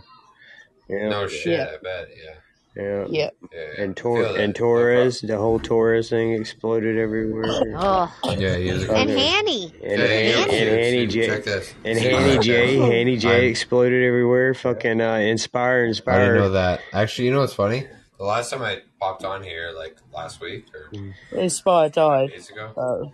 [0.89, 1.59] Yeah, No shit.
[1.59, 2.09] Yeah, I bet.
[2.09, 2.33] Yeah.
[2.75, 3.05] Yeah.
[3.07, 3.07] yeah.
[3.09, 3.29] Yeah.
[3.77, 3.83] yeah.
[3.83, 4.57] And I Tor feel and that.
[4.57, 7.45] Torres, the whole Torres thing exploded everywhere.
[7.77, 9.73] Oh, Yeah, he is a and good Hanny.
[9.83, 11.73] And Yeah, and, yo, and Sue, Hanny Sue, J check this.
[11.85, 12.77] and Hanny check J.
[12.77, 13.43] Hanny J I'm.
[13.49, 14.53] exploded everywhere.
[14.53, 16.81] Fucking uh, inspire, I didn't know that.
[16.93, 17.87] Actually, you know what's funny?
[18.17, 20.89] The last time I popped on here, like last week or
[21.37, 22.29] Inspire died.
[22.29, 23.11] days ago, So,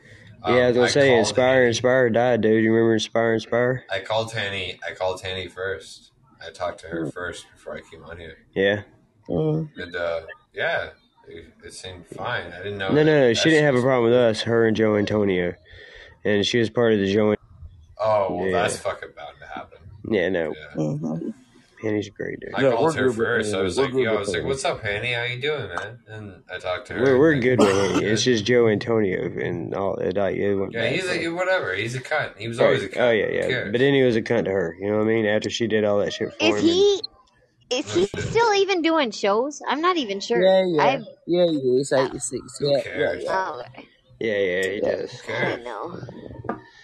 [0.47, 1.67] Yeah, I was um, gonna I say called inspire, Hanny.
[1.67, 2.63] inspire died, dude.
[2.63, 3.83] You remember inspire, inspire?
[3.91, 4.79] I called Hanny.
[4.87, 6.11] I called Hanny first.
[6.45, 8.83] I talked to her first before I came on here, Yeah.
[9.29, 10.21] Mm, and uh,
[10.53, 10.89] yeah,
[11.27, 12.51] it, it seemed fine.
[12.51, 13.33] I didn't know No, no, no.
[13.33, 14.41] She didn't have a problem with us.
[14.41, 15.53] Her and Joe Antonio,
[16.25, 17.35] and she was part of the Joe.
[18.01, 18.61] Oh well, Yeah.
[18.63, 19.77] that's fucking bound to happen.
[20.09, 20.53] Yeah, no.
[20.55, 20.75] Yeah.
[20.75, 21.33] mhm.
[21.81, 22.53] Hanny's great, dude.
[22.55, 23.53] I No, called her good with first.
[23.53, 25.13] I was We're like, yo, I was like, what's up, Hanny?
[25.13, 25.99] How you doing, man?
[26.09, 27.01] And I talked to her.
[27.01, 28.05] We're we're like, good with we Hanny.
[28.05, 29.95] It's just Joe Antonio and all.
[29.95, 31.73] It, like, Yeah, bad he's for a whatever.
[31.75, 32.37] He's a cunt.
[32.37, 32.93] He was always a Right.
[32.95, 32.99] cunt.
[32.99, 33.63] Oh yeah, yeah.
[33.71, 34.75] But then he was a cunt to her.
[34.77, 35.25] You know what I mean?
[35.25, 37.01] After she did all that shit for Is him, and he?
[37.71, 39.61] Is he still even doing shows?
[39.67, 40.41] I'm not even sure.
[40.41, 40.81] Yeah, yeah.
[40.83, 41.01] I.
[41.27, 41.93] Yeah, he is.
[41.93, 42.57] Oh, 86.
[42.59, 43.23] Who Yeah, yeah, cares?
[43.23, 43.45] yeah.
[43.49, 43.87] oh, okay.
[44.19, 45.21] yeah, yeah, he does.
[45.29, 45.99] I know.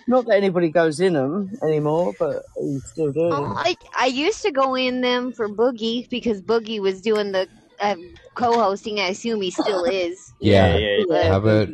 [0.08, 3.22] Not that anybody goes in them anymore, but he still do.
[3.32, 7.50] Oh, I I used to go in them for Boogie because Boogie was doing the
[7.80, 7.96] uh,
[8.36, 9.00] co-hosting.
[9.00, 10.32] I assume he still is.
[10.40, 10.78] Yeah, Yeah.
[10.78, 11.70] yeah, Yeah, How about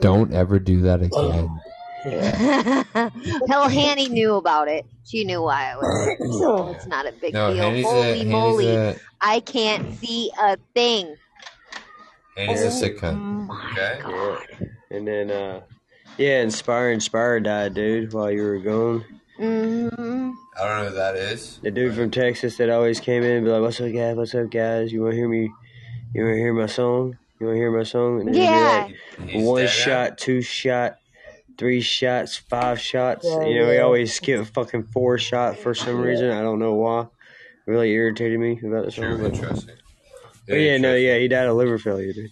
[0.00, 1.58] don't ever do that again?
[2.06, 3.10] Yeah.
[3.48, 4.86] Hell, Hanny knew about it.
[5.04, 7.64] She knew why I was there, so it's not a big No, deal.
[7.64, 11.16] Hanny's a Holy Hanny's moly, a I can't see a thing.
[12.36, 13.16] Hanny's a Oh sick cunt.
[13.48, 13.98] my Okay.
[14.00, 14.10] Yeah.
[14.10, 14.38] god.
[14.90, 15.60] And then, uh,
[16.18, 19.04] yeah, Inspire, Inspire died, dude, while you were gone.
[19.36, 21.58] hmm I don't know who that is.
[21.62, 24.16] The dude but from Texas that always came in and be like, "What's up, guys?
[24.16, 24.90] What's up, guys?
[24.92, 25.52] You want to hear me?
[26.14, 27.18] You want to hear my song?
[27.38, 28.86] You want to hear my song?" And then Yeah.
[28.86, 28.96] like,
[29.34, 29.70] one dead now.
[29.70, 30.96] shot, two shot,
[31.58, 33.24] three shots, five shots.
[33.26, 33.80] yeah, You know, he yeah.
[33.82, 36.30] always skipped a fucking four shot for some reason.
[36.30, 37.06] I don't know why.
[37.66, 39.22] Really irritated me about this True, song.
[39.22, 39.74] But, interesting.
[40.46, 42.30] but yeah, no, yeah, he died of liver failure, dude.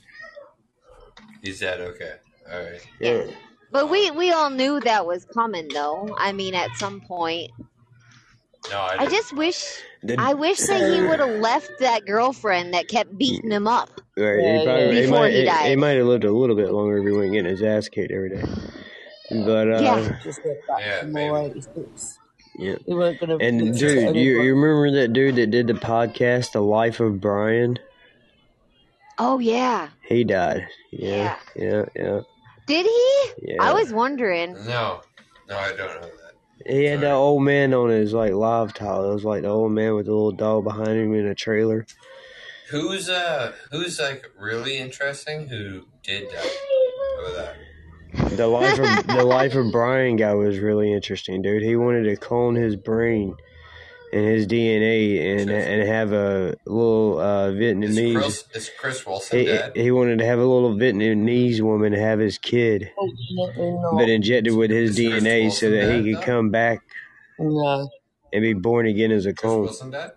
[1.42, 1.80] He's dead.
[1.80, 2.12] Okay.
[2.52, 2.86] All right.
[3.00, 3.24] Yeah.
[3.72, 6.14] But we we all knew that was coming, though.
[6.18, 7.50] I mean, at some point.
[8.70, 9.10] No, I, I didn't.
[9.10, 9.64] just wish.
[10.04, 14.00] The- I wish that he would have left that girlfriend that kept beating him up.
[14.16, 14.92] Right, Yeah, he, probably, yeah.
[14.92, 15.78] he Before might he he, died.
[15.78, 18.30] might have lived a little bit longer if he wasn't getting his ass kicked every
[18.30, 18.42] day.
[19.30, 20.18] But uh, Yeah.
[20.22, 22.18] Just went back Yeah, more 86.
[22.56, 22.74] yeah.
[22.86, 23.44] He weren't going to.
[23.44, 27.78] And dude, you you remember that dude that did the podcast, The Life of Brian?
[29.18, 29.88] Oh yeah.
[30.02, 30.66] He died.
[30.90, 32.20] Yeah, yeah, yeah.
[32.66, 33.30] Did he?
[33.42, 33.62] Yeah.
[33.62, 34.54] I was wondering.
[34.66, 35.00] No,
[35.48, 36.10] no, I don't know that.
[36.66, 39.10] He had that old man on his like live tile.
[39.10, 41.86] It was like the old man with the little dog behind him in a trailer.
[42.70, 45.48] Who's uh, who's like really interesting?
[45.48, 46.56] Who did that?
[47.20, 47.56] Over that?
[48.14, 51.62] The life of the life of Brian guy was really interesting, dude.
[51.62, 53.34] He wanted to clone his brain
[54.12, 58.14] and his DNA and and have a little uh, Is Vietnamese.
[58.14, 59.72] Chris, is Chris Wilson He, dead?
[59.76, 63.94] he wanted to have a little Vietnamese woman have his kid, Fortunately not.
[63.98, 66.26] but injected with his Is DNA so that dead, he could though?
[66.26, 66.80] come back
[67.38, 67.88] No.
[68.32, 69.62] and be born again as a Chris clone.
[69.62, 70.12] Wilson dead?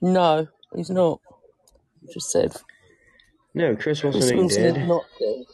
[0.00, 1.20] No, he's not.
[2.12, 2.54] Just said.
[3.54, 4.88] No, Chris Chris Wilson ain't Wilson is dead.
[4.88, 5.44] not dead.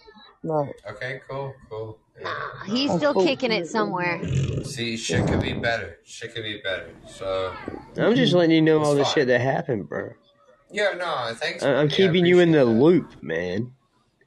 [0.42, 0.72] No.
[0.88, 1.98] Okay, cool, cool.
[2.20, 2.34] Yeah.
[2.66, 4.20] He's still kicking it somewhere.
[4.64, 5.98] See, shit could be better.
[6.04, 6.90] Shit could be better.
[7.06, 7.54] So
[7.96, 10.10] I'm just letting you know all the It's shit that happened, bro.
[10.70, 11.62] yeah, no, thanks.
[11.62, 12.64] I- I'm yeah, keeping you in the that.
[12.64, 13.72] loop, man.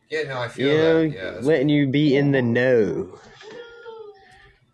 [0.09, 1.15] Yeah, no, I feel You know, that.
[1.15, 3.17] Yeah, that's letting you be in the know.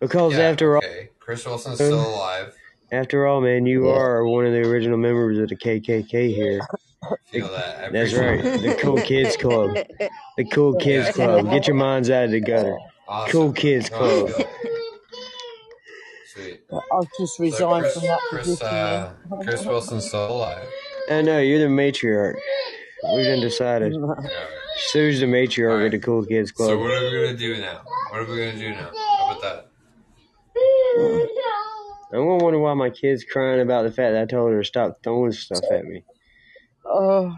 [0.00, 1.10] Because Yeah, after all, okay.
[1.18, 2.54] Chris Wilson's still uh, alive.
[2.92, 3.94] after all, man, you Yeah.
[3.96, 6.60] are one of the original members of the KKK here.
[7.26, 7.92] Feel that.
[7.92, 9.76] That's right, the Cool Kids Club.
[10.36, 11.12] The Cool Kids Yeah.
[11.12, 11.50] Club.
[11.50, 12.76] Get your minds out of the gutter.
[13.06, 13.32] Awesome.
[13.32, 14.28] Cool Kids No, Club.
[14.28, 14.46] feel it.
[16.26, 16.60] Sweet.
[16.72, 18.66] I've just So resigned Chris, from that Chris, position.
[18.68, 19.12] uh.
[19.42, 20.66] Chris Wilson's still alive.
[21.10, 22.34] I know you're the matriarch.
[23.14, 23.94] We done decided.
[24.22, 24.30] Yeah.
[24.90, 25.86] Sue's the matriarch Alright.
[25.86, 26.68] of the Cool Kids Club.
[26.68, 27.80] So what are we gonna do now?
[28.10, 28.90] What are we gonna do now?
[29.18, 29.64] How about that?
[32.12, 34.64] I'm gonna wonder why my kid's crying about the fact that I told her to
[34.64, 36.04] stop throwing stuff at me.
[36.88, 37.36] Oh,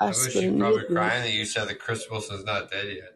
[0.00, 0.58] I was she Aspen.
[0.58, 3.14] probably crying that you said that Chris Wilson's not dead yet.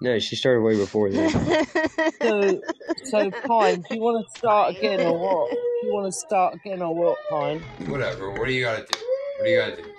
[0.00, 2.12] No, she started way before that.
[2.22, 2.60] So,
[3.04, 5.50] so Pine, do you want to start again or what?
[5.50, 7.60] Do you want to start again or what, Pine?
[7.86, 8.30] Whatever.
[8.30, 8.98] What do you gotta do?
[9.38, 9.90] What do you gotta do?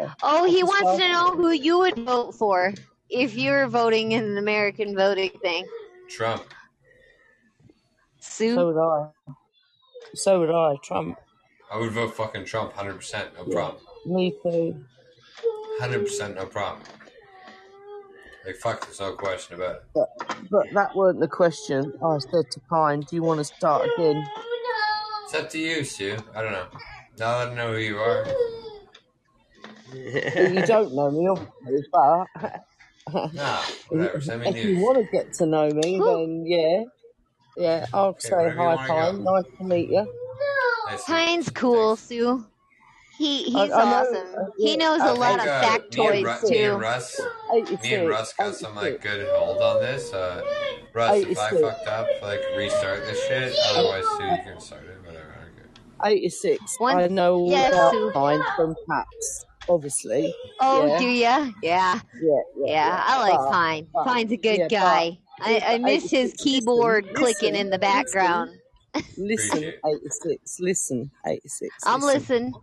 [0.00, 2.72] Uh, oh, he wants to know who you would vote for
[3.10, 5.66] if you were voting in an American voting thing.
[6.08, 6.44] Trump.
[8.20, 8.54] Sue?
[8.54, 9.10] So would I.
[10.14, 10.76] So would I.
[10.82, 11.18] Trump.
[11.72, 13.82] I would vote fucking Trump, hundred percent, no problem.
[14.06, 14.84] Me too.
[15.80, 16.82] Hundred percent, no problem.
[18.46, 19.82] Like fuck, there's no question about it.
[19.94, 20.08] But,
[20.50, 21.92] but that weren't the question.
[22.04, 24.24] I said to Pine, do you want to start again?
[25.24, 26.16] It's up to you, Sue.
[26.34, 26.66] I don't know.
[27.18, 28.26] Now that I know who you are.
[29.92, 32.64] You don't know me, obviously, but
[33.34, 34.20] Nah, whatever.
[34.20, 36.82] Send me if you want to get to know me, then yeah.
[37.56, 39.24] Yeah, I'll Okay, say hi, wanna Pine.
[39.24, 39.96] Nice to meet you.
[39.96, 40.74] Nice to meet you.
[41.02, 42.44] Pine's cool, Sue.
[43.16, 44.34] He he's I- I know, awesome.
[44.38, 46.72] uh, He knows I a lot think of uh, me, and factoids Ru- me and
[46.72, 46.76] too.
[46.78, 47.20] Russ,
[47.54, 47.82] 86.
[47.82, 50.12] me and Russ got some like good hold on this.
[50.12, 50.42] Uh,
[50.92, 53.54] Russ, if I fucked up, like restart this shit.
[53.70, 54.98] Otherwise, Sue, you can start it.
[55.06, 55.32] Whatever.
[56.00, 56.80] I don't 86.
[56.80, 58.10] One- I know all Yes, about Sue.
[58.12, 60.34] Pine from Paps, obviously.
[60.60, 60.98] Oh, yeah.
[60.98, 61.36] do ya?
[61.62, 63.02] Yeah, Yeah, yeah, yeah.
[63.06, 63.86] I like But- Pine.
[63.94, 65.18] but- Pine's a good yeah, but- guy.
[65.40, 68.50] I, I miss his keyboard listen, clicking in the background.
[68.50, 68.62] Listen,
[68.96, 70.56] Appreciate 86.
[70.60, 71.70] Listen, 86.
[71.86, 72.20] I'm listen.
[72.20, 72.54] listening.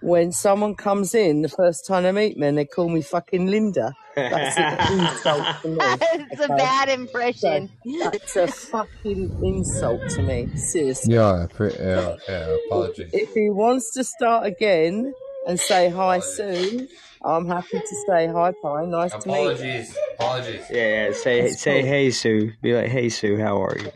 [0.00, 3.48] When someone comes in the first time they meet me and they call me fucking
[3.48, 5.76] Linda, that's an insult to me.
[6.30, 6.56] it's a okay?
[6.56, 7.68] bad So, impression.
[8.04, 10.46] that's a fucking insult to me.
[10.54, 11.14] Seriously.
[11.14, 12.56] Yeah, pre- yeah, yeah.
[12.66, 13.10] Apologies.
[13.12, 15.12] If he wants to start again
[15.48, 16.88] and say hi soon,
[17.24, 18.90] I'm happy to say hi, Pine.
[18.90, 19.50] Nice to meet you.
[19.50, 19.96] Apologies.
[20.14, 20.64] Apologies.
[20.70, 21.12] Yeah, yeah.
[21.12, 21.90] Say That's say cool.
[21.90, 22.52] hey Sue.
[22.62, 23.90] Be like, hey Sue, how are you?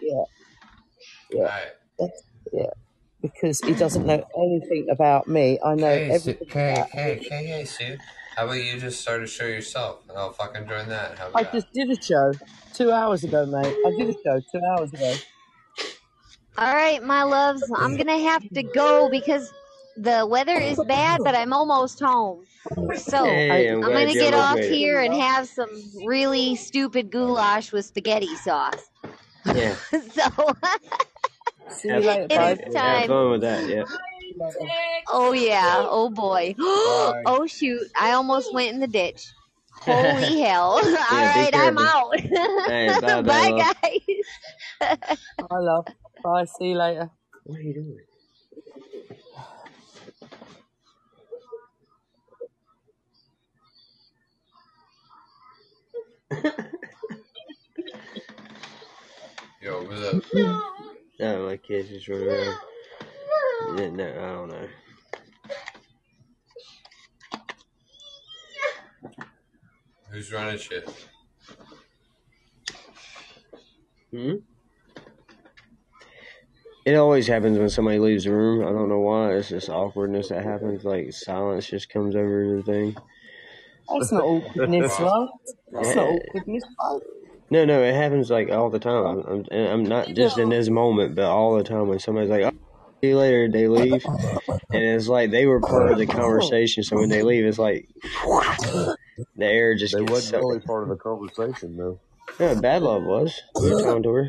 [0.00, 0.24] Yeah,
[1.30, 1.72] yeah, Alright.
[1.98, 2.70] that's, yeah.
[3.22, 5.58] Because he doesn't know anything about me.
[5.64, 7.30] I know Hey, everything hey, about hey, him.
[7.30, 7.98] hey, hey, Sue.
[8.36, 11.18] How about you just start a show yourself, and I'll fucking join that.
[11.18, 11.50] How I about that?
[11.54, 12.34] just did a show
[12.76, 13.76] two hours ago, mate.
[13.86, 15.14] I did a show two hours ago.
[16.58, 19.52] All right, my loves, I'm gonna have to go because
[19.96, 22.46] the weather is bad, but I'm almost home.
[22.94, 27.72] So Hey, I'm I'm gonna get off made here and have some really stupid goulash
[27.72, 28.90] with spaghetti sauce.
[29.54, 29.76] Yeah.
[29.92, 30.30] so,
[31.70, 32.26] See you later.
[32.30, 33.08] It's time.
[33.08, 33.84] Going with that, yeah.
[35.08, 35.86] Oh yeah.
[35.88, 36.54] Oh boy.
[36.58, 37.82] oh shoot.
[37.98, 39.26] I almost went in the ditch.
[39.80, 40.80] Holy hell.
[40.84, 42.20] Yeah, All right, I'm out.
[42.20, 44.98] Hey, bye, bye, bye guys.
[45.38, 45.86] Bye love.
[46.22, 47.10] Bye, see you later.
[47.44, 47.98] What are you doing?
[59.62, 60.74] Yo, what's up?
[61.18, 62.58] No, my kids just run around.
[63.76, 64.68] Yeah, no, I don't know.
[70.10, 70.88] Who's running shit?
[74.10, 74.36] Hmm?
[76.86, 78.62] It always happens when somebody leaves the room.
[78.66, 79.34] I don't know why.
[79.34, 80.84] It's just awkwardness that happens.
[80.84, 82.96] Like silence just comes over everything.
[83.88, 85.28] That's not awkwardness, right?
[85.72, 87.02] That's not awkwardness, right?
[87.50, 89.06] No, no, it happens like all the time.
[89.06, 92.28] I'm, I'm, and I'm not just in this moment, but all the time when somebody's
[92.30, 92.50] like, oh,
[93.00, 94.04] see you later, they leave.
[94.70, 96.82] And it's like they were part of the conversation.
[96.82, 97.88] So when they leave, it's like
[99.36, 100.42] the air just They wasn't sucked.
[100.44, 102.00] really part of the conversation though.
[102.38, 103.40] Yeah, Bad Love was.
[103.62, 104.28] We were talking to her.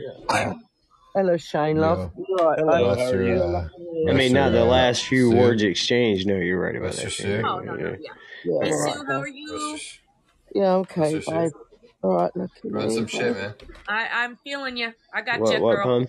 [1.14, 2.12] Hello, Shane, love.
[2.18, 3.00] You all right, Hello, babe?
[3.00, 3.36] how are you?
[4.06, 4.12] Yeah.
[4.12, 5.38] I mean, not the last few Sue.
[5.38, 6.26] words exchanged.
[6.26, 7.04] No, you're right about Mr.
[7.04, 7.12] that.
[7.12, 7.30] Sue.
[7.30, 7.96] Yeah, Oh, yeah.
[8.46, 9.80] Yeah, Hey, Sue, how are you?
[10.56, 11.24] Yeah, okay, Mr.
[11.24, 11.32] Sue.
[11.32, 11.52] babe.
[12.02, 13.54] All right, look at Run me, some shit, man.
[13.88, 14.94] I, I'm feeling you.
[15.14, 15.86] I got What, you, what, girl.
[15.86, 16.08] pun?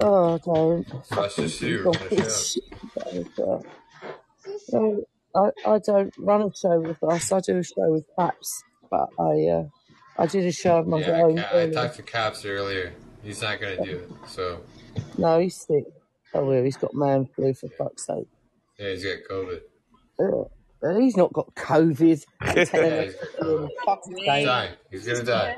[0.00, 0.86] Oh, don't.
[1.14, 2.28] Buster Sue, Don't run a show.
[2.28, 3.26] shit, babe.
[5.34, 7.30] I, I don't run a show with us.
[7.30, 9.64] I do a show with Paps, but I uh,
[10.18, 11.36] I did a show of my Yeah, own.
[11.36, 12.92] Ca- I talked to Caps earlier.
[13.22, 14.10] He's not gonna do it.
[14.28, 14.60] So
[15.18, 15.84] No, he's sick.
[16.34, 18.26] Oh, well, he's got man flu for fuck's sake.
[18.78, 19.60] yeah, he's got COVID.
[20.82, 22.24] Uh, he's not got COVID.
[22.40, 23.68] I'm telling Yeah, you, he's got for COVID.
[23.84, 24.74] fuck's He's dying.
[24.90, 25.56] He's gonna die.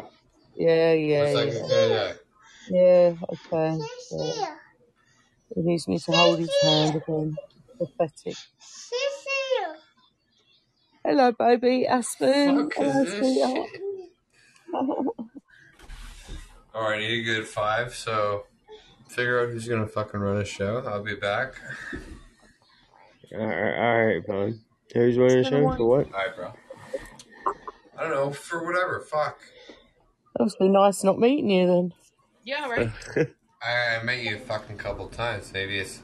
[0.56, 1.52] Yeah, yeah, Looks like yeah.
[1.52, 2.14] he's gonna die.
[2.70, 3.78] Yeah, okay.
[4.10, 4.56] Yeah.
[5.54, 7.36] He needs me to hold his hand again.
[7.78, 8.36] Pathetic.
[11.04, 11.86] Hello, baby.
[11.86, 12.70] Aspen.
[12.70, 13.68] Fuck is Hello, this sweetheart.
[16.74, 17.94] All right, need a good five.
[17.94, 18.44] So
[19.08, 20.78] figure out who's gonna fucking run a show.
[20.86, 21.54] I'll be back.
[23.34, 24.60] All right, all right, pun.
[24.94, 26.06] Who's running the show for what?
[26.06, 26.52] All right, bro.
[27.98, 29.00] I don't know for whatever.
[29.00, 29.38] Fuck.
[30.36, 31.94] That must be nice not meeting you then.
[32.44, 32.90] Yeah, right.
[33.62, 35.52] I, I met you a fucking couple times.
[35.52, 36.02] Maybe it's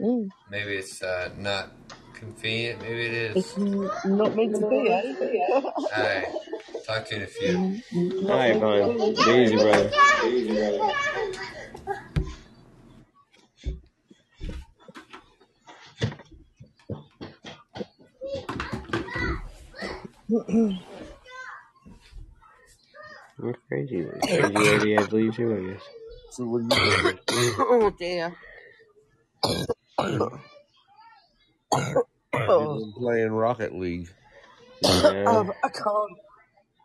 [0.00, 0.28] Mm.
[0.48, 1.72] maybe it's uh, not
[2.14, 2.80] convenient.
[2.82, 3.36] Maybe it is.
[3.36, 3.58] It's
[4.04, 5.14] not meant to be, eh?
[5.96, 6.26] Alright.
[6.86, 7.82] Talk to you in a few.
[8.22, 8.96] All right, pun.
[8.96, 9.90] Be easy, brother.
[10.22, 10.92] Be easy, brother.
[23.38, 24.04] That's crazy.
[24.22, 25.82] Crazy lady had to leave too, I guess.
[26.30, 27.54] So what do you think?
[27.58, 28.36] oh, dear.
[32.34, 34.08] You've been playing Rocket League.
[34.84, 36.18] Um, I can't.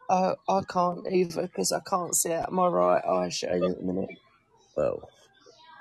[0.10, 3.84] Uh, I can't either because I can't see out my right eye showing at the
[3.84, 4.10] minute.
[4.76, 5.10] Well,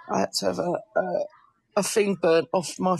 [0.09, 1.25] I had to have a, a,
[1.77, 2.97] a thing burnt off my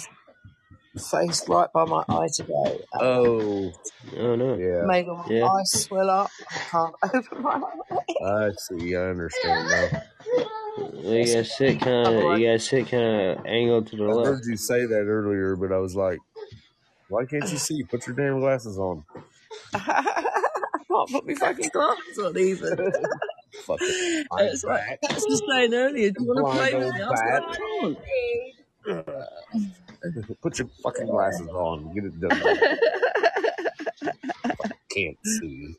[1.01, 2.79] face right by my eye today.
[2.95, 3.73] Um, oh,
[4.19, 4.55] Oh no.
[4.57, 4.83] yeah.
[4.87, 5.47] Made my Yeah.
[5.47, 6.31] eye swell up.
[6.51, 7.61] I can't open my
[7.91, 8.25] eye.
[8.25, 8.95] I see.
[8.97, 10.03] I understand now.
[11.05, 12.39] You gotta sit kind of.
[12.39, 14.27] You gotta sit kind of angled to the I left.
[14.27, 16.19] I heard you say that earlier, but I was like,
[17.09, 17.83] why can't you see?
[17.85, 19.05] Put your damn glasses on.
[19.75, 20.03] I
[20.89, 22.75] can't put my fucking glasses on either.
[23.67, 26.11] Fucking It's like that's just saying earlier.
[26.11, 27.03] Do you want to play with me?
[27.03, 29.05] I was like, bat.
[29.53, 29.73] I can't.
[30.43, 31.93] Put your fucking glasses on.
[31.95, 32.41] Get it done.
[34.91, 35.75] Can't see.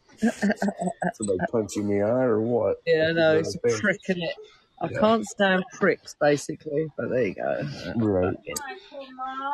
[1.13, 2.77] Somebody punching me eye or what?
[2.85, 4.35] Yeah, no, it's a prick in it.
[4.81, 4.99] I Yeah.
[4.99, 6.87] can't stand pricks, basically.
[6.97, 7.69] But there you go.
[7.95, 8.35] Right.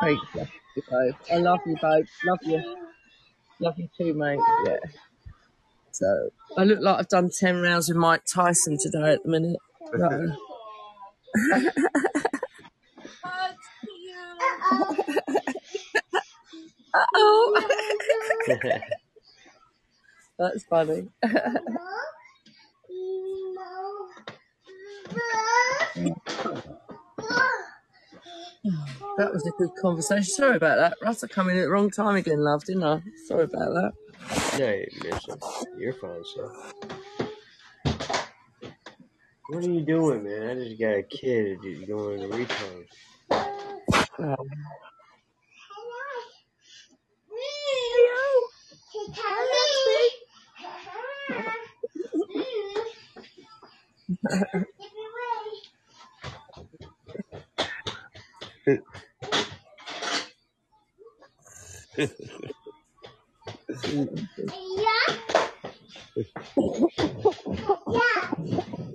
[0.00, 0.46] Thank you,
[0.90, 1.14] babe.
[1.30, 2.06] I love you, babe.
[2.24, 2.76] Love you.
[3.60, 4.40] Love you too, mate.
[4.64, 4.78] Yeah.
[5.92, 9.60] So I look like I've done ten rounds with Mike Tyson today at the minute.
[14.70, 14.96] So.
[17.16, 17.62] oh,
[20.38, 21.08] that's funny.
[29.16, 30.24] That was a good conversation.
[30.24, 30.96] Sorry about that.
[31.02, 33.02] Russ, I come in at the wrong time again, love, didn't I?
[33.26, 33.92] Sorry about that.
[34.58, 35.42] No, you missed it.
[35.78, 36.52] You're fine, sir.
[39.48, 40.60] What are you doing, man?
[40.60, 42.86] I just got a kid going to retard.
[44.18, 44.50] Um,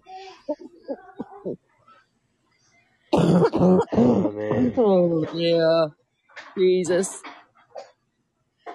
[3.93, 4.73] Oh, man.
[4.77, 5.87] oh, yeah.
[6.57, 7.21] Jesus.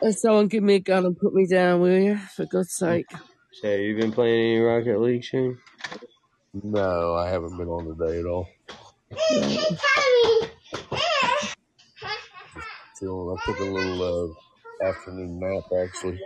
[0.02, 2.18] Uh, Someone give me a gun and put me down, will you?
[2.36, 3.06] For God's sake.
[3.62, 5.58] So, you been playing any Rocket League soon?
[6.62, 8.48] No, I haven't been on today at all.
[12.98, 13.36] Chilling.
[13.38, 14.34] I took a little
[14.82, 16.20] uh, afternoon nap actually.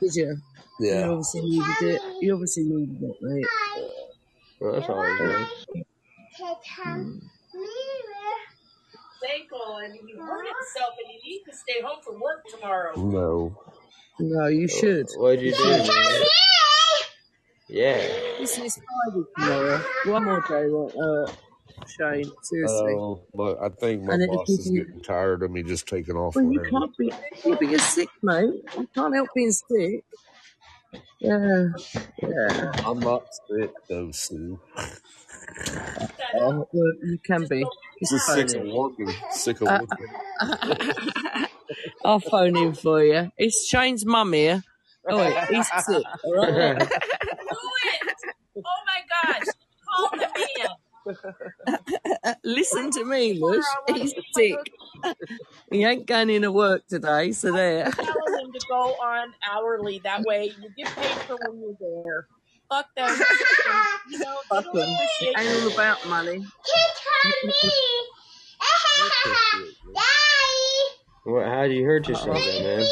[0.00, 0.36] Did you?
[0.80, 0.92] Yeah.
[0.92, 1.08] You Yeah.
[1.10, 2.02] obviously needed it.
[2.20, 3.46] You obviously needed it, mate.
[4.60, 5.48] Well, that's always nice.
[9.24, 12.92] Say, Colin, you hurt himself and you need to stay home from work tomorrow.
[12.96, 13.58] No.
[14.20, 15.06] No, you should.
[15.16, 15.86] What'd you do, man?
[17.68, 18.06] Yeah.
[18.38, 19.84] Listen, it's Friday tomorrow.
[20.06, 21.32] One more day, won't uh,
[21.86, 22.30] Shane.
[22.42, 22.92] Seriously.
[22.92, 24.84] Oh, but I think my And it'll boss is you.
[24.84, 26.70] getting tired of me just taking off Well, you whenever.
[26.70, 27.06] can't be.
[27.06, 28.50] Yeah, but you're sick, mate.
[28.76, 30.04] You can't help being sick.
[31.18, 31.68] Yeah,
[32.22, 32.72] yeah.
[32.84, 34.60] I'm not sick though, Sue.
[36.36, 37.64] Oh, well, you can be.
[38.00, 38.74] Just Just phone sick of in.
[38.74, 39.10] working.
[39.30, 41.46] Sick of Uh, working.
[42.04, 43.30] I'll phone in for you.
[43.38, 44.62] It's Shane's mum here.
[45.08, 46.04] Oh wait, he's sick.
[46.24, 46.78] All right.
[46.78, 48.14] Do it!
[48.56, 49.00] Oh my
[49.32, 49.46] gosh!
[49.86, 50.28] Call the
[52.16, 52.36] man.
[52.44, 53.62] Listen to me, Lush.
[53.88, 54.56] He's sick.
[55.70, 57.90] He ain't going into work today, so there.
[57.90, 60.00] Tell him to go on hourly.
[60.04, 62.26] That way you get paid for when you're there.
[62.74, 63.06] Fuck them.
[64.10, 64.94] You know, they Fuck don't him.
[64.94, 66.44] appreciate Ain't all about money.
[71.24, 71.46] What?
[71.46, 72.86] How'd you hurt yourself, then, man?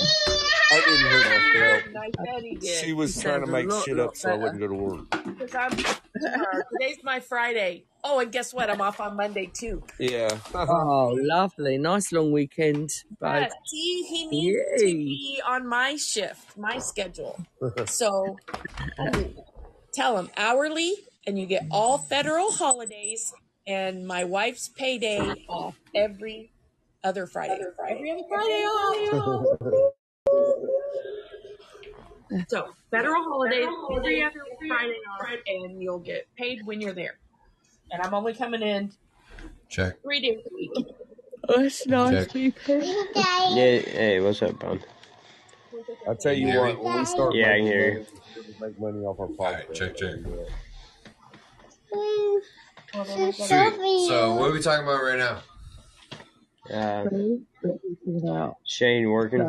[0.72, 1.92] I didn't hurt myself.
[1.92, 2.84] Nice that he did.
[2.84, 5.10] She was You trying to make lot, shit up so I wouldn't go to work.
[5.10, 6.62] Because I'm tomorrow.
[6.72, 7.84] Today's my Friday.
[8.04, 8.70] Oh, and guess what?
[8.70, 9.82] I'm off on Monday too.
[9.98, 10.28] Yeah.
[10.54, 11.76] Oh, lovely.
[11.76, 12.90] Nice long weekend,
[13.20, 13.42] babe.
[13.42, 17.38] Yeah, see, he needs to be on my shift, my schedule.
[17.86, 18.38] So
[19.92, 20.94] tell them hourly,
[21.26, 23.32] and you get all federal holidays,
[23.66, 26.52] and my wife's payday off every
[27.04, 27.60] other Friday.
[27.88, 29.58] Every other Friday off.
[32.48, 37.18] So federal holidays every other Friday off, and you'll get paid when you're there.
[37.90, 38.90] And I'm only coming in
[39.68, 39.96] Check.
[40.02, 40.70] three days a week.
[41.48, 42.32] Oh, That's nice, Check.
[42.32, 42.80] people.
[42.80, 43.80] Yeah.
[43.80, 44.80] Hey, what's up, Pom?
[46.08, 48.21] I'll tell you Hear what, when we start Yeah, I making hear money, we
[48.62, 49.74] make money off our Alright, podcast.
[49.74, 50.14] check, check.
[51.90, 53.34] Sweet.
[54.08, 55.42] So, what are we talking about right now?
[56.72, 59.40] Uh, Shane working,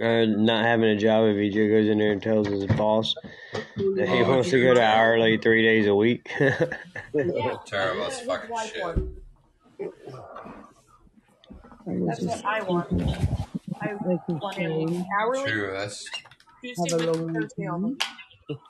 [0.00, 3.14] uh, not having a job if he just goes in there and tells his boss
[3.52, 6.28] that he Oh, wants to go to hourly three days a week.
[6.40, 6.58] Yeah.
[7.66, 8.82] terrible as His fucking wife shit.
[8.82, 9.16] won.
[11.86, 12.88] That's what I want.
[13.80, 15.72] I Making want him Shane hourly True.
[15.72, 16.08] That's
[16.62, 17.90] Tuesday, have a Wednesday, long Thursday only.
[17.90, 18.60] weekend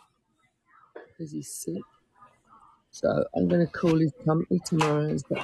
[1.19, 1.83] because he's sick.
[2.91, 5.43] So I'm going to call his company tomorrow and say-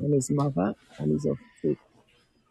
[0.00, 1.78] and his mother, and he's off sick.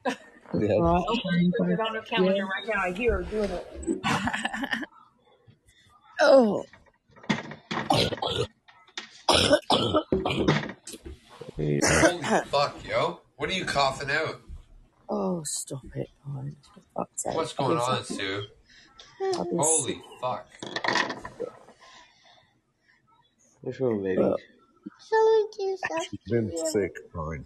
[0.54, 0.76] Yeah.
[0.76, 1.80] All right, Oh, Shane, put it babe.
[1.88, 2.82] on her calendar right now.
[2.82, 3.68] I hear her doing it.
[6.20, 6.66] Oh,
[11.56, 13.22] holy fuck, yo.
[13.36, 14.42] What are you coughing out?
[15.10, 16.56] oh, stop it, Pine.
[16.96, 17.36] Fuck's sake.
[17.36, 18.04] What's going on.
[18.04, 18.44] Sue?
[19.22, 19.58] I've been sick.
[19.64, 20.48] Holy fuck.
[23.62, 24.22] Which one, baby?
[24.22, 24.38] Well,
[25.60, 27.46] She's been sick, fine.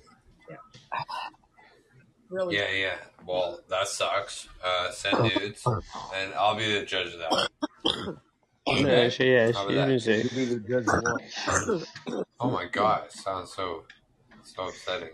[2.30, 2.56] Really?
[2.58, 2.96] Yeah, yeah.
[3.26, 4.48] Well, that sucks.
[4.64, 5.66] Uh, send nudes,
[6.16, 7.50] and I'll be the judge of that.
[8.68, 9.10] No, Okay?
[9.10, 10.00] she, yeah, How she's about been that?
[10.02, 10.36] sick.
[10.36, 11.04] Be the judge of
[12.06, 12.26] what?
[12.40, 13.84] Oh my god, it sounds so,
[14.44, 15.10] so upsetting.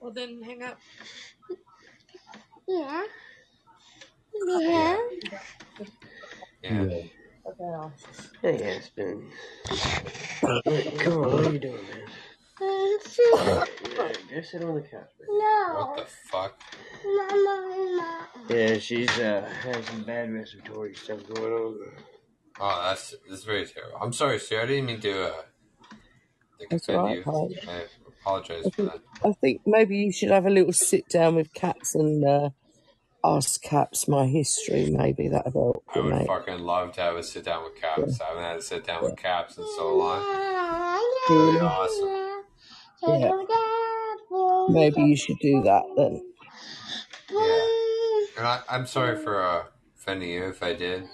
[0.00, 0.78] Well, then hang up.
[2.68, 3.04] Yeah.
[4.34, 4.98] Yeah.
[5.80, 5.86] Yeah.
[6.62, 7.02] Yeah.
[7.46, 7.64] Okay.
[7.64, 7.92] I'll-
[8.40, 9.30] Hey, Aspen.
[9.68, 12.08] Come on, what are you doing, man?
[12.60, 13.64] No.
[14.30, 15.10] Go sit on the couch.
[15.18, 15.30] baby.
[15.30, 16.60] What the fuck?
[17.04, 21.78] Mama, Yeah, she's uh has some bad respiratory stuff going on.
[22.60, 23.98] Oh, that's that's very terrible.
[24.00, 24.58] I'm sorry, Sue.
[24.58, 25.42] I didn't mean to uh,
[26.60, 27.22] like That's right.
[27.26, 27.82] I
[28.20, 29.00] apologize I for think, that.
[29.28, 32.50] I think maybe you should have a little sit down with Caps and uh,
[33.24, 34.90] ask Caps my history.
[34.90, 36.26] Maybe that'd help I you, would mate.
[36.26, 38.20] fucking love to have a sit down with Yeah, Caps.
[38.20, 40.20] I haven't had a sit down with Caps in so long.
[41.28, 41.52] really?
[41.52, 42.18] Really awesome.
[43.04, 43.32] Yeah,
[44.68, 46.22] maybe you should do that then.
[47.30, 48.38] Yeah.
[48.38, 49.64] And I, I'm sorry for uh,
[49.98, 51.08] offending you if I did.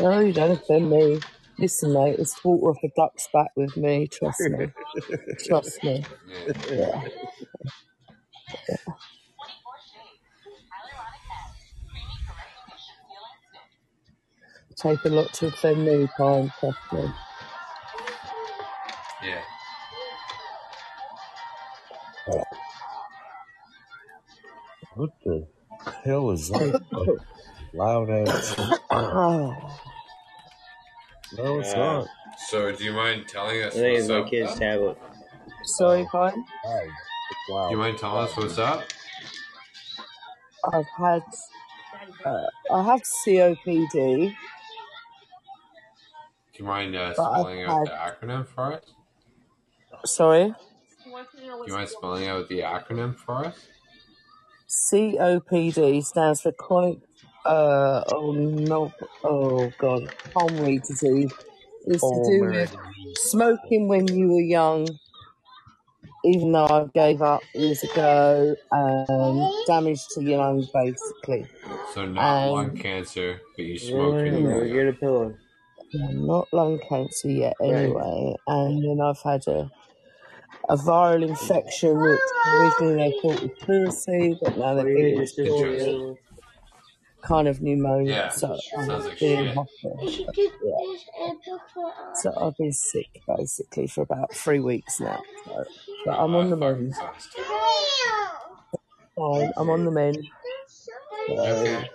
[0.00, 1.20] No, you don't offend me.
[1.58, 4.06] Listen, mate, it's water off a duck's back with me.
[4.08, 4.66] Trust me.
[5.46, 6.04] Trust me.
[6.70, 7.02] Yeah.
[8.68, 8.76] Yeah.
[14.82, 16.52] Take a lot to offend me, Pine.
[16.60, 17.12] Trust me.
[19.22, 19.42] Yeah.
[24.94, 25.48] What the
[26.04, 26.76] hell is that?
[27.74, 28.56] Loud ass.
[28.92, 29.56] Oh,
[31.32, 32.08] No, it's not.
[32.36, 34.26] So, do you mind telling I us think it's what's my up?
[34.30, 34.98] kid's tablet.
[35.64, 36.44] Sorry, Pine.
[37.68, 38.88] Do you mind telling us what's up?
[40.72, 41.22] I've had
[42.24, 44.34] uh, I have COPD,
[46.60, 47.90] Do you mind uh, spelling out the
[48.26, 48.84] acronym for us?
[50.04, 50.54] sorry
[51.06, 53.68] Do you mind spelling out the acronym for us?
[54.92, 56.98] COPD stands for chronic
[57.46, 58.92] uh oh no
[59.24, 60.02] oh god
[60.34, 61.32] pulmonary disease.
[61.86, 62.70] It's to do with
[63.16, 64.86] smoking when you were young.
[66.26, 71.46] Even though I gave up years ago, um, damage to your lungs basically.
[71.94, 74.88] So, not lung cancer, but you smoked when you Yeah, were get young.
[74.88, 74.92] a
[75.92, 78.34] not lung cancer yet anyway.
[78.46, 79.70] And then I've had a
[80.68, 84.96] a viral infection which originally they thought was pleurisy, but now they What do you
[84.96, 85.98] think get it's just
[87.26, 88.14] kind of pneumonia.
[88.14, 89.98] Yeah, So I've like been in hospital.
[90.02, 90.76] You should But, take yeah.
[90.92, 95.22] this and put it So I've been sick basically for about three weeks now.
[95.44, 95.64] So,
[96.06, 96.94] but I'm on the mend.
[99.16, 100.26] Fine, I'm on the mend.
[100.68, 100.92] So
[101.28, 101.90] Okay.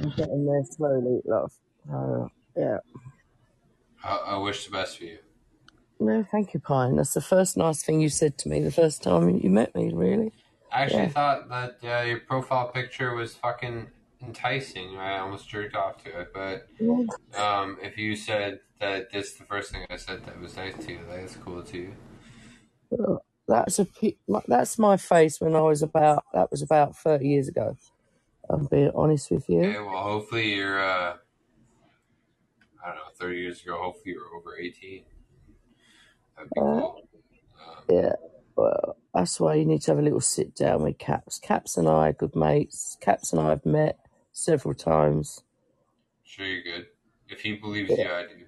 [0.00, 1.52] I'm getting there slowly, love.
[1.88, 2.78] So, yeah.
[4.04, 5.18] I, I wish the best for you.
[5.98, 6.96] No, thank you, Pine.
[6.96, 9.90] That's the first nice thing you said to me the first time you met me,
[9.94, 10.32] really.
[10.70, 11.08] I actually Yeah.
[11.08, 13.86] thought that uh, your profile picture was fucking
[14.22, 14.98] enticing.
[14.98, 16.68] I almost jerked off to it, but
[17.38, 20.76] um, if you said that this is the first thing I said that was nice
[20.84, 21.92] to you, that's cool too.
[22.90, 23.86] Well, That's a
[24.48, 27.76] that's my face when I was about that was about thirty years ago.
[28.48, 29.60] I'm being honest with you.
[29.64, 31.16] Okay, well, hopefully you're, uh,
[32.84, 35.04] I don't know, 30 years ago, hopefully you were over 18.
[36.36, 37.08] That'd be Uh, cool.
[37.66, 38.12] Um, yeah.
[38.56, 41.38] Well, that's why you need to have a little sit down with Caps.
[41.38, 42.96] Caps and I are good mates.
[43.00, 43.98] Caps and I have met
[44.32, 45.42] several times.
[46.22, 46.86] sure you're good.
[47.28, 48.04] If he believes Yeah.
[48.04, 48.44] you, I do.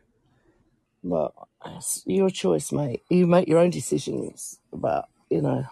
[1.03, 3.03] Well, it's your choice, mate.
[3.09, 5.65] You make your own decisions but you know.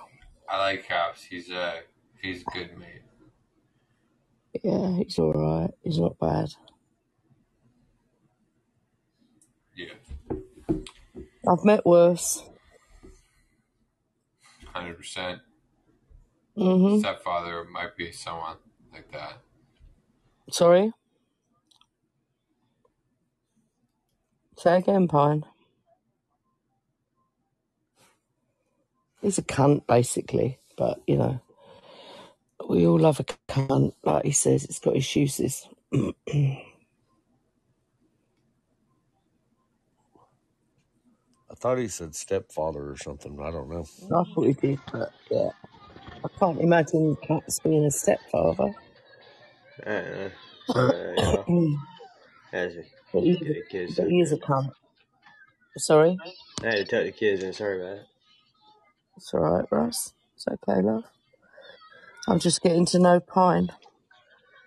[0.48, 1.24] I like Caps.
[1.24, 1.80] He's, uh,
[2.22, 3.02] he's a good mate.
[4.62, 5.70] Yeah, he's all right.
[5.82, 6.48] He's not bad.
[9.74, 9.94] Yeah,
[11.48, 12.42] I've met worse.
[14.74, 15.40] 100%.
[16.56, 18.56] hmm Stepfather might be someone
[18.92, 19.38] like that.
[20.50, 20.92] Sorry.
[24.58, 25.44] Say again, Pine.
[29.20, 30.58] He's a cunt, basically.
[30.76, 31.40] But, you know,
[32.68, 33.94] we all love a cunt.
[34.05, 35.68] Like he says, it's got its uses.
[41.51, 43.38] I thought he said stepfather or something.
[43.40, 43.86] I don't know.
[44.05, 45.51] I thought he did, but yeah.
[46.24, 48.74] I can't imagine Caps being a stepfather.
[49.86, 50.30] Uh,
[50.74, 51.44] uh, yeah.
[52.52, 52.82] Has he?
[53.12, 54.10] but, he, Get the kids but in.
[54.10, 54.72] he is a cunt.
[55.78, 56.20] Sorry?
[56.62, 57.52] I had to tuck the kids in.
[57.52, 58.06] Sorry about that.
[59.16, 60.14] It's alright, Russ.
[60.36, 61.05] It's okay, love.
[62.28, 63.70] I'm just getting to know Pine.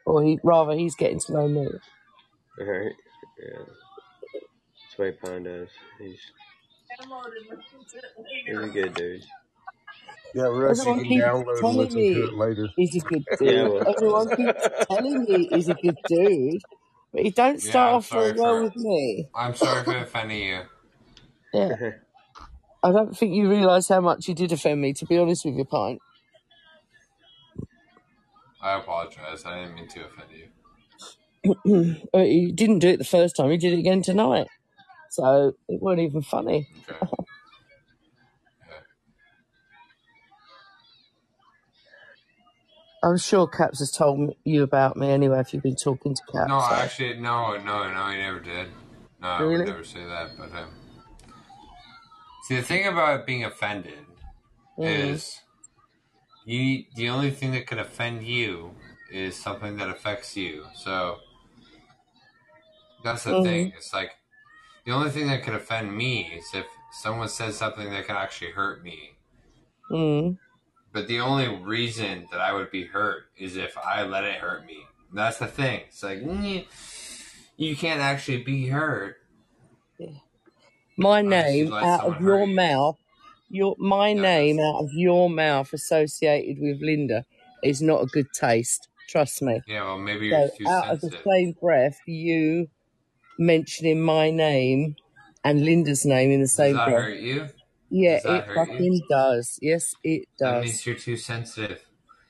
[0.05, 1.67] Or he, rather, he's getting to know me.
[2.59, 2.93] All right.
[3.39, 3.59] Yeah.
[4.73, 5.69] That's what Pine does.
[5.99, 6.19] He's
[8.45, 9.23] he's a good dude.
[10.33, 12.69] Yeah, Russ, you Everyone can keeps download and telling listen to me it later.
[12.75, 13.69] he's a good Yeah, dude.
[13.69, 13.83] well.
[13.87, 16.61] Everyone keeps telling me he's a good dude.
[17.13, 19.27] But he don't Yeah, start I'm off very sorry well for, with me.
[19.35, 20.61] I'm sorry for offending you.
[21.53, 21.75] Yeah.
[22.83, 25.55] I don't think you realise how much you did offend me, to be honest with
[25.55, 25.99] you, Pine.
[28.61, 29.45] I apologize.
[29.45, 31.95] I didn't mean to offend you.
[32.13, 34.47] He didn't do it the first time, he did it again tonight.
[35.11, 36.67] So it wasn't even funny.
[36.89, 37.07] Okay.
[43.01, 46.49] I'm sure Caps has told you about me anyway if you've been talking to Caps.
[46.49, 46.75] No, so.
[46.75, 48.67] actually, no, no, no, he never did.
[49.21, 50.31] No, I would never say that.
[50.37, 50.67] But um,
[52.43, 54.05] see, the thing about being offended
[54.77, 55.11] Mm.
[55.13, 55.41] is
[56.49, 56.85] you.
[56.95, 58.75] The only thing that can offend you
[59.11, 60.65] is something that affects you.
[60.75, 61.17] So
[63.03, 63.71] that's the thing.
[63.71, 63.75] Mm.
[63.75, 64.11] It's like
[64.85, 68.51] the only thing that can offend me is if someone says something that can actually
[68.51, 69.11] hurt me.
[69.91, 70.37] Mm.
[70.91, 74.65] But the only reason that I would be hurt is if I let it hurt
[74.65, 74.77] me.
[75.13, 75.81] That's the thing.
[75.87, 76.65] It's like mm,
[77.57, 79.17] you can't actually be hurt
[80.97, 82.55] My name out of your you.
[82.55, 82.97] mouth,
[83.49, 87.25] your my name that's out of your mouth associated with Linda
[87.63, 88.87] is not a good taste.
[89.09, 89.61] Trust me.
[89.67, 89.83] yeah.
[89.83, 92.67] Well, maybe you're So too out of the same breath, you
[93.37, 94.95] mentioning my name
[95.43, 97.03] and Linda's name in the same Does that breath.
[97.05, 97.49] hurt you?
[97.89, 98.55] Yeah, Does it hurt you?
[98.65, 99.59] fucking does.
[99.61, 100.53] Yes, it does.
[100.53, 101.81] That means you're too sensitive.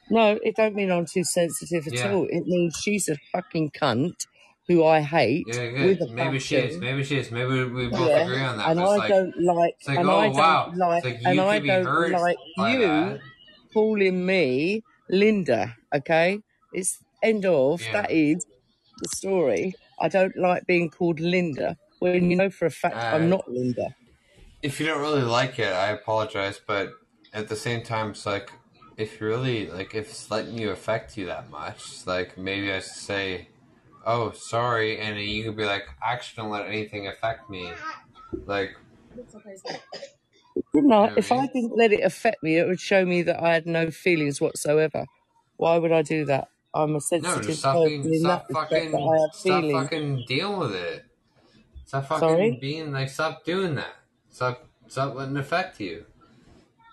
[0.10, 2.12] No, it don't mean I'm too sensitive at Yeah.
[2.14, 2.26] all.
[2.30, 4.26] It means she's a fucking cunt
[4.70, 5.96] who I hate Yeah.
[6.16, 6.82] Maybe she is.
[6.82, 7.32] Maybe she is.
[7.32, 8.72] Maybe we, both Yeah, agree on that.
[8.72, 11.42] and I like, don't like, it's like, and oh I don't wow, like, like and
[11.42, 13.22] I don't like you that.
[13.74, 15.76] calling me Linda.
[15.96, 16.42] Okay,
[16.72, 17.82] it's end of.
[17.82, 17.92] Yeah.
[17.94, 18.46] That is
[19.02, 19.76] the story.
[20.00, 23.46] I don't like being called Linda when you know for a fact I'm Uh, not
[23.48, 23.90] Linda.
[24.62, 26.90] If you don't really like it, I apologize, but
[27.34, 28.52] at the same time, it's like
[28.98, 32.80] if you really like, if it's letting you affect you that much, like maybe I
[32.80, 33.48] should say,
[34.06, 37.72] "Oh, sorry," and you could be like, "I actually don't let anything affect me."
[38.46, 38.76] Like,
[40.74, 41.12] Didn't I?
[41.12, 43.54] know If I I didn't let it affect me, it would show me that I
[43.54, 45.06] had no feelings whatsoever.
[45.58, 46.50] Why would I do that?
[46.74, 49.90] I'm a sensitive just stop person being, in stop fucking, that I have stop feelings.
[49.90, 51.06] fucking dealing with it.
[51.86, 52.60] Stop fucking Sorry?
[52.60, 53.96] being like, stop doing that.
[54.30, 56.06] Stop, stop letting it affect you.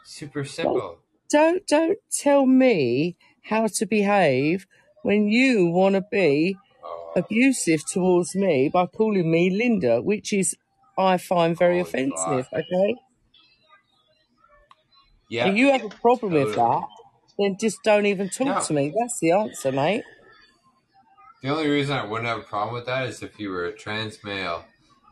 [0.04, 0.98] Super simple.
[1.30, 4.66] don't don't tell me how to behave
[5.02, 6.56] when you want to be
[7.16, 10.56] abusive towards me by calling me Linda, which is
[10.98, 12.46] I find very holy offensive.
[12.50, 12.52] fuck.
[12.54, 12.96] Okay,
[15.28, 16.82] Yeah, if you have a problem with that,
[17.38, 18.94] then just don't even talk No, to me.
[18.98, 20.04] That's the answer, mate.
[21.42, 23.72] The only reason I wouldn't have a problem with that is if you were a
[23.72, 24.64] trans male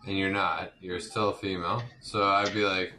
[0.07, 1.83] and you're not, you're still a female.
[2.01, 2.93] So I'd be like,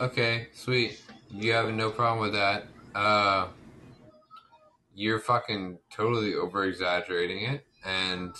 [0.00, 1.00] okay, sweet.
[1.30, 2.66] You have no problem with that.
[2.94, 3.48] Uh,
[4.94, 7.66] you're fucking totally over exaggerating it.
[7.84, 8.32] And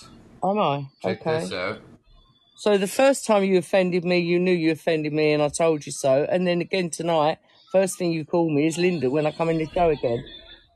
[0.43, 1.57] Am I check this okay?
[1.57, 1.81] out.
[2.57, 5.85] So the first time you offended me, you knew you offended me, and I told
[5.87, 6.27] you so.
[6.31, 7.39] And then again tonight,
[7.73, 10.25] first thing you call me is Linda when I come in the show again.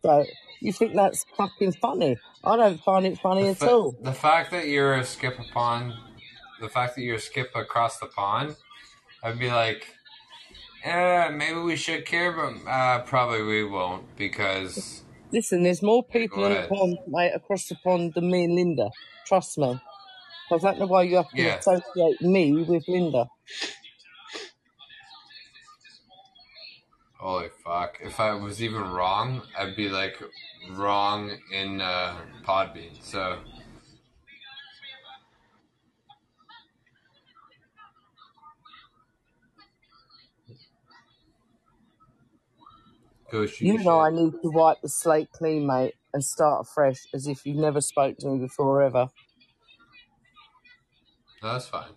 [0.03, 0.25] So
[0.61, 2.19] you think that's fucking funny?
[2.45, 3.95] I don't find it funny The, at fa- all.
[4.03, 5.95] the fact that you're a skip upon,
[6.61, 8.57] the fact that you're a skip across the pond,
[9.23, 9.87] I'd be like,
[10.85, 15.03] eh, maybe we should care, but uh, probably we won't because.
[15.33, 18.91] Listen, there's more people in the pond, mate, across the pond than me and Linda.
[19.27, 19.79] Trust me.
[20.53, 21.59] I don't know why you have to Yeah.
[21.61, 23.27] associate me with Linda.
[27.19, 27.99] Holy fuck.
[28.01, 30.17] If I was even wrong, I'd be like
[30.71, 33.03] wrong in uh, Podbean.
[33.03, 33.43] So,
[43.31, 47.45] You know I need to wipe the slate clean, mate, and start afresh as if
[47.45, 49.11] you've never spoke to me before ever.
[51.43, 51.91] No, that's fine.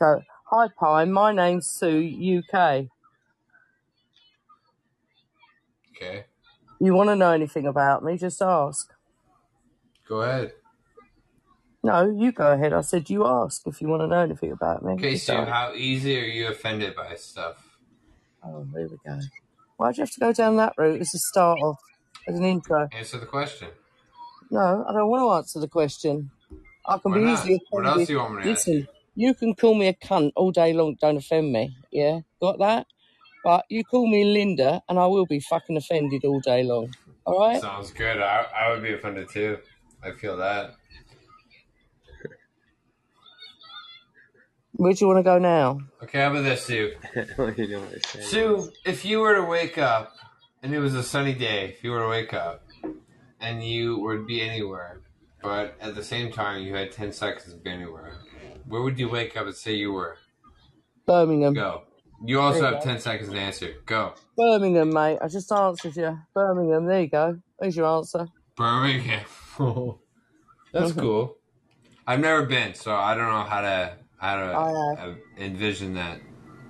[0.00, 1.12] So, hi, Pine.
[1.12, 2.86] My name's Sue, UK.
[5.96, 6.24] Okay.
[6.80, 8.16] You want to know anything about me?
[8.16, 8.92] Just ask.
[10.08, 10.52] Go ahead.
[11.82, 12.72] No, you go ahead.
[12.72, 14.94] I said you ask if you want to know anything about me.
[14.94, 17.67] Okay, Sue, how easy are you offended by stuff?
[18.48, 19.18] Oh, here we go.
[19.76, 21.78] Why'd you have to go down that route as a start off,
[22.26, 22.88] as an intro?
[22.92, 23.68] Answer the question.
[24.50, 26.30] No, I don't want to answer the question.
[26.86, 27.32] I can Why be not?
[27.34, 28.06] easily What else offended.
[28.06, 28.66] do you want me to ask?
[28.66, 31.76] Listen, you can call me a cunt all day long, don't offend me.
[31.92, 32.86] Yeah, got that?
[33.44, 36.92] But you call me Linda, and I will be fucking offended all day long.
[37.24, 37.60] All right?
[37.60, 38.18] Sounds good.
[38.20, 39.58] I, I would be offended too.
[40.02, 40.74] I feel that.
[44.78, 45.80] Where do you want to go now?
[46.04, 46.94] Okay, how about this, Sue?
[47.16, 48.20] I don't even know what to say.
[48.22, 50.14] Sue, if you were to wake up
[50.62, 52.62] and it was a sunny day, if you were to wake up
[53.40, 55.00] and you would be anywhere,
[55.42, 58.18] but at the same time you had 10 seconds to be anywhere,
[58.68, 60.16] where would you wake up and say you were?
[61.06, 61.54] Birmingham.
[61.54, 61.82] Go.
[62.24, 62.80] You also you have go.
[62.80, 63.74] 10 seconds to answer.
[63.84, 64.14] Go.
[64.36, 65.18] Birmingham, mate.
[65.20, 66.16] I just answered you.
[66.32, 66.86] Birmingham.
[66.86, 67.40] There you go.
[67.58, 68.28] There's your answer.
[68.56, 69.24] Birmingham.
[70.72, 71.36] That's cool.
[72.06, 76.20] I've never been, so I don't know how to I uh, envision that.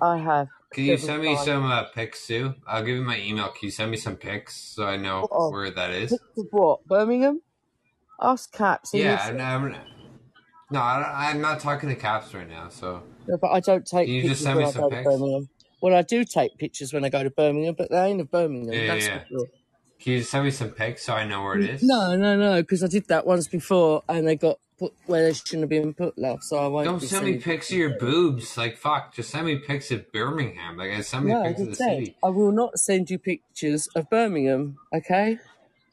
[0.01, 0.47] I have.
[0.71, 2.53] Can you send me some uh, pics, Sue?
[2.67, 3.47] I'll give you my email.
[3.47, 5.51] Can you send me some pics so I know of?
[5.51, 6.19] where that is?
[6.51, 6.85] What?
[6.85, 7.41] Birmingham?
[8.21, 8.91] Ask Caps.
[8.93, 9.75] Yeah, I'm, I'm,
[10.71, 12.69] no, I don't- I'm not talking to Caps right now.
[12.69, 14.81] So No, but I don't take Can you just pictures send when me I some
[14.83, 15.05] go to pics?
[15.05, 15.49] Birmingham.
[15.81, 18.75] Well, I do take pictures when I go to Birmingham, but they ain't of Birmingham.
[18.75, 19.23] Yeah, that's yeah.
[19.27, 19.47] sure.
[20.01, 21.83] Can you send me some pics so I know where it is?
[21.83, 25.33] No, no, no, because I did that once before, and they got put where they
[25.33, 26.43] shouldn't have been put, love.
[26.43, 26.85] So I won't.
[26.85, 28.57] Don't send me pics of your boobs.
[28.57, 30.77] Like fuck, just send me pics of Birmingham.
[30.77, 32.15] Like send me No, I pics of the said city.
[32.23, 34.77] I will not send you pictures of Birmingham.
[34.93, 35.37] Okay.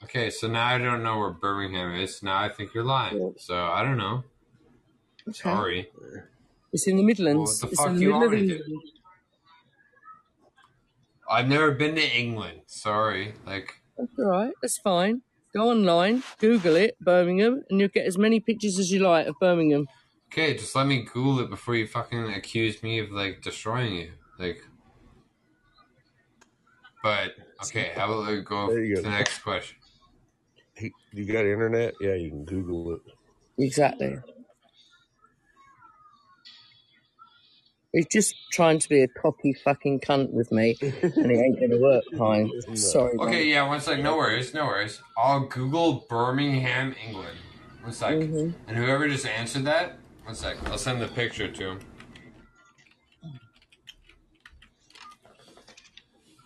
[0.04, 2.22] Okay, so now I don't know where Birmingham is.
[2.22, 3.34] Now I think you're lying.
[3.38, 4.24] So I don't know.
[5.28, 5.38] Okay.
[5.38, 5.90] Sorry.
[6.72, 7.38] It's in the Midlands.
[7.38, 8.64] Well, what the it's fuck in the you middle want of me to do?
[8.64, 8.82] England.
[11.28, 12.60] I've never been to England.
[12.66, 13.34] Sorry.
[13.44, 14.52] Like That's all right.
[14.62, 15.22] That's fine.
[15.56, 19.36] Go online, Google it, Birmingham, and you'll get as many pictures as you like of
[19.40, 19.86] Birmingham.
[20.26, 24.12] Okay, just let me Google it before you fucking accuse me of like destroying you.
[24.38, 24.60] Like,
[27.02, 27.32] but
[27.64, 29.08] okay, how about we go There you to go.
[29.08, 29.78] the next question?
[30.76, 31.94] he, you got internet?
[32.02, 33.02] Yeah, you can Google it.
[33.56, 34.18] Exactly.
[37.96, 40.92] He's just trying to be a cocky fucking cunt with me, and
[41.32, 42.50] it ain't gonna work, Pine.
[42.76, 43.14] Sorry.
[43.18, 43.46] Okay, mate.
[43.46, 44.00] yeah, one sec.
[44.00, 45.00] No worries, no worries.
[45.16, 47.38] I'll Google Birmingham, England.
[47.82, 48.10] One sec.
[48.16, 48.52] Mhm.
[48.68, 50.58] And whoever just answered that, one sec.
[50.68, 51.78] I'll send the picture to him.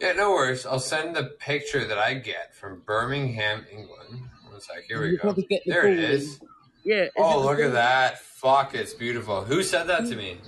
[0.01, 0.64] Yeah, no worries.
[0.64, 4.20] I'll send the picture that I get from Birmingham, England.
[4.48, 4.85] One sec.
[4.86, 5.32] Here we You go.
[5.32, 6.36] get the There it is.
[6.36, 6.48] ball.
[6.85, 7.06] Yeah.
[7.16, 8.20] Oh, look at that.
[8.20, 9.43] Fuck, it's beautiful.
[9.43, 10.39] Who said that to me?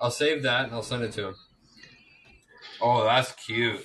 [0.00, 1.34] I'll save that and I'll send it to him.
[2.80, 3.84] Oh, that's cute.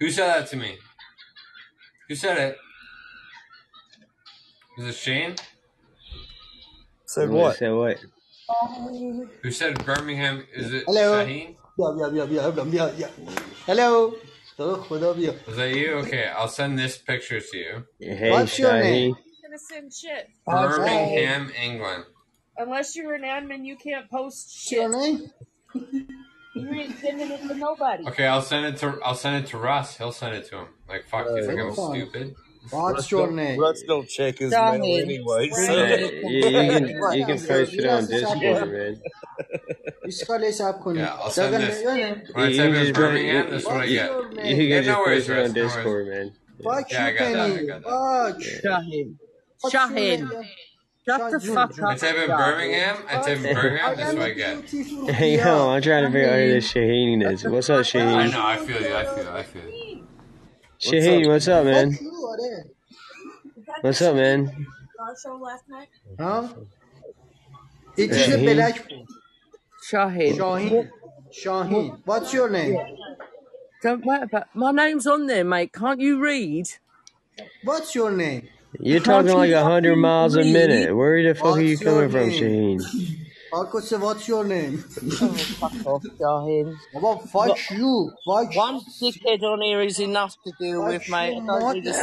[0.00, 0.78] Who said that to me?
[2.08, 2.56] Who said it?
[4.78, 5.34] Is it Shane?
[7.04, 7.56] Said what?
[7.56, 7.98] Said what?
[9.42, 10.46] Who said Birmingham?
[10.54, 11.24] Is it Hello?
[11.24, 11.56] Shaheen?
[11.78, 13.30] Yeah, yeah, yeah, yeah, yeah, yeah.
[13.66, 14.14] Hello.
[14.58, 15.92] Is that you?
[15.98, 17.84] Okay, I'll send this picture to you.
[18.00, 19.14] Hey, What's your name?
[19.42, 20.28] Gonna send shit.
[20.46, 22.04] Birmingham, England
[22.58, 24.88] unless you're an admin, you can't post shit.
[24.88, 25.30] Really?
[25.74, 28.06] you ain't sending it to nobody.
[28.08, 29.96] Okay, I'll send it to I'll send it to Russ.
[29.96, 30.66] He'll send it to him.
[30.88, 32.34] Like fuck, you think I'm stupid?
[32.70, 33.58] What's your name?
[33.58, 34.78] Let's go check his Dummy.
[34.78, 35.48] mail anyway.
[35.50, 35.60] So.
[35.62, 39.00] Hey, you, can you can post it on Discord, man.
[40.08, 41.84] इसका ले साहब को Yeah, I'll send this.
[41.84, 44.10] When I type in Birmingham, that's what I get.
[44.44, 46.32] You can just post it on Discord, man.
[46.62, 47.68] Fuck yeah, you, Penny.
[47.82, 48.42] Fuck.
[48.42, 49.18] Shahin.
[49.70, 50.30] Shahin.
[51.08, 51.88] Shut the fuck up.
[51.88, 52.96] I type in Birmingham.
[53.08, 53.96] I type in Birmingham.
[53.96, 54.72] That's what I get.
[54.72, 57.44] Yo, I'm trying to figure out who this Shaheen is.
[57.44, 58.14] What's up, Shaheen?
[58.14, 58.46] I know.
[58.46, 58.94] I feel you.
[58.94, 59.28] I feel.
[59.28, 59.62] I feel.
[59.62, 60.06] You.
[60.78, 61.98] Shaheen, what's up, man?
[63.80, 64.66] What's up, man?
[66.18, 66.48] Huh?
[67.96, 68.94] İki şey belak bu.
[69.82, 70.88] Shaheen.
[72.04, 72.76] What's your name?
[73.82, 75.72] Don't worry about my name's on there, mate.
[75.72, 76.66] Can't you read?
[77.64, 78.48] What's your name?
[78.80, 80.94] You're talking like a hundred miles a minute.
[80.94, 83.18] Where the fuck are you coming from, Shaheen?
[83.50, 84.84] Uncle Sam, what's your name?
[85.20, 86.76] Oh, fuck off, Shaheen.
[86.94, 88.12] I'm fight you.
[88.26, 91.42] Fuck one dickhead on here is enough to deal fuck with, mate.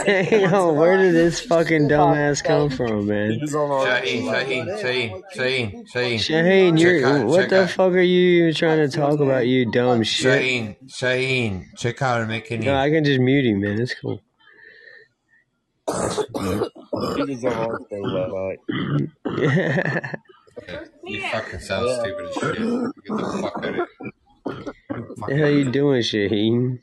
[0.05, 3.39] Hey, yo, where did this fucking dumbass come from, man?
[3.41, 6.15] Shaheen, Shaheen, Shaheen, Shaheen, Shaheen.
[6.15, 7.69] Shaheen, you're, out, what the out.
[7.69, 10.41] fuck are you even trying to talk about, you dumb shit?
[10.41, 12.63] Shaheen, Shaheen, check out McKinney.
[12.63, 13.79] No, I can just mute him, man.
[13.79, 14.19] It's cool.
[15.87, 15.93] He
[17.23, 18.59] was on our show last night.
[21.03, 21.99] You fucking sound Yeah.
[21.99, 22.55] stupid as shit.
[22.55, 23.87] Get the fuck out of here.
[25.27, 26.79] the hell you doing, Shaheen?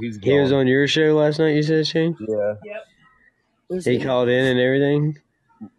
[0.00, 1.54] He's He was on your show last night.
[1.54, 2.16] You said, Shane?
[2.20, 2.54] Yeah.
[2.64, 3.84] Yep.
[3.84, 4.04] He he?
[4.04, 5.18] called in and everything.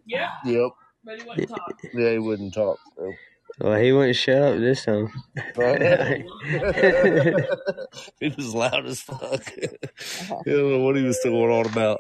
[0.08, 0.30] Yep.
[0.46, 0.72] Yep.
[1.06, 1.80] But he wouldn't talk.
[1.94, 2.80] Yeah, he wouldn't talk.
[2.98, 3.14] So.
[3.60, 5.10] Well, he wouldn't shut up this time.
[5.56, 6.24] Right?
[8.20, 9.52] he was loud as fuck.
[9.52, 12.00] he don't know what he was going on about.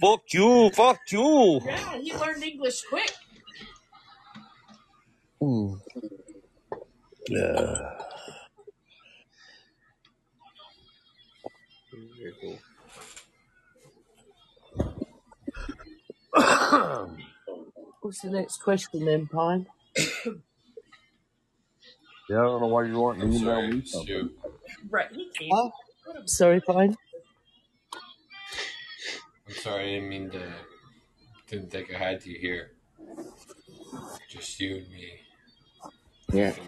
[0.00, 1.60] Fuck you, fuck you.
[1.64, 3.12] Yeah, he learned English quick.
[5.40, 5.80] Mm.
[7.28, 7.92] Yeah.
[18.00, 19.66] What's the next question then, Pine?
[22.32, 24.06] Yeah, I don't know why you want to I'm email sorry, me something.
[24.06, 24.30] Stu.
[24.88, 25.08] Right.
[25.12, 25.50] He came.
[25.52, 25.68] Huh?
[26.24, 26.96] Sorry, fine.
[29.46, 30.42] I'm sorry, I didn't mean to.
[31.50, 32.70] Didn't think I had to here.
[34.30, 35.20] Just you and me.
[36.32, 36.54] Yeah.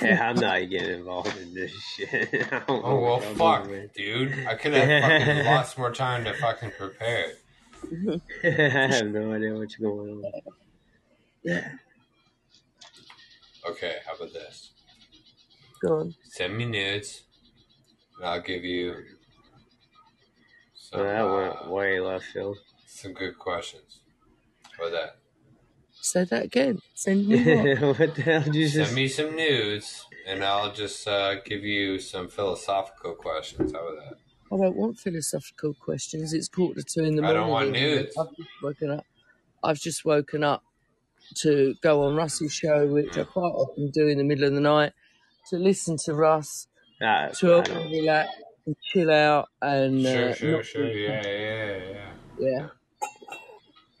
[0.00, 2.48] Yeah, I'm not getting involved in this shit.
[2.52, 4.46] I don't know Oh well, what fuck, dude.
[4.48, 7.32] I could have fucking lots more time to fucking prepare.
[8.42, 10.24] I have no idea what's going
[11.44, 11.62] on.
[13.68, 14.72] Okay, how about this?
[15.80, 16.14] Go on.
[16.22, 17.22] Send me nudes,
[18.16, 19.04] and I'll give you
[20.74, 22.58] some Well, that uh, went way left field.
[22.86, 24.00] some good questions.
[24.78, 25.16] How about that?
[25.90, 26.80] Say that again.
[26.94, 27.70] Send me what?
[27.98, 28.96] what the hell did you Send just?
[28.96, 33.72] me some nudes, and I'll just uh, give you some philosophical questions.
[33.72, 34.18] How about that?
[34.52, 36.32] I don't want philosophical questions.
[36.32, 37.42] It's quarter to two in the morning.
[37.44, 37.48] I morning.
[37.48, 38.16] don't want nudes.
[38.16, 39.06] I've just woken up.
[39.64, 40.64] I've just woken up
[41.42, 44.60] to go on Russ's show, which I quite often do in the middle of the
[44.60, 44.92] night,
[45.50, 46.68] to listen to Russ,
[47.00, 48.30] Nah, to I help me relax
[48.66, 50.86] and chill out and Sure, uh, sure, not sure.
[50.86, 52.12] Yeah, yeah, yeah.
[52.38, 52.68] Yeah.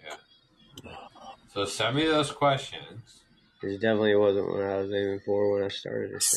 [0.04, 0.16] yeah.
[1.48, 3.22] So send me those questions.
[3.60, 6.30] This definitely wasn't what I was aiming for when I started this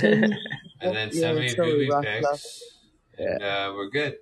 [0.00, 0.08] show.
[0.80, 2.40] And then yeah, send me sorry, booby Russ, love.
[2.40, 2.62] pics,
[3.18, 4.16] and uh, we're good.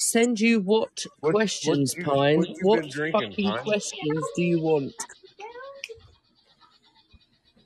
[0.00, 2.40] Send you what What, what, questions, you, Pine?
[2.40, 3.62] what What drinking, fucking Pine?
[3.62, 4.94] questions do you want?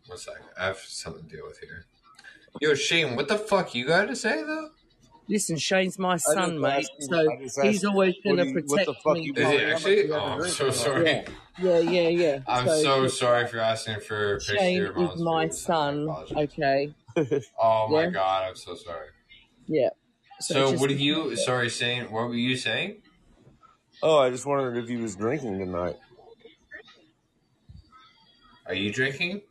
[0.07, 0.43] One second.
[0.59, 1.87] I have something to deal with here.
[2.61, 4.71] Yo, Shane, what the fuck you got to say, though?
[5.29, 7.07] Listen, Shane's my son, mate, you.
[7.07, 7.29] so
[7.63, 8.67] he's always What going to do?
[8.67, 9.27] What the protect fuck me.
[9.27, 9.51] you Is doing?
[9.51, 10.11] he By, How much actually?
[10.11, 11.05] Oh, I'm so sorry.
[11.07, 11.23] yeah,
[11.57, 12.39] yeah, yeah, yeah.
[12.49, 16.09] I'm So so sorry for asking for a picture of Shane your is my son.
[16.37, 16.95] Okay.
[17.63, 18.11] Oh my Yeah.
[18.11, 19.09] god, I'm so sorry.
[20.41, 20.41] Yeah.
[20.41, 21.37] So So just what did you?
[21.37, 23.03] Sorry, saying what were you saying?
[24.03, 25.97] Oh, I just wondered if he was drinking tonight.
[28.67, 29.43] Are you drinking?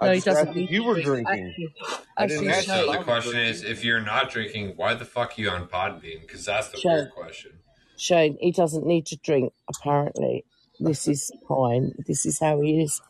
[0.00, 1.54] I no, he doesn't asked if you were drinking.
[1.56, 1.74] Actually,
[2.18, 3.50] I didn't actually, ask So the Shane, I was question drinking.
[3.54, 6.20] is, if you're not drinking, why the fuck are you on Podbean?
[6.20, 7.52] Because that's the Shane, weird question.
[7.96, 9.52] Shane, he doesn't need to drink.
[9.68, 10.44] Apparently,
[10.78, 11.92] this is fine.
[12.06, 13.00] This is how he is.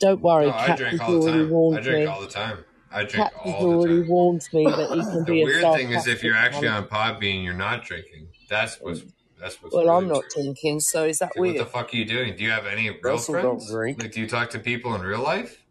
[0.00, 1.54] Don't worry, No, I drink all the time.
[1.74, 2.06] I drink me.
[2.06, 2.64] all the time.
[2.92, 4.08] I drink Kat all the already time.
[4.08, 6.86] warned me that he can The be a weird thing is, if you're actually on
[6.86, 8.28] Podbean, you're not drinking.
[8.48, 9.02] That's what's
[9.40, 10.42] that's what's Well, really I'm not true.
[10.42, 12.36] drinking, so is that Okay, what the fuck are you doing?
[12.36, 13.70] Do you have any real Russell don't friends?
[13.70, 14.02] drink.
[14.02, 15.62] Like, do you talk to people in real life?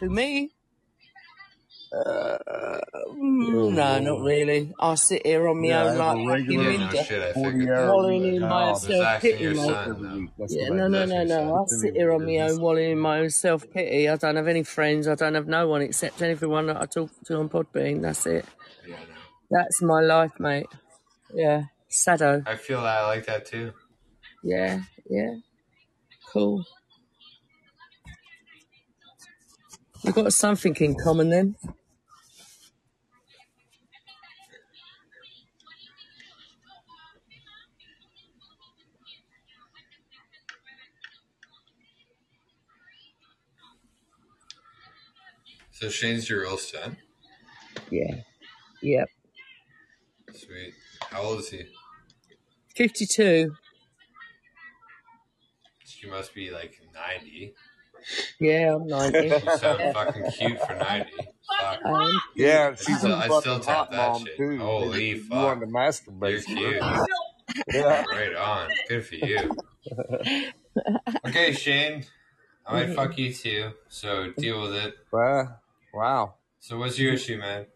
[0.00, 0.52] Who me?
[1.92, 2.38] Uh,
[3.10, 4.72] Oh, no, not really.
[4.78, 7.22] I sit here on my Yeah, own like a fucking regular Yeah, no shit.
[7.22, 7.88] I figured.
[7.88, 9.66] wallowing in No, my I'm self pity, your mate.
[9.66, 10.02] son,
[10.38, 10.46] though.
[10.48, 11.54] Yeah, no, no, no, no.
[11.54, 14.08] I sit here on my own, wallowing in my own self pity.
[14.08, 15.08] I don't have any friends.
[15.08, 18.02] I don't have no one except everyone that I talk to on Podbean.
[18.02, 18.44] That's it.
[18.86, 19.14] Yeah, no.
[19.50, 20.66] That's my life, mate.
[21.32, 22.42] Yeah, Sado.
[22.46, 23.72] I feel that I like that too.
[24.42, 25.34] Yeah, yeah,
[26.32, 26.64] cool.
[30.04, 31.56] We've got something in common then.
[45.78, 46.96] So Shane's your real son.
[47.88, 48.16] Yeah,
[48.82, 49.08] yep.
[50.34, 50.74] Sweet.
[51.10, 51.66] How old is he?
[52.74, 53.54] 52.
[56.00, 57.54] You must be like ninety.
[58.40, 59.18] Yeah, I'm 90.
[59.26, 61.10] You sound fucking cute for ninety.
[61.60, 61.80] Fuck.
[61.84, 64.36] I am Yeah, I she's still, a I still fucking tap hot that mom shit.
[64.36, 64.58] too.
[64.58, 65.74] Holy You wanted to fuck.
[65.74, 66.30] masturbate.
[66.30, 66.82] You're cute.
[67.72, 68.04] Yeah.
[68.06, 68.70] Right on.
[68.88, 69.56] Good for you.
[71.26, 72.04] Okay, Shane.
[72.66, 73.72] I might fuck you too.
[73.88, 74.94] So deal with it.
[75.12, 75.56] Wow.
[75.98, 76.34] Wow.
[76.60, 77.66] So what's your issue, man?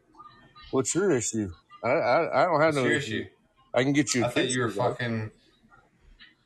[0.70, 1.50] What's your issue?
[1.82, 3.20] I I, I don't have What's no your issue.
[3.22, 3.28] issue?
[3.74, 4.90] I can get you a I thought you were picture, though.
[4.90, 5.30] fucking.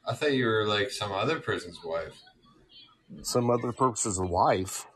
[0.07, 2.15] I thought you were like some other person's wife.
[3.23, 4.87] some other person's wife.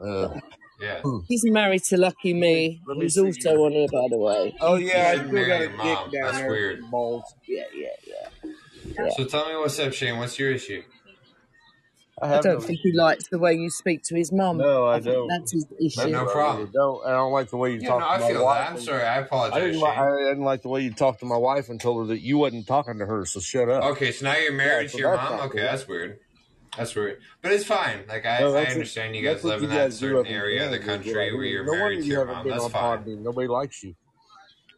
[0.00, 0.38] Uh,
[0.80, 1.02] Yeah.
[1.26, 3.58] He's married to Lucky Me, Let me who's also here.
[3.66, 4.54] on here, by the way.
[4.60, 6.10] oh You yeah, I shouldn't still got a your dick mom.
[6.10, 6.50] down That's there.
[6.50, 6.90] weird.
[6.92, 7.24] Balls.
[7.48, 8.50] Yeah, yeah, yeah.
[8.96, 9.08] yeah.
[9.16, 10.18] So tell me what's up, Shane.
[10.20, 10.82] What's your issue?
[12.22, 14.58] I I don't no think he likes the way you speak to his mum.
[14.58, 15.28] No, I I think don't.
[15.28, 16.10] that's his That's issue.
[16.12, 16.70] No what I problem.
[16.72, 17.06] don't.
[17.06, 18.58] I don't like the way you Yeah, talk no, to I my feel wife.
[18.58, 18.70] that.
[18.72, 19.02] I'm sorry.
[19.04, 19.80] I I apologize, didn't.
[19.80, 22.20] Li- I didn't like the way you talked to my wife and told her that
[22.20, 23.24] you wasn't talking to her.
[23.26, 23.84] So shut up.
[23.84, 25.40] Okay, so now you're Yeah, married so to your mom.
[25.40, 25.60] Okay, cool.
[25.60, 26.18] that's weird.
[26.76, 28.04] That's weird, but it's fine.
[28.08, 30.70] Like I, No, I that's what, understand you guys live in that certain area of
[30.70, 32.44] the country where you're no married to you your haven't mom.
[32.44, 33.22] been That's on fine.
[33.24, 33.94] Nobody likes you.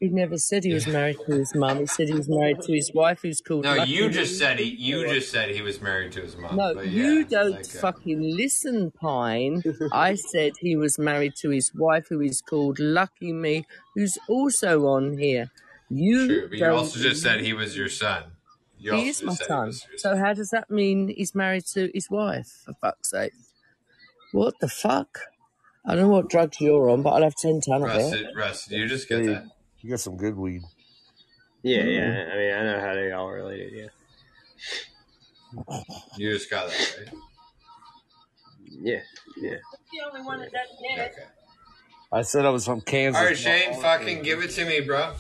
[0.01, 1.79] He never said he was married to his mum.
[1.81, 4.15] He said he was married to his wife, who's called No, Lucky you Me.
[4.15, 4.65] just said he.
[4.65, 6.57] You just said he was married to his mom.
[6.57, 9.63] No, But you yeah, don't like uh, fucking listen, Pine.
[9.93, 14.87] I said he was married to his wife, who is called Lucky Me, who's also
[14.87, 15.51] on here.
[15.91, 16.49] You true.
[16.49, 18.25] But you also just said he was your son.
[18.79, 19.99] You He is my just said he son.
[19.99, 22.63] So how does that mean he's married to his wife?
[22.65, 23.35] For fuck's sake!
[24.33, 25.19] What the fuck?
[25.85, 28.17] I don't know what drugs you're on, but I'll have ten ton of Russ, it.
[28.17, 29.45] did, Russ, you just get that?
[29.83, 30.63] You got some good weed.
[31.63, 31.95] Yeah, Mm.
[31.95, 32.33] yeah.
[32.33, 33.73] I mean, I know how they all related.
[33.73, 33.89] Yeah,
[36.17, 37.09] You just got that, right?
[38.83, 39.01] yeah,
[39.37, 39.57] yeah.
[39.93, 41.29] The only one that doesn't get Okay.
[42.13, 43.21] I said I was from Kansas.
[43.21, 43.83] All right, Shane, Arkansas.
[43.83, 45.15] fucking give it to me, bro.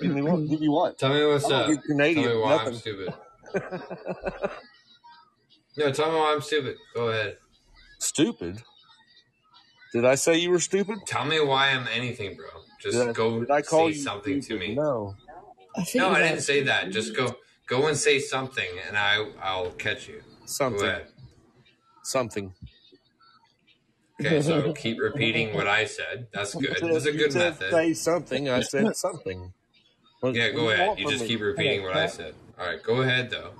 [0.00, 0.48] Give me what?
[0.48, 0.98] Give you what?
[0.98, 1.64] Tell me what's I'm up.
[1.64, 2.30] a good Tell Canadian.
[2.30, 3.14] me why I'm stupid.
[5.76, 6.76] No, tell me why I'm stupid.
[6.94, 7.38] Go ahead.
[8.00, 8.62] Stupid.
[9.94, 10.98] Did I say you were stupid?
[11.06, 12.48] Tell me why I'm anything, bro.
[12.80, 14.74] Just Did I, go did I call say you something to me.
[14.74, 15.14] No.
[15.76, 16.90] I think No, I didn't say that.
[16.90, 17.36] Just go
[17.66, 20.22] go and say something and I I'll catch you.
[20.46, 21.00] Something.
[22.02, 22.54] Something.
[24.20, 26.28] Okay, so keep repeating what I said.
[26.32, 26.76] That's good.
[26.78, 27.72] said, That's a you good said method.
[27.72, 28.48] say something.
[28.48, 29.52] I said something.
[30.20, 30.98] What, Yeah, go you ahead.
[30.98, 31.28] You just me?
[31.28, 32.34] keep repeating what I said.
[32.58, 33.52] All right, go ahead though.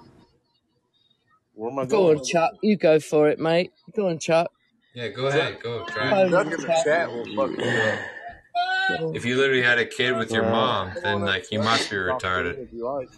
[1.54, 2.18] Where am I Go going?
[2.18, 2.52] on, Chuck.
[2.62, 3.72] You go for it, mate.
[3.94, 4.50] Go on, Chuck.
[4.94, 5.60] Yeah, go ahead.
[5.62, 6.10] Go try.
[6.10, 6.30] Go it.
[6.30, 6.84] Duck in the Chuck.
[6.84, 7.98] chat will fuck me up.
[9.14, 12.20] If you literally had a kid with your mom, then like you must be talk
[12.20, 12.72] to me retarded.
[12.72, 13.08] you.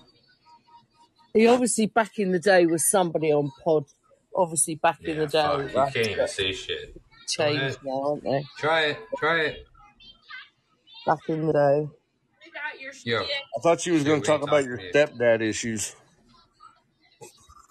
[1.35, 3.87] He obviously back in the day was somebody on pod.
[4.35, 5.59] Obviously back in the day, fuck.
[5.73, 5.95] You right?
[5.95, 6.95] can't even say shit.
[6.95, 8.45] Go changed now, aren't they?
[8.59, 8.99] Try it.
[9.19, 9.67] Try it.
[11.07, 11.89] Back in the day.
[13.05, 13.23] Yo.
[13.23, 15.97] I thought you was going to talk about your stepdad issues.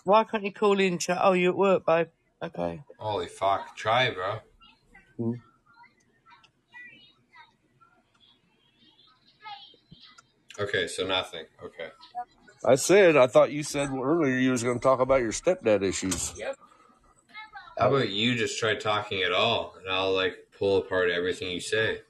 [0.03, 1.19] Why can't you call in, Chuck?
[1.21, 2.07] Oh, you at work, babe.
[2.41, 2.81] Okay.
[2.97, 3.75] Holy fuck.
[3.75, 4.39] Try it, bro.
[5.17, 5.33] Hmm.
[10.61, 11.45] Okay, so nothing.
[11.63, 11.89] Okay.
[12.63, 15.81] I said, I thought you said earlier you was going to talk about your stepdad
[15.81, 16.33] issues.
[16.37, 16.55] Yep.
[17.79, 21.59] How about you just try talking at all, and I'll like pull apart everything you
[21.61, 22.01] say.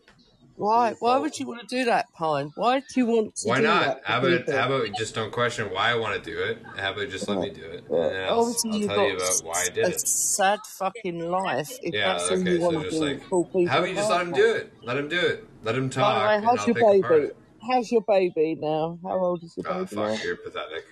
[0.57, 0.93] Why?
[0.99, 2.51] Why would you want to do that, Pine?
[2.55, 3.85] Why do you want to Why do not?
[3.85, 4.01] that?
[4.03, 6.57] How about how about just don't question why I want to do it?
[6.75, 9.17] How about just let me do it, and then I'll, Obviously, I'll you've tell you
[9.17, 10.01] got about why I did a it.
[10.05, 11.69] sad fucking life.
[11.81, 12.13] If Yeah.
[12.13, 12.51] that's all Okay.
[12.51, 14.73] you So want to just do, like, how about you just let him do it?
[14.83, 15.47] Let him do it.
[15.63, 17.31] Let him By talk, the way, and how's I'll your pick apart baby?
[17.69, 18.97] How's your baby now?
[19.03, 20.15] How old is your Oh baby now?
[20.15, 20.85] fuck, you're pathetic.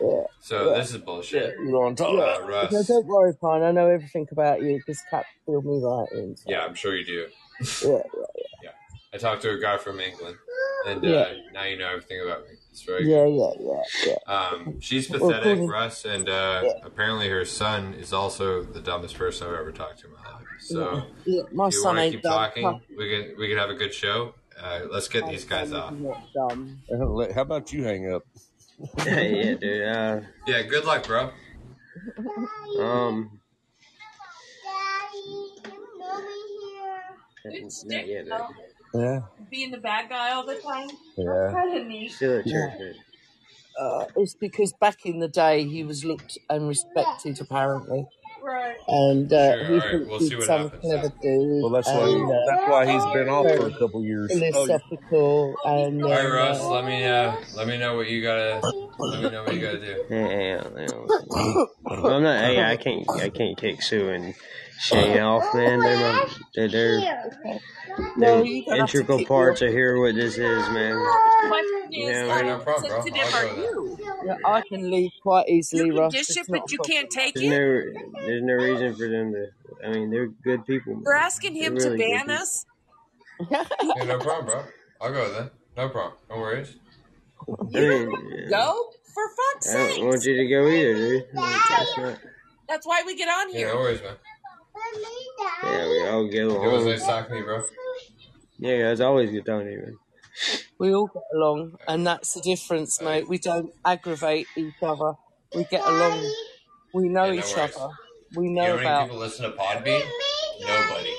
[0.00, 0.22] Yeah.
[0.40, 1.56] So this is bullshit.
[1.58, 2.38] You know what I'm talking Yeah.
[2.42, 2.72] Uh, Russ.
[2.72, 3.62] No, don't worry, Pine.
[3.62, 6.36] I know everything about you because Cat filled me right in.
[6.36, 6.44] So.
[6.50, 7.26] Yeah, I'm sure you do.
[7.62, 7.66] Yeah.
[7.86, 8.02] Yeah.
[8.62, 8.70] Yeah.
[9.14, 10.36] I talked to a guy from England,
[10.86, 11.32] and uh, Yeah.
[11.54, 12.50] now you know everything about me.
[12.70, 13.56] It's very Yeah, good.
[13.60, 14.32] yeah, yeah, yeah.
[14.34, 19.16] Um, she's Well, pathetic, according- Russ, and uh, apparently her son is also the dumbest
[19.16, 20.44] person I've ever talked to in my life.
[20.60, 22.32] So, Yeah, my if you son want to ain't keep dumb.
[22.32, 24.34] talking, we can we can have a good show.
[24.62, 25.94] Uh, let's get these guys off.
[26.34, 28.24] How about you hang up?
[29.06, 29.82] yeah, dude.
[29.82, 31.30] Uh, Yeah, good luck, bro.
[32.80, 33.40] um,
[37.44, 38.36] Daddy, not yet, baby.
[38.94, 39.20] Yeah.
[39.50, 40.88] Being the bad guy all the time.
[41.16, 41.50] Yeah.
[41.52, 42.12] Kind of neat.
[42.12, 42.94] Still at church, man.
[43.78, 48.06] Uh, it's because back in the day he was looked and respected, apparently.
[48.46, 48.76] Right.
[48.86, 50.80] And uh, Sure, he all right, thinks we'll he's see what some happens.
[50.82, 51.62] clever dude.
[51.62, 54.30] Well, that's why and, uh, that's why he's been off for a couple years.
[54.32, 56.60] Oh, philosophical and All right, um, Russ.
[56.60, 58.60] uh, Let me uh, let me know what you gotta.
[58.98, 59.96] Let me know what you gotta do.
[60.08, 61.66] Yeah, yeah, yeah.
[61.84, 62.38] Well, I'm not.
[62.44, 63.04] Hey, I can't.
[63.10, 64.34] I can't kick Sue and
[64.78, 65.80] Shane off, man.
[65.80, 67.00] Oh, they're my, they're, they're,
[68.18, 69.98] they're you don't have to integral parts of here.
[70.00, 70.94] What this is, man.
[71.48, 72.98] Question is, Yeah, uh, no problem, bro.
[72.98, 76.12] I'll are go with yeah, I can leave quite easily, You can Russ.
[76.12, 77.50] dish it, but you can't take There's it.
[77.50, 78.20] no.
[78.26, 79.46] There's no reason for them to.
[79.86, 80.94] I mean, they're good people.
[80.94, 81.02] Man.
[81.04, 82.66] We're asking him to really good ban us.
[83.50, 83.64] Yeah,
[84.04, 84.64] no problem, bro.
[85.00, 85.50] I'll go then.
[85.76, 86.14] No problem.
[86.30, 86.76] No worries.
[87.48, 89.22] I mean, Go for
[89.52, 89.92] fuck's sake.
[89.92, 91.24] I don't want you to go either, dude.
[91.34, 92.18] That's not.
[92.68, 93.68] That's why we get on Yeah, here.
[93.68, 94.14] no worries, man.
[95.62, 96.86] Yeah, we all get It was along.
[96.86, 97.62] nice talking to you, bro.
[98.58, 99.96] Yeah, it's always good talking to you, man.
[100.78, 103.28] We all get along, and that's the difference, mate.
[103.28, 105.14] We don't aggravate each other.
[105.54, 106.30] We get along.
[106.92, 107.76] We know Yeah, no each worries.
[107.76, 107.94] other.
[108.34, 110.10] We You know know about people listen to Podbean?
[110.60, 111.14] Nobody.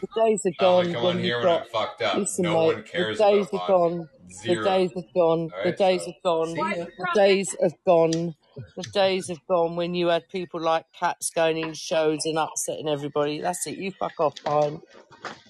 [0.00, 2.18] the days are I gone only come when on you've here when I'm fucked up.
[2.18, 2.74] Listen, No mate.
[2.74, 3.66] one The days about are Podbean.
[3.66, 4.08] gone.
[4.44, 5.50] The days are gone.
[5.62, 6.54] The days so have gone.
[6.98, 8.34] The days are gone.
[8.76, 12.88] The days have gone when you had people like cats going in shows and upsetting
[12.88, 13.40] everybody.
[13.40, 13.78] That's it.
[13.78, 14.80] You fuck off, fine.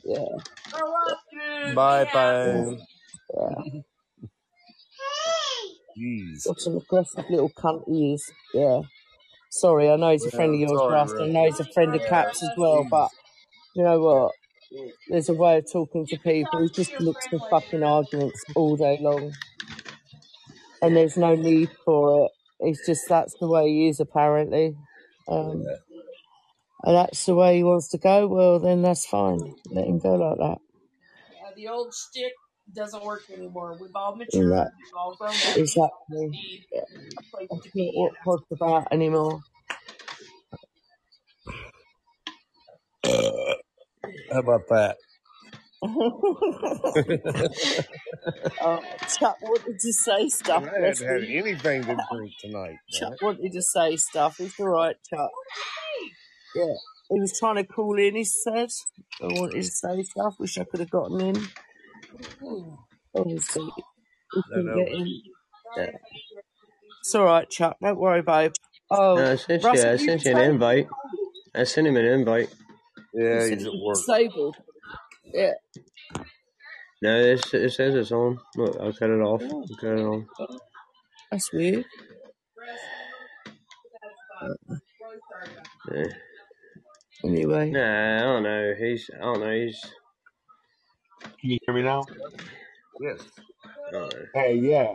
[0.05, 0.24] Yeah.
[1.74, 2.64] Bye bye.
[3.35, 3.81] Yeah.
[5.98, 6.47] Jeez.
[6.47, 8.32] What an aggressive little cunt he is.
[8.55, 8.82] Yeah.
[9.51, 11.12] Sorry, I know he's a friend of yours, sorry, Russ.
[11.20, 13.10] I know he's a friend of Caps as well, but
[13.74, 14.32] you know what?
[15.09, 16.62] There's a way of talking to people.
[16.62, 19.32] He just looks for fucking arguments all day long.
[20.81, 22.32] And there's no need for it.
[22.61, 24.77] It's just that's the way he is, apparently.
[25.28, 25.65] Um,
[26.85, 28.27] and that's the way he wants to go.
[28.28, 29.55] Well, then that's fine.
[29.70, 30.59] Let him go like that.
[31.28, 32.32] Uh, the old stick
[32.74, 33.77] doesn't work anymore.
[33.81, 34.41] We've all Yeah.
[34.41, 34.69] matured.
[34.78, 35.57] We've all grown up.
[35.57, 36.31] Exactly.
[36.32, 36.82] Need Yeah.
[37.19, 37.93] a place That's to not be.
[37.95, 39.41] what pod's about anymore.
[44.32, 44.97] How about that?
[48.61, 48.81] uh,
[49.19, 50.62] Chuck wanted to say stuff.
[50.65, 51.31] I hadn't had him.
[51.47, 52.77] anything to drink tonight.
[52.90, 54.39] Chuck wanted to say stuff.
[54.40, 55.31] It's all right, Chuck.
[56.55, 56.65] Yeah.
[57.12, 58.69] He was trying to call in, he said.
[59.23, 60.35] I wanted to say stuff.
[60.39, 61.36] Wish I could have gotten in.
[63.16, 64.74] Obviously, we couldn't know.
[64.77, 65.23] get in.
[65.77, 65.90] Yeah.
[67.01, 67.77] It's all right, Chuck.
[67.82, 68.52] Don't worry, babe.
[68.90, 69.69] Oh, No, I sent you.
[69.69, 70.48] Russell, I you sent you an disabled.
[70.55, 70.89] invite.
[71.55, 72.55] I sent him an invite.
[73.15, 73.97] Yeah, You he's at you're work.
[73.97, 74.57] disabled.
[75.32, 75.52] Yeah.
[77.02, 78.39] No, it, it says it's on.
[78.57, 79.43] Look, I'll cut it off.
[79.43, 80.27] I'll cut it on.
[81.31, 81.85] that's weird.
[85.93, 86.05] Yeah.
[87.24, 87.70] Anyway.
[87.70, 88.74] Nah, I don't know.
[88.78, 89.11] He's.
[89.15, 89.52] I don't know.
[89.52, 89.81] He's.
[91.23, 92.05] Can you hear me now?
[93.01, 93.20] Yes.
[93.94, 94.09] I.
[94.35, 94.93] Hey, yeah.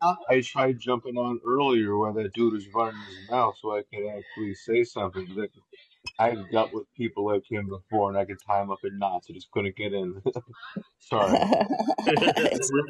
[0.00, 3.82] I, I tried jumping on earlier while that dude was running his mouth so I
[3.92, 5.28] could actually say something.
[5.34, 5.50] But
[6.18, 9.28] I've dealt with people like him before and I could tie him up in knots.
[9.30, 10.20] I just couldn't get in.
[11.00, 11.30] Sorry.
[12.06, 12.84] Where, it's did-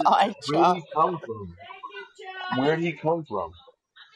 [0.48, 0.74] where Chuck.
[0.74, 1.56] did he come from?
[2.58, 3.52] Where did he come from?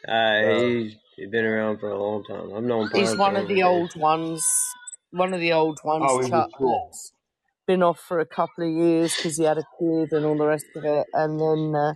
[0.09, 2.55] Uh, Uh, he's, he's been around for a long time.
[2.57, 4.45] I've known He's Pine one for of over the a old ones.
[5.11, 6.87] One of the old ones, oh, he's a Chuck, troll.
[6.91, 7.13] that's
[7.67, 10.47] been off for a couple of years because he had a kid and all the
[10.47, 11.07] rest of it.
[11.13, 11.95] And then uh,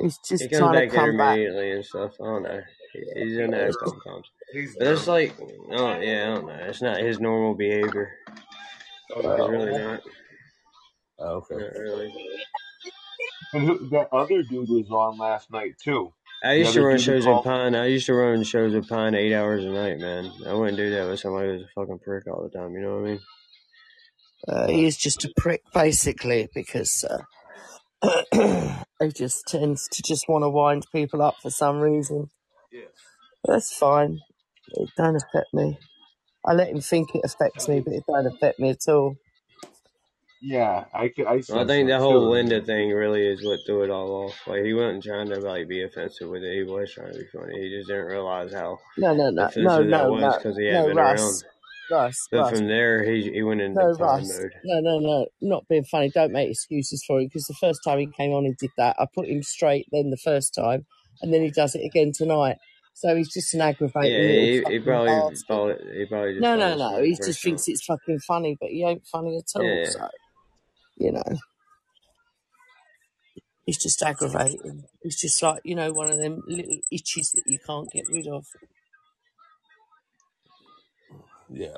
[0.00, 1.34] he's He just comes trying to back there come back.
[1.36, 2.12] immediately and stuff.
[2.20, 2.60] I don't know.
[2.92, 4.26] He- He's in there a couple times.
[4.52, 6.54] He's But it's like, oh yeah, I don't know.
[6.54, 8.10] It's not his normal behavior.
[9.16, 10.02] It's really not.
[11.18, 11.56] Oh, okay.
[11.56, 12.14] Not really.
[13.54, 16.12] And that other dude was on last night too.
[16.44, 17.44] I The used to run shows at called.
[17.44, 17.74] Pine.
[17.74, 20.30] I used to run shows at Pine eight hours a night, man.
[20.46, 22.72] I wouldn't do that with somebody who's a fucking prick all the time.
[22.74, 23.20] You know what I mean?
[24.48, 27.04] Uh, he is just a prick, basically, because
[28.02, 28.18] uh,
[29.00, 32.30] he just tends to just want to wind people up for some reason.
[32.72, 32.90] Yes.
[33.46, 34.20] That's fine.
[34.74, 35.78] It don't affect me.
[36.46, 39.16] I let him think it affects me, but it don't affect me at all.
[40.40, 42.30] Yeah, I, ca- I Well, I think the whole too.
[42.30, 44.36] Linda thing really is what threw it all off.
[44.46, 46.54] Like he wasn't trying to like be offensive with it.
[46.56, 47.60] He was trying to be funny.
[47.60, 50.58] He just didn't realize how No, no, no, offensive no, that no, was no, because
[50.58, 51.34] he no, hadn't been around.
[51.34, 51.44] Russ,
[51.90, 52.50] Russ, But Russ.
[52.50, 54.28] from there, he he went into No, time Russ.
[54.28, 54.52] mode.
[54.64, 55.26] No, no, no.
[55.42, 56.10] Not being funny.
[56.10, 58.96] Don't make excuses for him because the first time he came on, he did that.
[58.98, 60.86] I put him straight then the first time,
[61.22, 62.58] and then he does it again tonight.
[62.94, 65.46] So he's just an Yeah, aggravating little he, he fucking probably bastard.
[65.46, 67.02] thought it, he probably just No, no, no.
[67.02, 69.80] He just first thinks it's fucking funny, but he ain't funny at all.
[69.84, 70.08] Yeah, So
[70.96, 71.22] you know,
[73.66, 74.84] he's just aggravating.
[75.02, 78.28] He's just like you know one of them little itches that you can't get rid
[78.28, 78.46] of.
[81.50, 81.76] Yeah.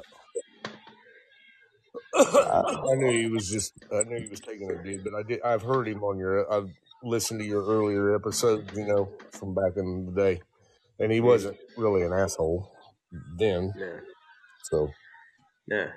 [2.15, 3.73] I knew he was just.
[3.93, 5.43] I knew he was taking a dude, but I did.
[5.43, 6.51] I've heard him on your.
[6.53, 6.71] I've
[7.05, 10.43] listened to your earlier episode, You know, from back in the day,
[10.99, 12.71] and he wasn't really an asshole
[13.39, 13.73] then.
[13.77, 14.01] yeah,
[14.65, 14.91] So
[15.69, 15.89] yeah.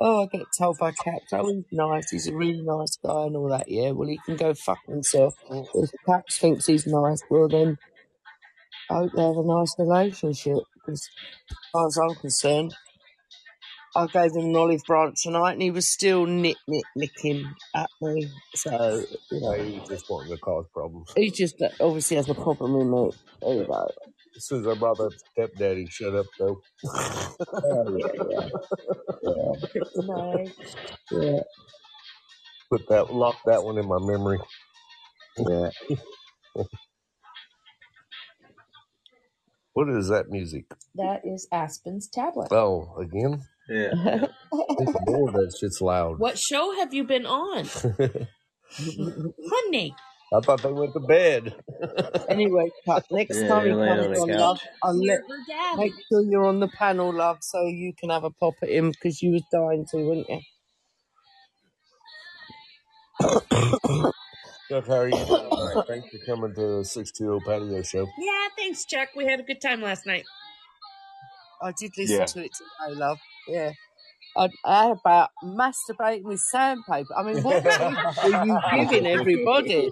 [0.00, 2.10] oh, I get told by Caps, oh, he's nice.
[2.10, 3.68] He's a really nice guy and all that.
[3.68, 5.34] Yeah, well, he can go fuck himself.
[5.74, 7.78] If Caps thinks he's nice, well then
[8.90, 10.58] I hope they have a nice relationship.
[10.74, 11.08] Because
[11.50, 12.74] as far as I'm concerned,
[13.96, 17.90] I gave him an olive branch tonight, and he was still nit nit nicking at
[18.02, 18.32] me.
[18.54, 21.10] So you know, he just wanting to cause problems.
[21.16, 23.12] he just uh, obviously has a problem with me.
[23.42, 23.88] There you go.
[24.36, 26.60] As soon as I brought up stepdaddy, shut up though.
[27.64, 28.48] Oh yeah,
[29.22, 29.54] yeah,
[30.02, 30.48] yeah.
[31.10, 31.40] Yeah,
[32.70, 34.38] Put that, lock that one in my memory.
[35.38, 35.70] yeah.
[39.74, 40.66] What is that music?
[40.96, 42.52] That is Aspen's tablet.
[42.52, 43.42] Oh, again?
[43.70, 44.26] Yeah, yeah.
[44.78, 44.88] Good
[45.34, 46.18] that shit's loud.
[46.18, 47.66] What show have you been on,
[49.50, 49.94] honey?
[50.34, 51.54] I thought they went to bed.
[52.28, 55.44] Anyway, Cut, next Yeah, time you come on the on, love, I'll let You're her
[55.48, 55.78] daddy.
[55.78, 58.90] make sure you're on the panel, love, so you can have a pop at him
[58.92, 60.40] because you was dying to, weren't you?
[64.70, 65.80] Chuck, how are you doing tonight?
[65.88, 68.06] Thanks for coming to the 620 patio show.
[68.18, 69.10] Yeah, thanks, Chuck.
[69.16, 70.24] We had a good time last night.
[71.62, 72.26] I did listen Yeah.
[72.26, 73.18] to it today, love.
[73.48, 73.72] Yeah.
[74.36, 77.14] I, I had about masturbating with sandpaper.
[77.16, 79.90] I mean, what tips were you giving everybody?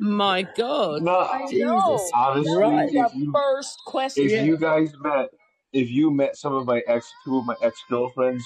[0.00, 1.02] My God.
[1.02, 2.10] No, I Jesus know.
[2.14, 2.92] honestly, Christ.
[2.92, 4.24] The if you first question.
[4.26, 5.28] if you guys met
[5.72, 8.44] if you met some of my ex two of my ex girlfriends,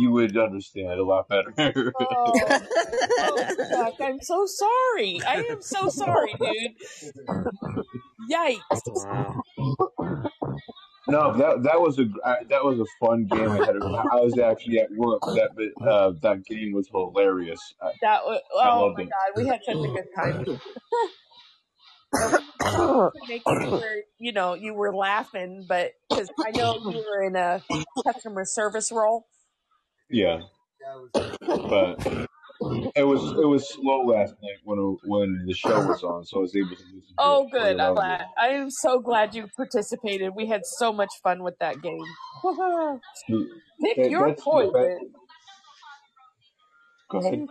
[0.00, 1.52] you would understand a lot better.
[2.00, 2.32] Oh,
[3.18, 5.20] oh, Chuck, I'm so sorry.
[5.26, 6.74] I am so sorry, dude.
[8.30, 8.60] Yikes.
[11.06, 11.32] Wow.
[11.32, 13.50] no, that that was a I- that was a fun game.
[13.50, 13.76] I had.
[13.76, 13.80] A,
[14.12, 15.20] I was actually at work.
[15.22, 15.50] That
[15.86, 17.60] uh, that game was hilarious.
[17.82, 19.08] I, That was, I oh loved my it.
[19.08, 20.46] God, we had such a good time.
[23.28, 27.36] Make it where, you know, you were laughing, but because I know you were in
[27.36, 27.62] a
[28.06, 29.26] customer service role.
[30.10, 30.42] Yeah,
[31.40, 31.96] but
[32.96, 36.40] it was it was slow last night when when the show was on, so I
[36.40, 37.78] was able to listen to Oh, good.
[37.80, 38.18] a I'm glad.
[38.18, 38.26] bit.
[38.38, 40.32] I am so glad you participated.
[40.34, 42.04] We had so much fun with that game.
[43.26, 43.48] See,
[43.82, 44.72] Pick that, your that's the best.
[44.72, 45.12] poison.
[47.10, 47.46] Go ahead.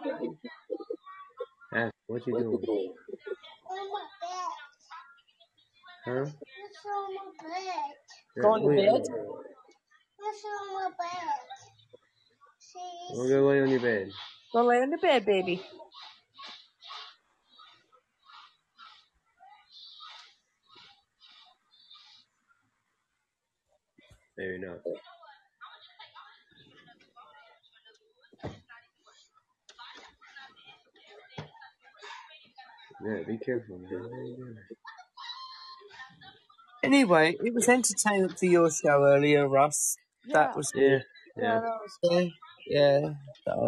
[1.74, 2.94] Ash, what you doing?
[6.06, 6.26] Huh?
[8.36, 9.02] Yeah, Going to wait, bed?
[13.12, 14.12] We'll go lay on your bed.
[14.54, 15.62] Go lay on the bed, baby.
[24.38, 24.80] Maybe not.
[33.06, 33.92] Yeah, be careful, man.
[33.92, 34.58] What are you doing?
[36.84, 39.98] Anyway, it was entertainment for your show earlier, Russ.
[40.26, 40.34] Yeah.
[40.34, 41.04] That was Yeah, good.
[41.38, 41.62] Yeah,
[42.04, 42.26] yeah.
[42.68, 43.14] That was Yeah,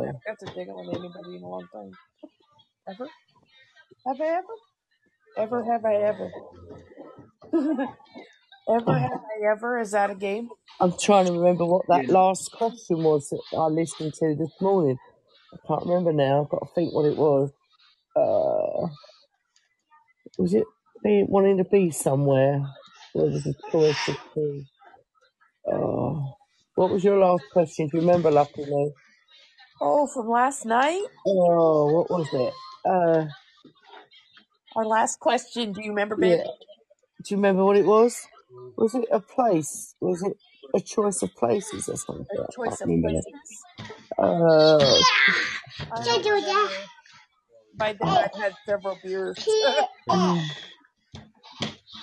[0.01, 1.91] I So, haven't got to dig on anybody in a long time.
[2.89, 3.09] Ever?
[4.07, 4.55] Have I ever?
[5.37, 6.31] Ever have I ever?
[8.69, 9.79] ever have I ever?
[9.79, 10.49] Is that a game?
[10.79, 14.97] I'm trying to remember what that last question was that I listened to this morning.
[15.53, 16.43] I can't remember now.
[16.43, 17.51] I've got to think what it was.
[18.15, 18.87] Uh,
[20.39, 20.65] was it
[21.03, 22.65] be, wanting to be somewhere?
[23.15, 24.63] There was a choice of two.
[25.67, 26.34] Oh,
[26.75, 27.87] what was your last question?
[27.87, 28.91] Do you remember, Lucky Me?
[29.81, 31.03] Oh, from last night?
[31.27, 32.53] Oh, what was it?
[32.89, 33.25] Uh,
[34.75, 35.73] Our last question.
[35.73, 36.31] Do you remember, Ben?
[36.31, 36.43] Yeah.
[37.23, 38.27] Do you remember what it was?
[38.77, 39.95] Was it a place?
[39.99, 40.33] Was it
[40.75, 42.25] a choice of places or something?
[42.31, 43.25] A choice of places.
[44.17, 45.01] Oh,
[45.91, 46.69] I don't know.
[47.77, 49.37] By then, I've had several beers.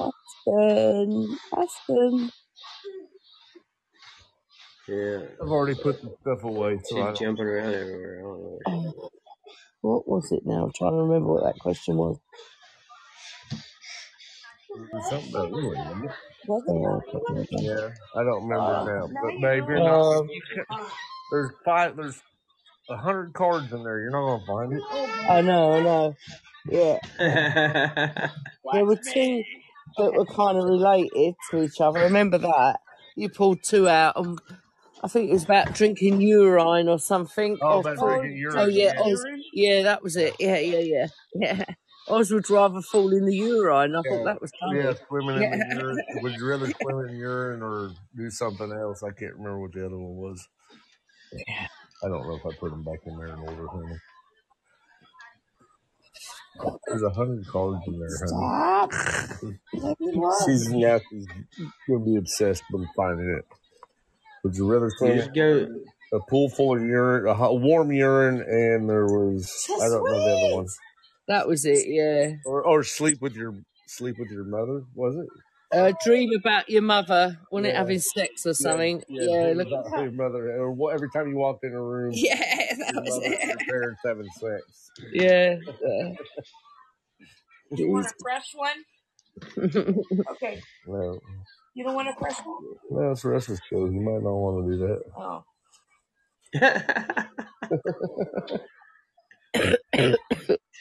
[0.00, 2.30] Aspen, Aspen.
[4.88, 5.20] Yeah.
[5.40, 7.16] I've already put the stuff away, so She's don't.
[7.18, 8.18] jumping around everywhere.
[8.18, 8.58] I don't know.
[8.58, 9.10] what she's.
[9.80, 10.64] What was it now?
[10.64, 12.18] I'm trying to remember what that question was.
[14.74, 16.10] It was something about women, wasn't it?
[16.48, 16.70] Was it?
[16.70, 17.44] Oh, I.
[17.62, 19.06] Yeah, I don't remember Uh, now.
[19.06, 20.18] Now But you babe, you're not.
[20.20, 20.86] um, You can,
[21.30, 21.96] there's five.
[21.96, 22.20] There's
[22.90, 24.00] a hundred cards in there.
[24.00, 24.82] You're not gonna find it.
[25.30, 26.16] I know, I know.
[26.68, 29.42] Yeah, there were two
[29.98, 32.00] that were kind of related to each other.
[32.00, 32.78] Remember that.
[33.16, 34.38] You pulled two out, and
[35.04, 37.58] I think it was about drinking urine or something.
[37.60, 38.70] Oh, about drinking Oh, urine.
[38.72, 39.00] yeah, Yeah.
[39.12, 40.36] Oz, yeah, that was it.
[40.38, 41.06] Yeah, yeah, yeah.
[41.34, 41.64] Yeah.
[42.08, 43.94] Oz would rather fall in the urine.
[43.96, 44.80] I thought that was funny.
[44.80, 45.98] yeah, swimming in the urine.
[46.22, 49.02] Would you rather swim in urine or do something else?
[49.02, 50.46] I can't remember what the other one was.
[52.04, 53.96] I don't know if I put them back in there in order, honey.
[56.86, 58.90] There's a hundred cards in there, honey.
[58.90, 60.34] Stop.
[60.44, 61.26] She's now she's
[61.88, 63.44] gonna be obsessed with finding it.
[64.44, 65.66] Would you rather You swim just go.
[66.12, 70.04] a pool full of urine, a hot, warm urine, and there was So I don't
[70.04, 70.66] know the other one,
[71.28, 72.36] That was it, yeah.
[72.44, 73.54] or or sleep with your
[73.86, 75.26] sleep with your mother, was it?
[75.74, 79.02] Uh, dream about your mother, wasn't it, having sex or something?
[79.08, 79.22] yeah.
[79.24, 80.02] Yeah, Dream look about at that.
[80.02, 82.34] your mother, or what, every time you walked in a room, Yeah,
[82.78, 83.48] that your was mother, it.
[83.48, 84.90] your parents having sex.
[85.14, 85.56] Yeah.
[85.80, 86.12] yeah.
[87.74, 89.94] Do you want a fresh one?
[90.32, 90.60] Okay.
[90.86, 91.18] No,
[91.74, 92.62] You don't want a fresh one?
[92.90, 93.84] no, it's Russell's show.
[93.86, 95.00] You might not want to do that.
[95.16, 95.44] Oh.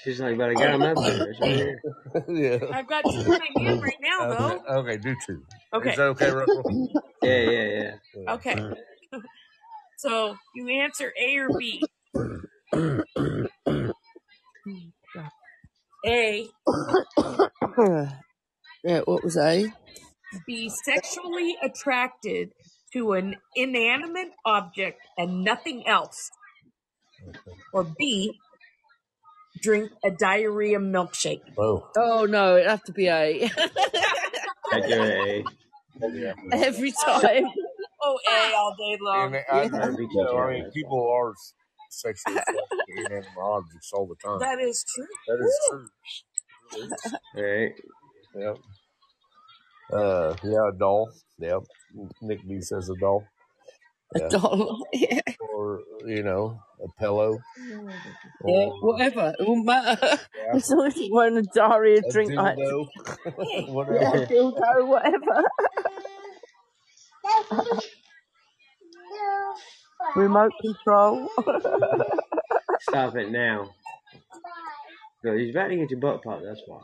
[0.04, 1.30] She's like, but I got them up there.
[1.30, 1.82] It's right here.
[2.30, 2.58] yeah.
[2.74, 4.58] I've got two in my hand right now, Okay.
[4.68, 4.76] though.
[4.80, 4.98] Okay.
[4.98, 5.46] Do two.
[5.74, 5.90] Okay.
[5.92, 6.64] Is that okay, Russell?
[7.24, 7.96] Yeah, yeah, yeah.
[8.16, 8.34] Yeah.
[8.34, 8.56] Okay.
[9.98, 11.84] So you answer A or B.
[16.04, 16.48] A,
[18.84, 19.72] yeah, what was A?
[20.48, 22.52] Be sexually attracted
[22.94, 26.30] to an inanimate object and nothing else.
[27.74, 28.40] Or B,
[29.62, 31.42] drink a diarrhea milkshake.
[31.58, 31.88] Oh.
[31.98, 33.50] Oh, no, it'd have to be A.
[34.72, 35.46] I do it.
[36.14, 36.34] Yeah.
[36.52, 37.46] Every time.
[38.04, 39.36] Oh, A all day And long.
[39.36, 39.92] I, I, Yeah.
[40.00, 41.34] You know, I mean, people are
[41.92, 42.56] sexually attracted
[42.88, 44.40] to inanimate objects all the time.
[44.40, 45.08] That is true.
[45.28, 45.88] That is true.
[46.74, 47.14] It is.
[47.36, 47.74] All right.
[48.36, 48.58] Yep.
[49.92, 51.12] Uh, yeah, a doll.
[51.40, 51.60] Yep.
[52.22, 53.24] Nick B says a doll.
[54.16, 54.28] A Yeah.
[54.30, 54.86] doll.
[54.94, 55.20] Yeah.
[55.54, 57.38] Or, you know, a pillow.
[57.68, 57.76] Yeah,
[58.42, 59.34] Or, whatever.
[59.38, 59.98] It won't matter.
[60.02, 62.88] yeah, As long as you want a diarrhea a drink, like, dildo.
[63.26, 64.26] yeah, Whatever.
[64.26, 65.44] dildo, whatever.
[70.16, 71.28] Remote control.
[72.82, 73.70] Stop it now.
[75.24, 76.44] No, he's about to get your butt popped.
[76.44, 76.82] That's why.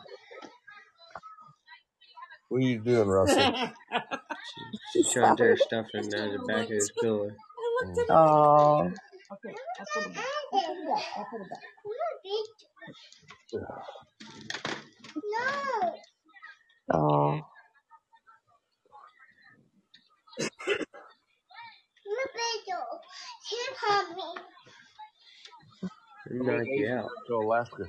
[2.49, 3.53] What are you doing, Russell?
[4.93, 7.29] She's trying to tear stuff in out of the back of his pillow.
[8.09, 8.83] Oh.
[9.29, 10.25] Okay, I'll put it back.
[10.53, 11.03] I'll put it back.
[11.17, 11.63] I'll put it back.
[16.93, 17.41] Oh.
[26.29, 27.09] Knock you out.
[27.27, 27.83] To Alaska.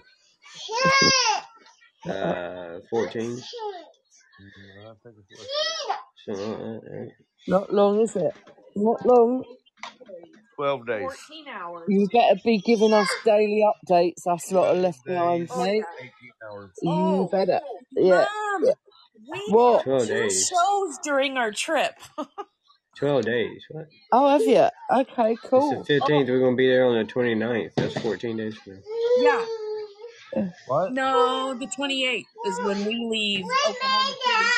[2.08, 3.40] Uh, 14.
[4.40, 7.08] Yeah, I think it's like Something like that, right?
[7.48, 8.34] Not long, is it?
[8.76, 9.44] Not long.
[10.56, 11.00] 12 days.
[11.00, 11.84] 14 hours.
[11.88, 15.50] You better be giving us daily updates, us lot of left behind, Days.
[15.54, 15.84] Oh, mate.
[16.00, 16.12] 18
[16.50, 16.70] hours.
[16.82, 17.60] You Oh, better.
[17.92, 18.26] Yeah.
[18.52, 18.72] Mom, yeah.
[19.30, 19.78] we What?
[19.78, 20.48] did 12 two days.
[20.48, 21.94] shows during our trip.
[22.98, 23.62] 12 days.
[23.70, 23.86] What?
[24.12, 24.68] Oh, have you?
[24.92, 25.84] Okay, It's the cool.
[25.84, 26.28] 15th.
[26.28, 27.74] We're going to be there on the 29th.
[27.76, 28.80] That's 14 days from now.
[29.20, 29.46] Yeah.
[30.66, 30.92] What?
[30.92, 34.50] No, the 28th is when we leave Oklahoma City.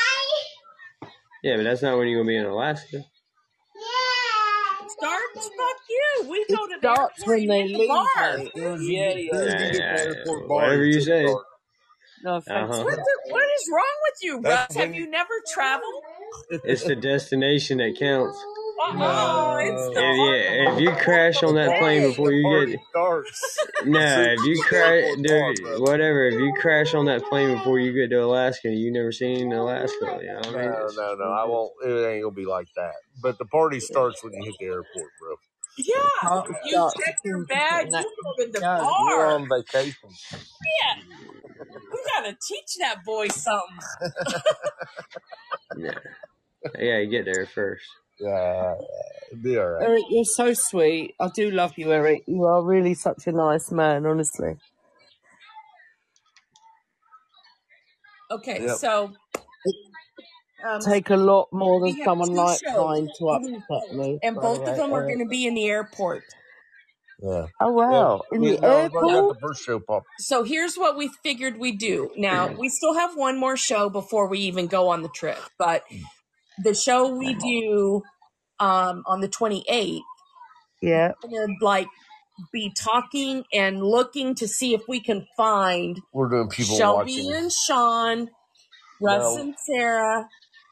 [1.42, 2.98] Yeah, but that's not when you're going to be in Alaska.
[3.76, 4.86] Yeah.
[4.88, 5.48] Starts?
[5.48, 6.28] Fuck you.
[6.30, 8.06] We go to the starts airport when they leave, bar.
[8.38, 8.52] mate.
[8.54, 10.16] Soon as you Yeah, yeah, Yeah, you get to yeah, the yeah.
[10.18, 11.26] airport bar, Whatever you you say.
[11.26, 11.46] start.
[12.22, 12.82] No Uh-huh.
[12.84, 14.84] What, the, what is wrong with you, That's Russ?
[14.84, 15.10] Have you you.
[15.10, 16.02] never traveled?
[16.64, 18.38] It's the destination that counts.
[18.80, 22.80] Uh-oh, it's the If you if you crash on that plane before you party get
[22.90, 23.58] starts.
[23.84, 26.26] no, if you you get to the crash, dude, whatever.
[26.28, 30.18] If you crash on that plane before you get to Alaska, you never seen Alaska.
[30.22, 30.70] You know what I mean?
[30.70, 31.24] No, no, no.
[31.32, 31.72] I won't.
[31.86, 32.94] It ain't gonna be like that.
[33.22, 35.36] But the party starts when you hit the airport, bro.
[35.78, 35.94] Yeah.
[36.22, 37.86] Party You starts check your soon as you get bag.
[37.86, 38.90] in that You go to the go.
[39.08, 39.26] You're bar.
[39.36, 40.10] on vacation.
[40.82, 41.02] Yeah.
[41.90, 43.78] Who's gotta teach that boy something.
[45.76, 45.98] Yeah.
[46.78, 47.84] Yeah, you get there first.
[48.20, 48.74] Yeah,
[49.42, 49.88] be all right.
[49.88, 51.14] Eric, you're so sweet.
[51.20, 52.24] I do love you, Eric.
[52.26, 54.56] You are really such a nice man, honestly.
[58.30, 58.68] Okay, Yep.
[58.68, 59.12] so
[60.68, 63.94] um, Take a lot more we than have someone two like shows, trying to upset
[63.94, 64.20] me.
[64.22, 65.08] and by the both of way, them are Eric.
[65.08, 66.24] going to be in the airport.
[67.22, 67.46] Yeah.
[67.60, 68.22] Oh wow!
[68.32, 69.28] In Yeah, the no, I was at airport?
[69.28, 70.04] the first show pop.
[70.20, 72.10] So here's what we figured we'd do.
[72.16, 75.84] Now, we still have one more show before we even go on the trip, but
[76.64, 78.02] the show we do
[78.58, 80.00] um, on the 28th,
[80.82, 81.12] Yeah.
[81.26, 81.88] we're like
[82.52, 87.32] be talking and looking to see if we can find We're doing people Shelby watching.
[87.34, 88.30] and Sean,
[89.00, 89.42] Russ No.
[89.42, 90.28] and Sarah,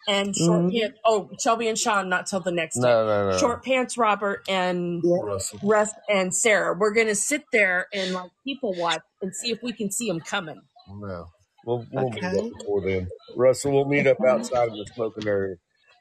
[0.08, 0.72] and Short Mhm.
[0.80, 0.98] Pants.
[1.04, 2.80] Oh, Shelby and Sean, not till the next day.
[2.88, 3.36] No, no, no.
[3.38, 5.16] Short Pants Robert and Yeah.
[5.22, 5.58] Russell.
[5.62, 6.74] Russ and Sarah.
[6.78, 10.20] We're gonna sit there and like people watch and see if we can see them
[10.20, 10.60] coming.
[10.88, 11.26] No.
[11.66, 12.38] We'll, we'll meet Okay.
[12.38, 13.08] up before then.
[13.36, 15.56] Russell, we'll meet up outside of the smoking area.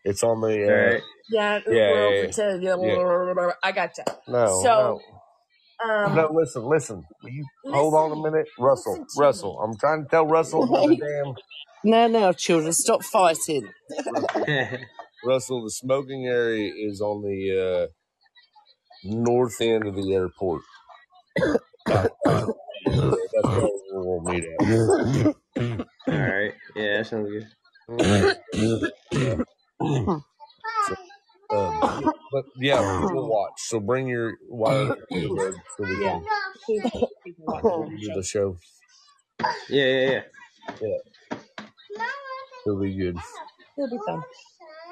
[0.08, 0.48] It's on the.
[0.68, 1.04] All Uh, right.
[1.30, 3.56] Yeah, Yeah, we're yeah, over to the.
[3.64, 4.06] I got you.
[4.28, 5.04] no, So, no.
[5.84, 7.06] um, No, listen, listen.
[7.24, 8.48] Will you hold on a minute?
[8.60, 9.60] Russell, Russell.
[9.60, 9.64] me.
[9.64, 11.38] I'm trying to tell Russell about the damn.
[11.84, 13.70] Now, now, children, stop fighting.
[14.10, 14.80] Russell,
[15.24, 17.88] Russell, the smoking area is on the uh,
[19.04, 20.64] north end of the airport.
[23.34, 23.50] That's
[23.90, 24.64] where we'll meet at.
[26.12, 26.54] All right.
[26.76, 27.48] Yeah, that sounds good.
[31.52, 31.82] Um,
[32.32, 32.82] but yeah,
[33.12, 33.54] we'll watch.
[33.58, 34.94] So bring your wife
[35.78, 36.20] so we Yeah.
[36.20, 36.24] can
[37.26, 37.70] People watching
[38.02, 38.58] do the the show.
[38.58, 38.58] show.
[39.70, 40.22] Yeah, yeah, yeah.
[40.82, 40.98] Yeah,
[42.68, 43.18] it'll be good.
[43.78, 44.24] It'll be fun.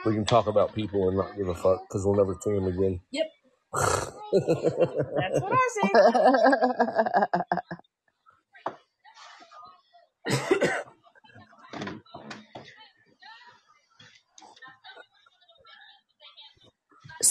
[0.05, 2.67] We can talk about people and not give a fuck because we'll never see them
[2.67, 3.01] again.
[3.11, 3.27] Yep.
[5.17, 5.89] That's what I say.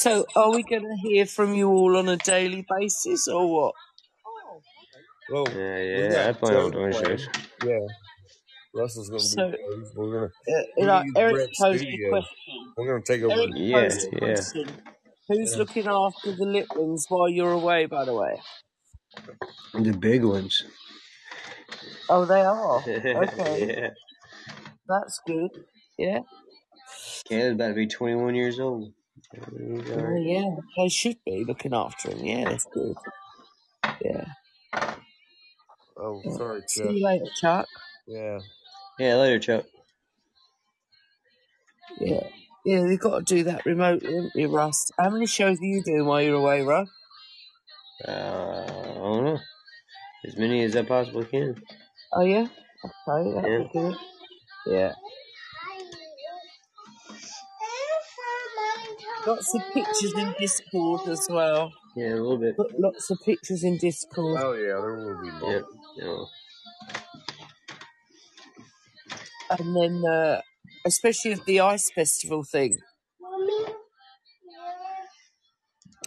[0.05, 3.75] So, are we going to hear from you all on a daily basis, or what?
[5.31, 6.21] Well, Yeah, we yeah.
[6.29, 7.29] I got plan on shows doing shows.
[7.65, 7.79] Yeah,
[8.75, 9.93] Russell's gonna So, be shows.
[9.97, 12.73] We're gonna uh, like Eric Brett's posed a question.
[12.77, 13.33] We're gonna take over.
[13.33, 14.19] Eric Yeah, posed a yeah.
[14.19, 14.69] question.
[15.31, 15.59] Who's Yeah.
[15.59, 17.87] looking after the little ones while you're away?
[17.87, 18.43] By the way.
[19.73, 20.65] The big ones.
[22.11, 22.77] Oh, they are.
[22.87, 23.89] Okay, yeah.
[24.87, 25.49] that's good.
[25.97, 26.19] Yeah.
[27.27, 28.93] Caleb's about to be 21 years old.
[29.33, 30.23] He's Oh, right.
[30.23, 30.57] yeah.
[30.77, 32.25] They should be looking after him.
[32.25, 32.97] Yeah, that's good.
[34.03, 34.25] Yeah.
[35.97, 36.37] Oh, yeah.
[36.37, 36.93] sorry, See Chuck.
[36.93, 37.67] you later, Chuck.
[38.07, 38.39] Yeah.
[38.99, 39.65] Yeah, later, Chuck.
[42.01, 42.27] Yeah.
[42.65, 44.91] Yeah, you've got to do that remotely, haven't you, Russ?
[44.99, 46.89] How many shows are you doing while you're away, Russ?
[48.07, 49.39] Uh, I don't know.
[50.27, 51.63] As many as I possibly can.
[52.13, 52.47] Oh, yeah?
[53.09, 53.59] Okay, that'd Yeah.
[53.59, 53.97] be good.
[54.67, 54.93] Yeah.
[59.27, 61.73] Lots of pictures in Discord as well.
[61.97, 62.57] Yeah, a little bit.
[62.57, 64.41] Put lots of pictures in Discord.
[64.43, 65.53] Oh yeah, there will be more.
[65.53, 65.65] Yep.
[65.97, 66.25] Yeah.
[69.59, 70.41] And then, uh,
[70.87, 72.77] especially of the Ice Festival thing.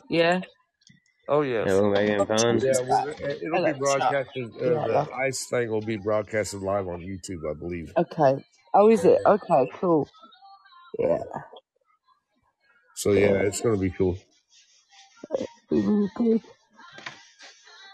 [0.10, 0.42] Yeah?
[1.28, 1.66] Oh yes.
[1.68, 2.60] Yeah, we're making fun.
[2.60, 3.80] Yeah, well, it- it'll be Chuck.
[3.80, 4.52] broadcasted.
[4.62, 7.92] Uh, Yeah, the ice thing will be broadcasted live on YouTube, I believe.
[7.98, 8.44] Okay.
[8.74, 9.20] Oh, is it?
[9.26, 10.08] Okay, cool.
[11.00, 11.24] Yeah.
[12.98, 14.18] So yeah, it's gonna be cool.
[15.70, 16.42] Be really good.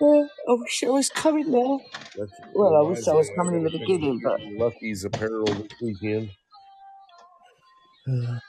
[0.01, 1.77] Yeah, I wish I was coming there.
[2.17, 6.30] That's Well, I wish I was coming in the beginning, but Lucky's apparel this weekend.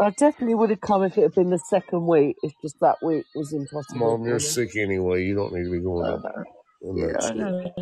[0.00, 2.36] I definitely would have come if it had been the second week.
[2.42, 4.44] It's just that week was impossible Mom, for you're me.
[4.44, 5.24] sick anyway.
[5.24, 6.44] You don't need to be going I up know.
[6.90, 7.34] In Yeah, that I shit.
[7.34, 7.74] know.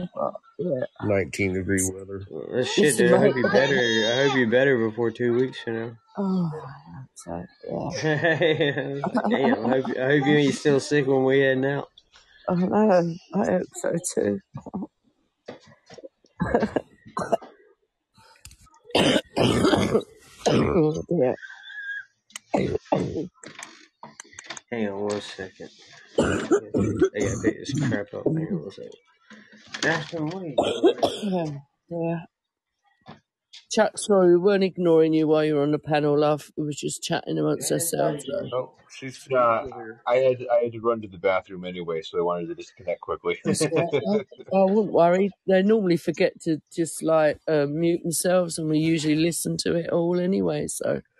[0.58, 0.86] Yeah.
[1.00, 2.26] 19 degree weather.
[2.30, 3.14] Well, shit, Listen, dude.
[3.14, 3.20] I mate.
[3.20, 3.74] hope you better.
[4.12, 5.96] I hope you better before two weeks, you know.
[6.18, 7.46] Oh, I hope so.
[7.70, 7.90] Yeah.
[9.30, 9.66] Damn.
[9.66, 11.88] I hope, I hope you ain't still sick when we heading out.
[12.48, 13.16] I know.
[13.34, 14.40] I hope so too.
[21.10, 21.34] yeah.
[24.70, 25.70] Hang on one second.
[26.18, 28.24] I gotta pick this crap up.
[28.24, 28.92] Hang on one second.
[29.84, 31.62] Ashton, what are you doing?
[31.90, 32.20] yeah.
[33.70, 36.50] Chuck, sorry, we weren't ignoring you while you were on the panel, love.
[36.56, 38.24] We were just chatting amongst ourselves.
[38.24, 38.48] though.
[38.52, 39.66] Oh, she's she's Uh.
[40.06, 43.00] I had I had to run to the bathroom anyway, so I wanted to disconnect
[43.00, 43.38] quickly.
[43.44, 44.24] That's all right.
[44.52, 45.30] I, I wouldn't worry.
[45.48, 49.90] They normally forget to just like uh, mute themselves, and we usually listen to it
[49.90, 50.66] all anyway.
[50.68, 51.13] So yeah, you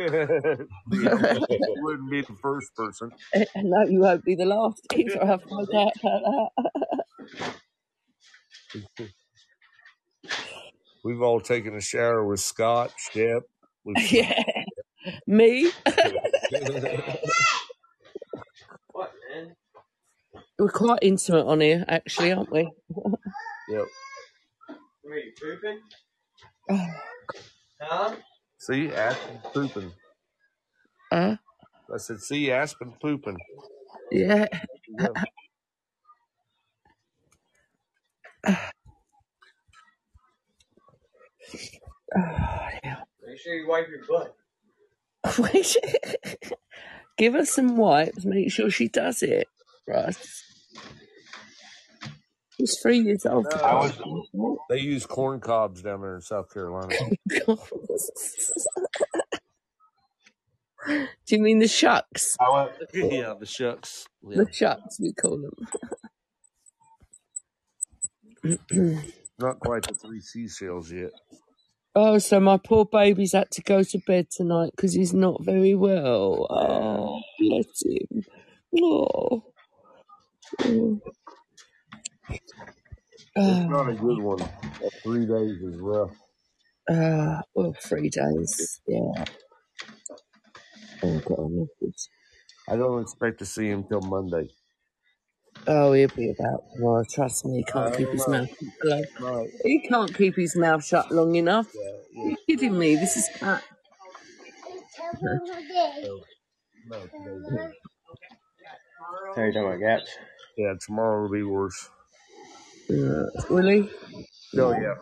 [0.00, 0.68] wouldn't
[2.10, 3.10] be the first person.
[3.56, 5.22] no, you won't be the last either.
[5.22, 6.64] I've no doubt about that.
[11.04, 13.44] We've all taken a shower with Scott, Shep.
[13.84, 14.42] We've yeah.
[15.26, 15.70] Me?
[18.92, 19.54] What, man?
[20.58, 22.70] We're quite intimate on here, actually, aren't we?
[23.70, 23.86] yep.
[25.04, 25.80] Were you pooping?
[27.82, 28.14] Huh?
[28.60, 29.92] See, Aspen pooping.
[31.12, 31.36] Uh,
[31.92, 33.38] I said, see, Aspen pooping.
[34.12, 34.46] yeah.
[35.00, 35.16] Yep.
[42.16, 42.98] Oh, dear.
[43.26, 44.36] Make sure you wipe your butt.
[45.38, 45.76] Wait.
[47.18, 48.24] Give her some wipes.
[48.24, 49.48] Make sure she does it.
[49.86, 50.49] Russ.
[52.60, 53.46] She's three years old.
[53.50, 54.58] for No, God's sake.
[54.68, 56.94] they use corn cobs down there in South Carolina.
[60.86, 62.36] Do you mean the shucks?
[62.40, 62.72] I went,
[63.12, 64.06] yeah, the shucks.
[64.26, 64.44] Yeah.
[64.44, 65.38] The shucks, we call
[68.42, 68.60] them.
[69.38, 71.12] Not quite the three seashells yet.
[71.94, 75.74] oh, so my poor baby's had to go to bed tonight because he's not very
[75.74, 76.46] well.
[76.50, 78.24] Oh, bless him.
[78.82, 79.44] Oh.
[83.36, 84.38] It's not a good one.
[84.38, 86.10] That three days is rough.
[86.90, 88.80] Uh, well, three days.
[88.86, 89.24] Yeah.
[91.02, 92.08] I miss this.
[92.68, 94.48] I don't expect to see him till Monday.
[95.66, 97.04] Oh, he'll be about tomorrow.
[97.10, 98.32] Trust me, he can't keep don't his know.
[98.40, 98.68] mouth shut.
[98.84, 99.50] long- Right.
[99.64, 101.68] He can't keep his mouth shut long enough.
[101.74, 102.96] Yeah, Are you kidding me?
[102.96, 103.62] This is cat.
[105.20, 105.28] So,
[106.88, 107.72] no, today's good.
[109.34, 110.10] Tell you talking about gaps.
[110.56, 111.90] Yeah, tomorrow will be worse.
[112.90, 113.88] Uh, really?
[114.56, 114.94] Oh yeah,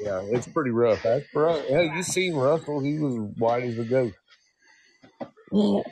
[0.00, 1.02] yeah, it's pretty rough.
[1.02, 1.62] That's rough.
[1.66, 2.80] Hey, you seen Russell?
[2.80, 4.14] He was white as a ghost.
[5.52, 5.82] Yeah.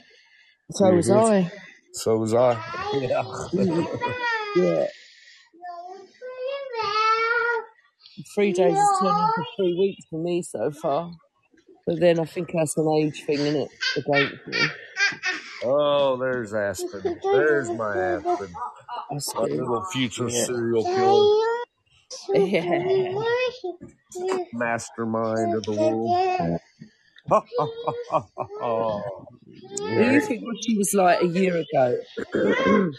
[0.72, 1.10] So was.
[1.10, 1.50] I.
[1.92, 2.60] So was I.
[2.94, 3.24] Yeah.
[4.56, 4.86] Yeah.
[8.34, 11.10] Three days has turned into three weeks for me so far.
[11.86, 13.68] But then I think that's an age thing, isn't it?
[13.98, 14.58] Against me.
[15.64, 17.20] oh, there's Aspen.
[17.22, 18.48] There's my Aspen.
[19.10, 19.50] That's My good.
[19.60, 20.46] little future Yeah.
[20.46, 21.36] serial killer,
[22.34, 23.22] Yeah.
[24.52, 26.60] mastermind of the world.
[29.94, 31.98] What do you think what she was like a year ago?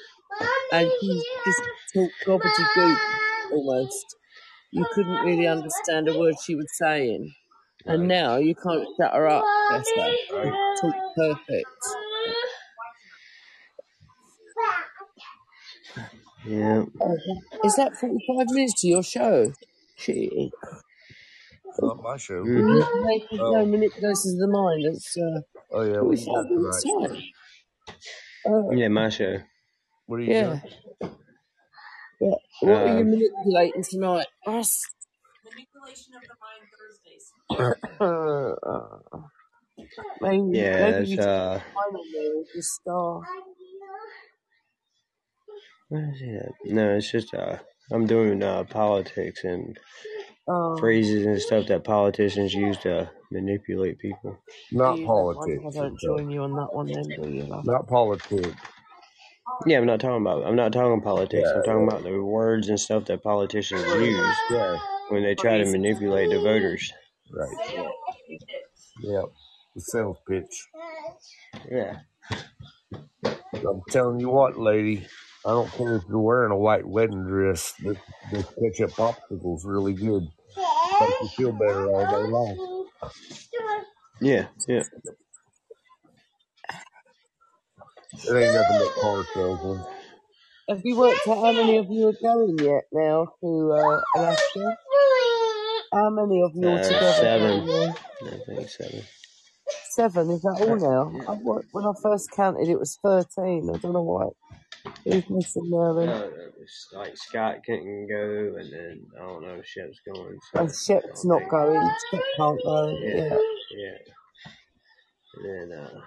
[0.71, 1.61] and she just
[1.93, 2.99] talked gobbledygook
[3.53, 4.05] almost.
[4.71, 7.33] You couldn't really understand a word she was saying.
[7.87, 10.11] And now you can't shut her up, bless her.
[10.11, 12.06] She talks perfect.
[16.47, 16.85] Yeah.
[17.63, 19.53] Is that 45 minutes to your show?
[19.97, 20.51] Gee.
[21.81, 22.43] not my show.
[22.43, 24.85] hmm Manipulation, no, Oh, manipulations of the mind.
[24.95, 26.45] It's uh, oh yeah, what do you 45
[26.81, 27.23] tonight?
[28.47, 29.39] Oh, Yeah, my show.
[30.07, 30.43] What do you yeah.
[30.45, 30.59] got?
[32.21, 32.35] yeah.
[32.61, 34.27] What are you Um, manipulating tonight?
[34.47, 34.83] Us?
[35.45, 37.33] Manipulation of the mind Thursdays.
[37.99, 39.19] uh,
[40.21, 43.21] maybe, yeah, maybe it's you just uh, find there the star.
[45.89, 46.51] What is it?
[46.65, 47.57] No, it's just uh,
[47.91, 49.77] I'm doing uh politics and
[50.49, 54.37] Oh, phrases and stuff that politicians use to manipulate people.
[54.71, 55.59] Not you don't politics.
[55.59, 55.97] I don't okay.
[56.01, 57.65] join you on that one then, do you, love?
[57.65, 58.55] Not politics.
[59.65, 60.45] Yeah, I'm not talking about.
[60.45, 61.43] I'm not talking politics.
[61.43, 64.77] Yeah, I'm talking yeah, about the words and stuff that politicians use yeah.
[65.09, 66.93] when they try to manipulate the voters.
[67.29, 67.49] Right.
[67.73, 67.89] Yeah.
[69.01, 69.21] Yeah.
[69.75, 70.67] The sales pitch.
[71.69, 71.97] Yeah.
[73.25, 75.05] I'm telling you what, lady.
[75.45, 77.73] I don't care if you're wearing a white wedding dress.
[77.79, 77.97] This,
[78.31, 80.23] this ketchup popsicle's really good.
[80.99, 82.59] Makes you feel better all day long.
[84.21, 84.47] Yeah.
[84.67, 84.83] Yeah.
[88.25, 89.85] It ain't nothing but car salesman.
[90.69, 94.77] Have you worked out how many of you are going yet now to uh, Alaska?
[95.93, 97.21] How many of you Uh, together?
[97.21, 97.65] seven.
[97.65, 97.95] going there?
[98.23, 99.03] I think seven.
[99.91, 101.13] Seven, is that all now?
[101.17, 101.23] Yeah.
[101.27, 103.69] I, wa- when I first counted, it was 13.
[103.73, 104.29] I don't know why.
[105.05, 106.07] Who's missing then?
[106.07, 110.39] No, it was like Scott couldn't go, and then I don't know if Shep's going.
[110.55, 111.89] Oh, So Shep's don't not going.
[112.11, 112.97] Shep can't go.
[113.01, 113.29] Yeah.
[113.29, 113.37] Yeah.
[113.71, 113.97] Yeah.
[115.35, 116.01] And then uh,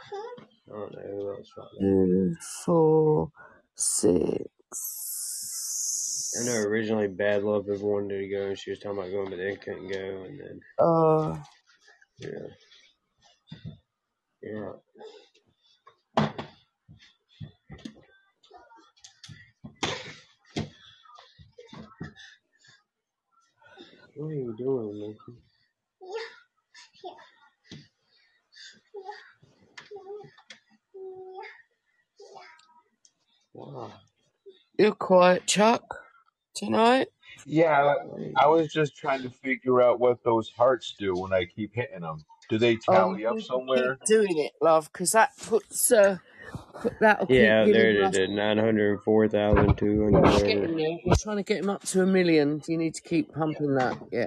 [0.70, 1.50] I don't know who else.
[1.56, 1.68] Right.
[1.80, 3.32] Two, four,
[3.76, 4.44] six.
[6.40, 9.30] I know originally Bad Love had wanted to go, and she was talking about going,
[9.30, 11.36] but then couldn't go, and then Uh,
[12.18, 12.48] yeah,
[14.42, 14.72] yeah.
[24.20, 25.38] What are you doing, Mickey?
[33.54, 33.92] Wow.
[34.78, 35.84] you're quiet, Chuck.
[36.54, 37.08] tonight?
[37.46, 37.94] Yeah,
[38.36, 42.02] I was just trying to figure out what those hearts do when I keep hitting
[42.02, 42.24] them.
[42.50, 43.98] Do they Oh, tally up you somewhere?
[44.00, 46.29] keep doing it, love, because that puts uh, put,
[47.00, 48.16] that'll keep Yeah, giving there us.
[48.16, 48.36] it is.
[48.36, 50.70] Nine hundred four thousand two hundred.
[51.04, 52.62] We're trying to get him up to a million.
[52.66, 53.96] You need to keep pumping that.
[54.10, 54.26] Yeah.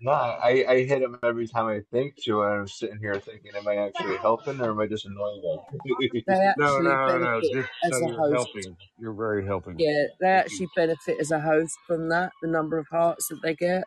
[0.00, 3.52] No, I, I hit him every time I think to, and I'm sitting here thinking,
[3.56, 5.80] am I actually helping or am I just annoying them?
[6.12, 6.24] They
[6.58, 7.40] No, no, no.
[7.40, 8.34] Just as so a you're host.
[8.54, 8.76] helping.
[8.98, 9.78] You're very helping.
[9.78, 12.32] Yeah, they actually benefit as a host from that.
[12.42, 13.84] The number of hearts that they get.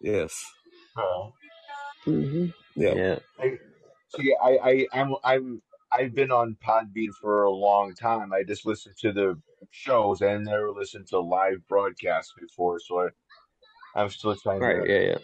[0.00, 0.44] Yes.
[0.96, 1.32] Oh.
[2.04, 2.94] hmm Yeah.
[2.94, 3.18] Yeah.
[3.38, 3.58] I,
[4.16, 5.62] see, I, I, I'm, I'm,
[5.92, 8.32] I've been on Podbean for a long time.
[8.32, 9.38] I just listened to the
[9.70, 13.08] shows and never listened to live broadcasts before, so I,
[14.00, 14.84] I'm still trying Right.
[14.84, 15.18] to.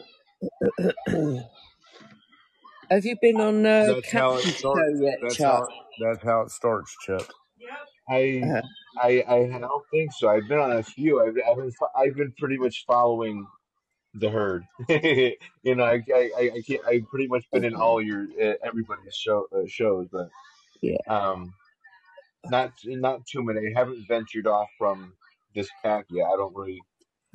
[0.77, 0.93] Yeah.
[1.09, 1.41] Yeah.
[2.91, 4.61] Have you been on uh, That's how it starts.
[4.61, 5.69] show yet, That's Chuck?
[5.69, 5.69] how.
[6.13, 7.33] That's how it starts, Chuck.
[8.09, 8.63] I, Uh,
[9.03, 10.29] I, I don't think so.
[10.29, 11.21] I've been on a few.
[11.23, 13.47] I've, I've been, I've been pretty much following
[14.15, 14.65] the herd.
[14.89, 18.55] you know, I, I, I, I can't, I've pretty much been in all your uh,
[18.65, 20.31] everybody's show uh, shows, but
[20.83, 20.97] yeah.
[21.09, 21.53] um,
[22.47, 23.61] not not too many.
[23.69, 25.13] I haven't ventured off from
[25.55, 26.27] this pack yet.
[26.27, 26.81] I don't really.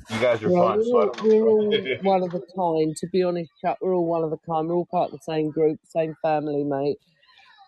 [0.09, 2.95] You guys are Well, fun, we're so I all, we're all one of a kind.
[2.97, 4.67] To be honest, Chuck, we're all one of a kind.
[4.67, 6.97] We're all part of the same group, same family, mate.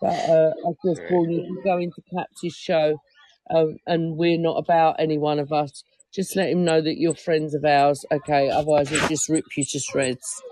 [0.02, 2.98] But uh, I just warn you, you go into Cap's show
[3.50, 7.14] um, and we're not about any one of us, just let him know that you're
[7.14, 8.48] friends of ours, okay?
[8.48, 10.42] Otherwise, he'll just rip you to shreds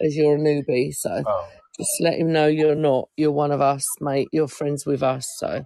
[0.00, 0.94] as you're a newbie.
[0.94, 3.08] So oh, just let him know you're not.
[3.16, 4.28] You're one of us, mate.
[4.32, 5.26] You're friends with us.
[5.38, 5.64] So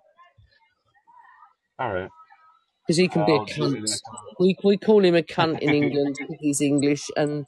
[1.78, 2.10] all right.
[2.86, 4.00] because he can be a I'll do cunt.
[4.38, 7.46] We we call him a cunt in England because he's English, and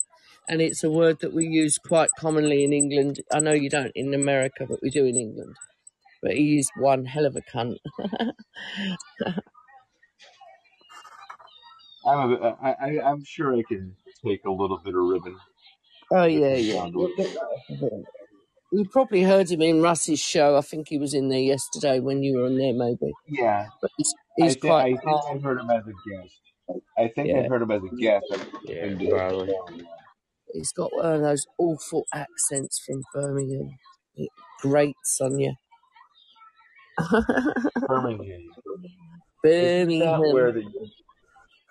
[0.49, 3.21] and it's a word that we use quite commonly in England.
[3.33, 5.57] I know you don't in America, but we do in England.
[6.23, 7.77] But he used one hell of a cunt.
[12.07, 15.37] I'm a, I, I, I'm sure I can take a little bit of ribbon
[16.11, 16.81] oh if yeah, it yeah.
[16.81, 17.17] comes down
[17.69, 18.05] to
[18.71, 20.57] You probably heard him in Russ's show.
[20.57, 23.13] I think he was in there yesterday when you were on there, maybe.
[23.27, 25.21] Yeah, But he's I he's think quite I think.
[25.31, 26.41] I've heard him as a guest.
[26.99, 28.27] I think Yeah, I've heard him as a guest.
[28.31, 28.75] I Yeah.
[28.83, 29.47] listened to Probably.
[29.47, 29.87] his
[30.53, 33.71] he's got one of those awful accents from Birmingham.
[34.17, 34.29] It
[34.61, 35.55] grates on you.
[37.87, 38.43] Birmingham.
[39.45, 40.73] Isn't that where Birmingham.
[40.73, 40.91] the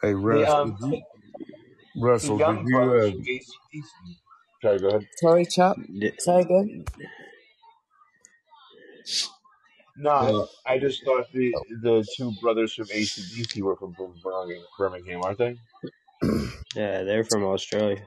[0.01, 1.01] Hey, the Russ, um did you, the,
[1.95, 4.17] the Russell, did young you, brothers uh, from ACDC?
[4.61, 5.07] Sorry, go ahead.
[5.17, 5.77] Sorry, Chuck.
[5.99, 6.85] D- Say again.
[9.99, 14.63] No, I, uh, I just thought the the two brothers from ACDC were from Birmingham,
[14.77, 15.57] Birmingham, aren't they?
[16.75, 18.03] Yeah, they're from Australia.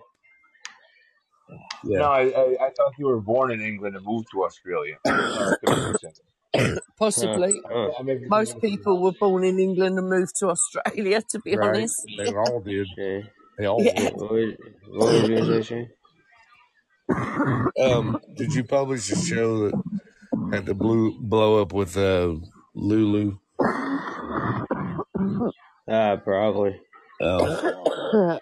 [1.82, 2.06] No, yeah.
[2.06, 4.96] I, I, I thought you were born in England and moved to Australia.
[5.06, 6.12] Uh, could be mixing.
[6.54, 6.80] Huh.
[6.98, 7.60] Possibly.
[7.68, 7.90] Huh.
[7.98, 11.40] I may be Most mixing people were born in England and moved to Australia, to
[11.40, 11.68] be Right.
[11.68, 11.96] honest.
[12.16, 12.86] They all did.
[12.96, 13.20] Yeah.
[13.58, 13.94] They all Yeah.
[13.94, 14.14] did.
[14.14, 14.54] What was,
[14.88, 15.90] what was you gonna say, Shane?
[17.80, 19.82] Um, did you publish a show that
[20.52, 22.34] had the blue blow up with uh,
[22.74, 23.39] Lulu?
[25.89, 26.80] Ah, probably.
[27.22, 28.39] Oh,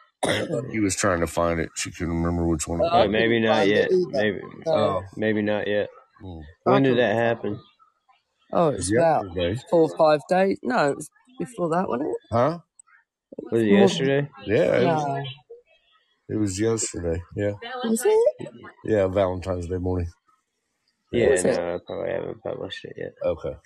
[0.70, 1.70] he was trying to find it.
[1.76, 2.80] She couldn't remember which one.
[2.80, 3.10] it was.
[3.10, 4.08] maybe couldn't not find it yet.
[4.10, 4.40] Maybe.
[4.66, 5.88] Oh, Maybe not yet.
[6.20, 6.40] hmm.
[6.64, 7.60] When did that happen?
[8.52, 9.60] Oh, It it's was about yesterday.
[9.70, 10.58] four or five days.
[10.62, 12.16] No, it was before that, wasn't it?
[12.32, 12.58] Huh?
[13.50, 14.28] Was it yesterday?
[14.46, 15.26] Yeah, it was.
[16.28, 16.36] No.
[16.36, 17.22] It was yesterday.
[17.36, 17.52] Yeah,
[17.84, 18.48] Was it?
[18.84, 20.08] yeah, Valentine's Day morning.
[21.12, 21.24] Yeah.
[21.24, 21.56] Yeah, Was it?
[21.56, 23.12] no, I probably haven't published it yet.
[23.24, 23.56] Okay.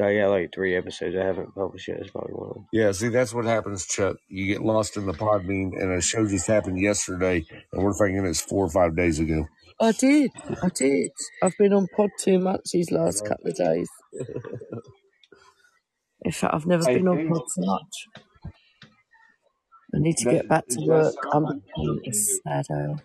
[0.00, 1.98] I got like three episodes I haven't published yet.
[2.00, 2.66] It's probably one of them.
[2.72, 4.16] Yeah, see, that's what happens, Chuck.
[4.28, 8.24] You get lost in the Podbean, and a show just happened yesterday, and we're thinking
[8.24, 9.46] it's four or five days ago.
[9.80, 10.30] I did.
[10.62, 11.10] I did.
[11.42, 13.88] I've been on pod too much these last couple of days.
[16.22, 18.06] In fact, I've never I been on think pod so much.
[19.94, 21.16] I need to that get back to does work.
[21.22, 23.00] sound I'm like becoming a something sad owl.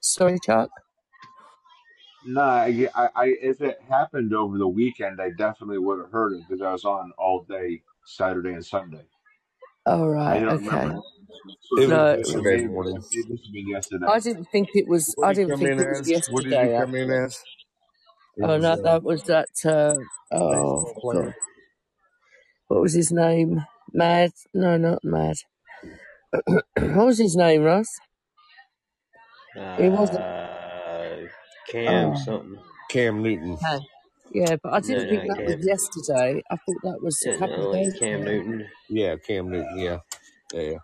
[0.00, 0.70] Sorry, Chuck.
[2.24, 6.34] No, I, I, I, if it happened over the weekend, I definitely would have heard
[6.34, 9.04] it because I was on all day Saturday and Sunday.
[9.86, 10.40] All I right.
[10.40, 10.64] don't Okay.
[10.64, 11.00] remember.
[11.62, 13.02] So It it, No, was it, it yesterday may, morning.
[13.12, 14.06] it may have been yesterday.
[14.06, 15.16] I didn't think it was.
[15.16, 16.22] What I did he didn't come think in it was as?
[16.26, 16.76] What did he yesterday.
[16.78, 17.44] come in as?
[18.36, 19.48] It Oh was no, uh, that was that.
[19.64, 21.24] Uh, oh baseball player.
[21.24, 21.34] God,
[22.68, 23.64] what was his name?
[23.92, 24.32] Mad?
[24.54, 25.36] No, not Mad.
[26.32, 27.88] What was his name, Russ?
[29.76, 30.26] He wasn't.
[30.26, 31.26] Uh,
[31.68, 32.58] Cam Oh, something.
[32.90, 33.58] Cam Newton.
[33.64, 33.80] Cam.
[34.32, 36.42] Yeah, but I No, didn't think not that was yesterday.
[36.50, 38.24] I thought that was a Yeah, couple no, of like days Cam ago.
[38.24, 38.68] Newton.
[38.90, 39.78] Yeah, Cam Newton.
[39.78, 39.98] Yeah,
[40.54, 40.78] yeah, yeah.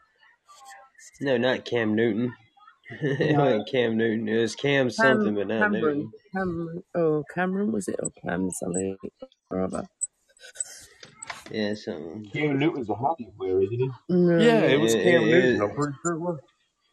[1.20, 2.34] No, not Cam Newton.
[2.90, 4.28] it No, wasn't Cam Newton.
[4.28, 5.70] It was Cam Cam something, but not Cameron.
[5.70, 6.12] Newton.
[6.34, 6.82] Cameron.
[6.94, 8.98] Oh, Cameron was it or Cam something
[9.50, 9.86] or other?
[11.50, 12.28] Yeah, something.
[12.32, 13.90] Cam Newton's a hockey player, isn't he?
[14.08, 14.38] No.
[14.38, 15.56] Yeah, it was Cam it- Newton.
[15.56, 16.38] it- I'm pretty sure it was.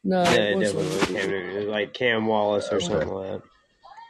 [0.03, 1.05] No, Yeah, it it definitely was.
[1.05, 1.49] Cam Newton.
[1.51, 2.85] It was like Cam Wallace or Okay.
[2.85, 3.41] something like that.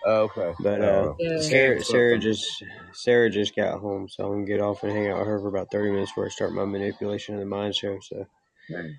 [0.06, 0.54] Oh, okay.
[0.60, 1.14] But uh.
[1.20, 1.40] Yeah.
[1.40, 2.64] Sarah, Sarah just
[2.94, 5.48] Sarah just got home, so I'm gonna get off and hang out with her for
[5.48, 7.98] about 30 minutes before I start my manipulation of the mind show.
[8.02, 8.26] So
[8.70, 8.90] Okay.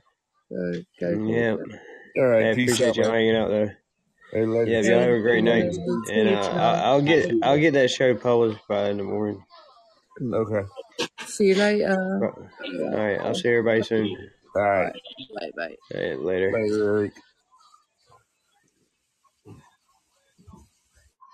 [0.51, 1.57] So go yeah.
[2.17, 2.47] All right.
[2.47, 3.15] I peace appreciate out, y'all man.
[3.15, 3.79] hanging out there.
[4.33, 4.71] Hey, later.
[4.71, 5.65] Yeah, y'all have a great night,
[6.11, 9.45] and uh, I'll, I'll get I'll get that show published by in the morning.
[10.23, 10.67] Okay.
[11.35, 11.99] See you later.
[12.23, 14.17] All right, I'll see everybody soon.
[14.57, 14.93] All right.
[15.35, 15.77] Bye bye.
[15.95, 16.53] All right, later.
[16.53, 17.13] Later,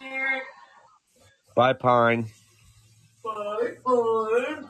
[0.02, 0.42] Eric.
[1.56, 2.26] Bye, Pine.
[3.24, 4.62] Bye bye.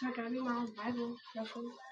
[0.00, 1.16] So I got me my Bible.